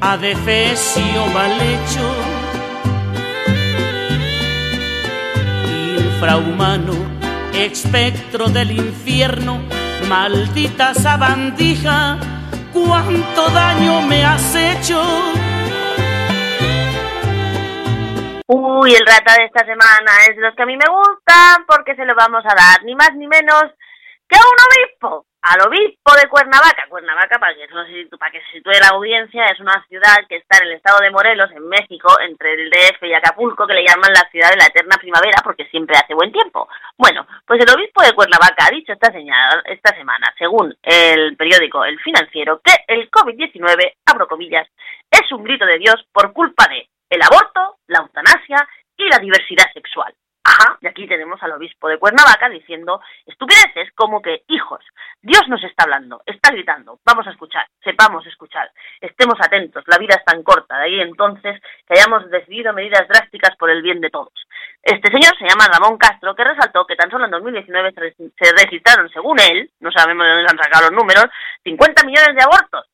adefesio 0.00 1.26
mal 1.34 1.50
hecho, 1.60 2.06
infrahumano, 5.98 6.94
espectro 7.52 8.46
del 8.48 8.70
infierno, 8.70 9.60
maldita 10.08 10.94
sabandija, 10.94 12.18
cuánto 12.72 13.48
daño 13.48 14.02
me 14.02 14.24
has 14.24 14.54
hecho. 14.54 15.02
Uy, 18.46 18.94
el 18.94 19.04
rata 19.04 19.34
de 19.36 19.46
esta 19.46 19.66
semana 19.66 20.12
es 20.30 20.36
de 20.36 20.42
los 20.42 20.54
que 20.54 20.62
a 20.62 20.66
mí 20.66 20.76
me 20.76 20.88
gustan 20.88 21.66
porque 21.66 21.96
se 21.96 22.04
lo 22.04 22.14
vamos 22.14 22.44
a 22.44 22.54
dar 22.54 22.84
ni 22.84 22.94
más 22.94 23.12
ni 23.16 23.26
menos 23.26 23.64
que 24.28 24.36
a 24.36 24.40
un 24.40 24.56
obispo, 24.68 25.26
al 25.46 25.68
obispo 25.68 26.10
de 26.20 26.28
Cuernavaca. 26.28 26.86
Cuernavaca, 26.88 27.38
para 27.38 27.54
que, 27.54 27.68
para 28.18 28.32
que 28.32 28.40
se 28.40 28.58
sitúe 28.58 28.72
la 28.80 28.96
audiencia, 28.96 29.46
es 29.46 29.60
una 29.60 29.84
ciudad 29.88 30.26
que 30.28 30.36
está 30.36 30.58
en 30.58 30.68
el 30.68 30.72
estado 30.74 30.98
de 31.00 31.10
Morelos, 31.10 31.50
en 31.52 31.68
México, 31.68 32.08
entre 32.20 32.54
el 32.54 32.70
DF 32.70 33.02
y 33.04 33.14
Acapulco, 33.14 33.66
que 33.66 33.74
le 33.74 33.86
llaman 33.86 34.12
la 34.12 34.28
ciudad 34.30 34.50
de 34.50 34.56
la 34.56 34.66
eterna 34.66 34.96
primavera 34.98 35.40
porque 35.44 35.66
siempre 35.66 35.96
hace 35.96 36.14
buen 36.14 36.32
tiempo. 36.32 36.68
Bueno, 36.98 37.26
pues 37.46 37.60
el 37.62 37.70
obispo 37.70 38.02
de 38.02 38.12
Cuernavaca 38.12 38.66
ha 38.66 38.74
dicho 38.74 38.92
esta, 38.92 39.12
señal, 39.12 39.62
esta 39.66 39.94
semana, 39.94 40.34
según 40.36 40.74
el 40.82 41.36
periódico 41.36 41.84
El 41.84 42.00
Financiero, 42.00 42.60
que 42.64 42.74
el 42.88 43.08
COVID-19, 43.10 43.94
abro 44.06 44.26
comillas, 44.26 44.66
es 45.10 45.30
un 45.30 45.44
grito 45.44 45.64
de 45.64 45.78
Dios 45.78 46.04
por 46.12 46.32
culpa 46.32 46.66
de 46.68 46.88
el 47.08 47.22
aborto, 47.22 47.78
la 47.86 48.00
eutanasia 48.00 48.66
y 48.96 49.08
la 49.08 49.18
diversidad 49.18 49.72
sexual. 49.72 50.12
Ajá, 50.48 50.78
y 50.80 50.86
aquí 50.86 51.08
tenemos 51.08 51.42
al 51.42 51.50
obispo 51.52 51.88
de 51.88 51.98
Cuernavaca 51.98 52.48
diciendo 52.48 53.00
estupideces 53.26 53.90
como 53.96 54.22
que, 54.22 54.44
hijos, 54.46 54.78
Dios 55.20 55.42
nos 55.48 55.62
está 55.64 55.82
hablando, 55.82 56.22
está 56.24 56.52
gritando, 56.52 57.00
vamos 57.04 57.26
a 57.26 57.30
escuchar, 57.30 57.66
sepamos 57.82 58.24
escuchar, 58.28 58.70
estemos 59.00 59.34
atentos, 59.40 59.82
la 59.88 59.98
vida 59.98 60.14
es 60.16 60.24
tan 60.24 60.44
corta, 60.44 60.78
de 60.78 60.84
ahí 60.84 61.00
entonces 61.00 61.60
que 61.88 61.94
hayamos 61.98 62.30
decidido 62.30 62.72
medidas 62.72 63.08
drásticas 63.08 63.56
por 63.56 63.70
el 63.70 63.82
bien 63.82 64.00
de 64.00 64.08
todos. 64.10 64.32
Este 64.82 65.10
señor 65.10 65.36
se 65.36 65.48
llama 65.48 65.66
Ramón 65.66 65.98
Castro, 65.98 66.36
que 66.36 66.44
resaltó 66.44 66.86
que 66.86 66.94
tan 66.94 67.10
solo 67.10 67.24
en 67.24 67.32
2019 67.32 67.90
se 67.92 68.00
regi- 68.00 68.32
se 68.38 68.52
registraron, 68.52 69.08
según 69.08 69.40
él, 69.40 69.68
no 69.80 69.90
sabemos 69.90 70.24
de 70.26 70.30
dónde 70.32 70.50
han 70.52 70.58
sacado 70.62 70.90
los 70.90 70.92
números, 71.00 71.24
50 71.64 72.04
millones 72.04 72.36
de 72.36 72.42
abortos, 72.44 72.86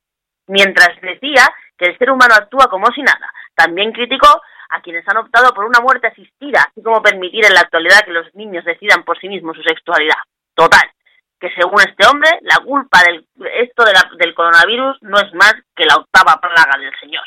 mientras 0.47 0.99
decía 1.03 1.45
que 1.77 1.87
el 1.91 1.99
ser 1.99 2.11
humano 2.11 2.35
actúa 2.35 2.69
como 2.71 2.87
si 2.95 3.03
nada. 3.03 3.31
También 3.55 3.93
criticó 3.93 4.41
a 4.73 4.81
quienes 4.81 5.07
han 5.07 5.19
optado 5.19 5.53
por 5.55 5.67
una 5.67 5.81
muerte 5.81 6.09
asistida, 6.09 6.67
así 6.69 6.83
como 6.83 7.03
permitir 7.03 7.45
en 7.45 7.55
la 7.55 7.61
actualidad 7.61 8.05
que 8.05 8.13
los 8.13 8.35
niños 8.35 8.65
decidan 8.65 9.05
por 9.05 9.19
sí 9.21 9.29
mismos 9.29 9.57
su 9.57 9.63
sexualidad. 9.63 10.17
Total, 10.55 10.91
que 11.39 11.51
según 11.55 11.81
este 11.81 12.07
hombre, 12.07 12.31
la 12.43 12.57
culpa 12.65 13.01
del 13.03 13.27
esto 13.61 13.85
del 14.17 14.35
coronavirus 14.35 14.97
no 15.03 15.19
es 15.19 15.35
más 15.35 15.55
que 15.77 15.85
la 15.85 15.97
octava 15.97 16.41
plaga 16.41 16.79
del 16.79 16.93
señor. 17.01 17.25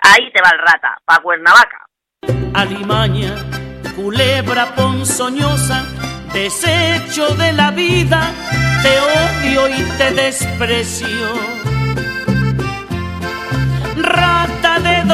Ahí 0.00 0.32
te 0.32 0.40
va 0.40 0.50
el 0.50 0.58
rata, 0.58 0.98
pa' 1.04 1.20
Cuernavaca. 1.20 1.86
alimaña, 2.54 3.34
culebra 3.94 4.74
ponzoñosa, 4.74 5.84
desecho 6.32 7.34
de 7.36 7.52
la 7.52 7.70
vida, 7.70 8.32
te 8.82 8.98
odio 9.00 9.68
y 9.68 9.82
te 9.98 10.12
desprecio. 10.12 11.28
Rata 13.96 14.78
de 14.78 15.04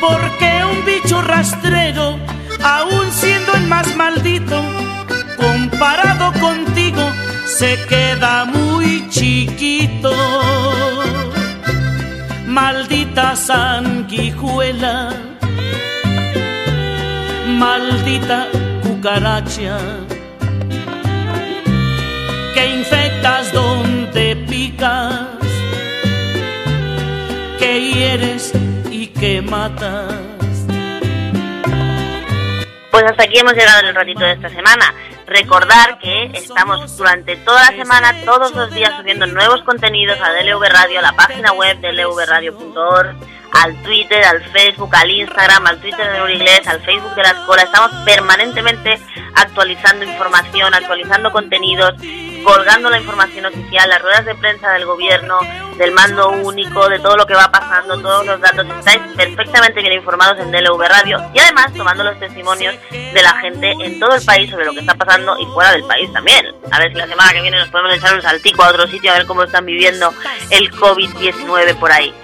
porque 0.00 0.50
un 0.70 0.84
bicho 0.84 1.22
rastrero, 1.22 2.18
aun 2.62 3.10
siendo 3.10 3.54
el 3.54 3.66
más 3.66 3.96
maldito, 3.96 4.60
comparado 5.36 6.32
contigo, 6.40 7.10
se 7.46 7.78
queda 7.88 8.44
muy 8.44 9.08
chiquito. 9.08 10.12
Maldita 12.46 13.34
sanguijuela, 13.34 15.10
maldita 17.46 18.48
cucaracha, 18.82 19.78
que 22.54 22.66
infectas 22.78 23.03
que 27.64 27.80
hieres 27.80 28.52
y 28.90 29.06
que 29.06 29.40
matas. 29.40 30.12
Pues 32.90 33.04
hasta 33.04 33.22
aquí 33.24 33.38
hemos 33.38 33.54
llegado 33.54 33.80
en 33.80 33.86
el 33.86 33.94
ratito 33.94 34.20
de 34.20 34.32
esta 34.32 34.50
semana. 34.50 34.92
Recordar 35.26 35.98
que 35.98 36.26
estamos 36.34 36.94
durante 36.98 37.36
toda 37.36 37.70
la 37.70 37.76
semana, 37.76 38.14
todos 38.26 38.54
los 38.54 38.70
días, 38.74 38.92
subiendo 38.98 39.26
nuevos 39.26 39.62
contenidos 39.62 40.18
a 40.20 40.34
DLV 40.34 40.62
Radio, 40.68 40.98
a 40.98 41.02
la 41.02 41.12
página 41.12 41.52
web 41.52 41.80
de 41.80 41.92
dlvradio.org, 41.92 43.16
al 43.52 43.82
Twitter, 43.82 44.22
al 44.24 44.42
Facebook, 44.50 44.94
al 44.94 45.10
Instagram, 45.10 45.66
al 45.66 45.80
Twitter 45.80 46.06
de 46.06 46.34
Inglés, 46.34 46.68
al 46.68 46.82
Facebook 46.82 47.14
de 47.14 47.22
la 47.22 47.30
Escuela. 47.30 47.62
Estamos 47.62 47.92
permanentemente 48.04 49.00
actualizando 49.36 50.04
información, 50.04 50.74
actualizando 50.74 51.32
contenidos, 51.32 51.94
colgando 52.44 52.90
la 52.90 52.98
información 52.98 53.46
oficial, 53.46 53.88
las 53.88 54.02
ruedas 54.02 54.24
de 54.24 54.34
prensa 54.34 54.70
del 54.72 54.84
gobierno, 54.84 55.38
del 55.76 55.92
mando 55.92 56.30
único, 56.30 56.88
de 56.88 56.98
todo 56.98 57.16
lo 57.16 57.26
que 57.26 57.34
va 57.34 57.50
pasando, 57.50 57.98
todos 58.00 58.26
los 58.26 58.40
datos. 58.40 58.66
Estáis 58.78 59.00
perfectamente 59.16 59.80
bien 59.80 59.94
informados 59.94 60.38
en 60.38 60.52
DLV 60.52 60.80
Radio 60.88 61.18
y 61.32 61.38
además 61.40 61.72
tomando 61.74 62.04
los 62.04 62.18
testimonios 62.20 62.76
de 62.90 63.22
la 63.22 63.34
gente 63.40 63.72
en 63.80 63.98
todo 63.98 64.14
el 64.14 64.24
país 64.24 64.50
sobre 64.50 64.66
lo 64.66 64.72
que 64.72 64.80
está 64.80 64.94
pasando 64.94 65.36
y 65.38 65.46
fuera 65.46 65.72
del 65.72 65.84
país 65.84 66.12
también. 66.12 66.46
A 66.70 66.78
ver 66.78 66.92
si 66.92 66.98
la 66.98 67.06
semana 67.06 67.32
que 67.32 67.40
viene 67.40 67.58
nos 67.58 67.68
podemos 67.70 67.94
echar 67.96 68.14
un 68.14 68.22
saltico 68.22 68.62
a 68.62 68.68
otro 68.68 68.86
sitio 68.86 69.10
a 69.10 69.14
ver 69.14 69.26
cómo 69.26 69.42
están 69.42 69.64
viviendo 69.64 70.12
el 70.50 70.70
COVID-19 70.70 71.78
por 71.78 71.90
ahí. 71.90 72.14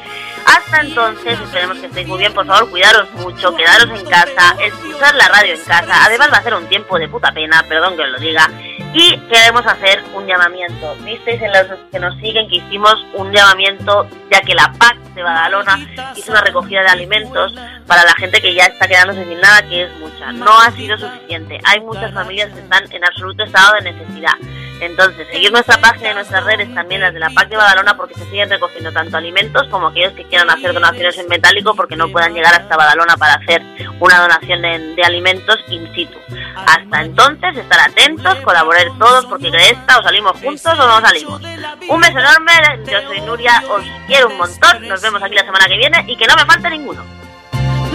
Hasta 0.47 0.81
entonces, 0.81 1.39
esperemos 1.39 1.79
que 1.79 1.87
estéis 1.87 2.07
muy 2.09 2.19
bien. 2.19 2.33
Por 2.33 2.47
favor, 2.47 2.71
cuidaros 2.71 3.11
mucho, 3.13 3.55
quedaros 3.55 3.91
en 3.99 4.07
casa, 4.09 4.57
escuchar 4.61 5.15
la 5.15 5.29
radio 5.29 5.55
en 5.55 5.61
casa. 5.61 6.05
Además, 6.05 6.31
va 6.33 6.39
a 6.39 6.43
ser 6.43 6.55
un 6.55 6.67
tiempo 6.67 6.99
de 6.99 7.09
puta 7.09 7.31
pena, 7.33 7.63
perdón 7.69 7.97
que 7.97 8.03
os 8.03 8.09
lo 8.09 8.19
diga. 8.19 8.51
Y 8.93 9.17
queremos 9.29 9.65
hacer 9.67 10.03
un 10.15 10.27
llamamiento. 10.27 10.97
Visteis 11.05 11.41
en 11.41 11.53
los 11.53 11.79
que 11.93 12.01
nos 12.01 12.15
siguen 12.17 12.49
que 12.49 12.57
hicimos 12.57 12.97
un 13.15 13.31
llamamiento, 13.33 14.07
ya 14.31 14.41
que 14.41 14.55
la 14.55 14.73
PAC 14.79 14.97
de 15.15 15.23
Badalona 15.23 15.79
hizo 16.17 16.33
una 16.33 16.41
recogida 16.41 16.83
de 16.83 16.89
alimentos 16.89 17.55
para 17.87 18.05
la 18.05 18.15
gente 18.15 18.41
que 18.41 18.53
ya 18.53 18.65
está 18.65 18.89
quedándose 18.89 19.25
sin 19.25 19.41
nada, 19.41 19.63
que 19.63 19.85
es 19.85 19.93
mucha. 19.99 20.33
No 20.33 20.59
ha 20.59 20.71
sido 20.73 20.99
suficiente. 20.99 21.61
Hay 21.65 21.81
muchas 21.81 22.13
familias 22.13 22.53
que 22.53 22.61
están 22.61 22.91
en 22.91 23.05
absoluto 23.05 23.45
estado 23.45 23.75
de 23.77 23.93
necesidad. 23.93 24.35
Entonces, 24.81 25.27
seguir 25.31 25.53
nuestra 25.53 25.79
página 25.79 26.11
y 26.11 26.15
nuestras 26.15 26.45
redes, 26.45 26.73
también 26.75 27.01
las 27.01 27.13
de 27.13 27.21
la 27.21 27.31
PAC 27.31 27.49
de 27.49 27.57
Badalona, 27.57 27.97
porque 27.97 28.15
se 28.15 28.25
siguen 28.27 28.49
recogiendo 28.49 28.93
tanto 28.93 29.17
alimentos 29.17 29.67
como 29.71 29.89
aquellos 29.89 30.13
que 30.15 30.25
quieran 30.25 30.51
hacer 30.51 30.73
donaciones 30.73 31.19
en 31.19 31.29
metálico 31.29 31.75
porque 31.75 31.97
no 31.97 32.09
puedan 32.09 32.35
llegar 32.35 32.55
hasta 32.55 32.77
Badalona 32.77 33.17
para 33.17 33.35
hacer 33.35 33.63
una 33.99 34.21
donación 34.21 34.63
de, 34.63 35.03
alimentos 35.05 35.59
in 35.69 35.93
situ. 35.95 36.19
Hasta 36.67 37.03
entonces, 37.03 37.57
estar 37.57 37.81
atentos, 37.81 38.37
colaborar 38.41 38.87
todos, 38.99 39.27
porque 39.27 39.51
de 39.51 39.71
esta 39.71 39.99
o 39.99 40.03
salimos 40.03 40.33
juntos 40.41 40.79
o 40.79 40.87
no 40.87 41.01
salimos. 41.01 41.41
Un 41.89 42.01
beso 42.01 42.19
enorme, 42.19 42.53
yo 42.91 43.01
soy 43.07 43.21
Nuria, 43.23 43.63
os 43.69 43.85
quiero 44.07 44.29
un 44.29 44.39
montón, 44.39 44.89
nos 44.89 45.01
vemos 45.03 45.23
aquí 45.23 45.35
la 45.35 45.45
semana 45.45 45.67
que 45.67 45.77
viene 45.77 46.05
y 46.07 46.17
que 46.17 46.27
no 46.27 46.35
me 46.37 46.45
falte 46.45 46.71
ninguno. 46.71 47.05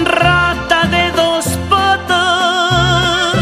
rata 0.03 0.83
de 0.85 1.11
dos 1.11 1.45
patas, 1.69 3.34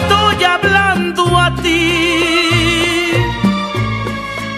estoy 0.00 0.44
hablando 0.44 1.38
a 1.38 1.54
ti, 1.56 3.12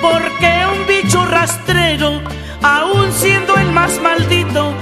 porque 0.00 0.64
un 0.72 0.86
bicho 0.86 1.24
rastrero, 1.26 2.22
aun 2.62 3.12
siendo 3.12 3.56
el 3.56 3.70
más 3.72 4.00
maldito, 4.00 4.72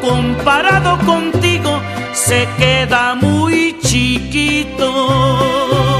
comparado 0.00 0.98
contigo, 1.06 1.80
se 2.12 2.48
queda 2.58 3.14
muy 3.14 3.76
chiquito. 3.80 5.91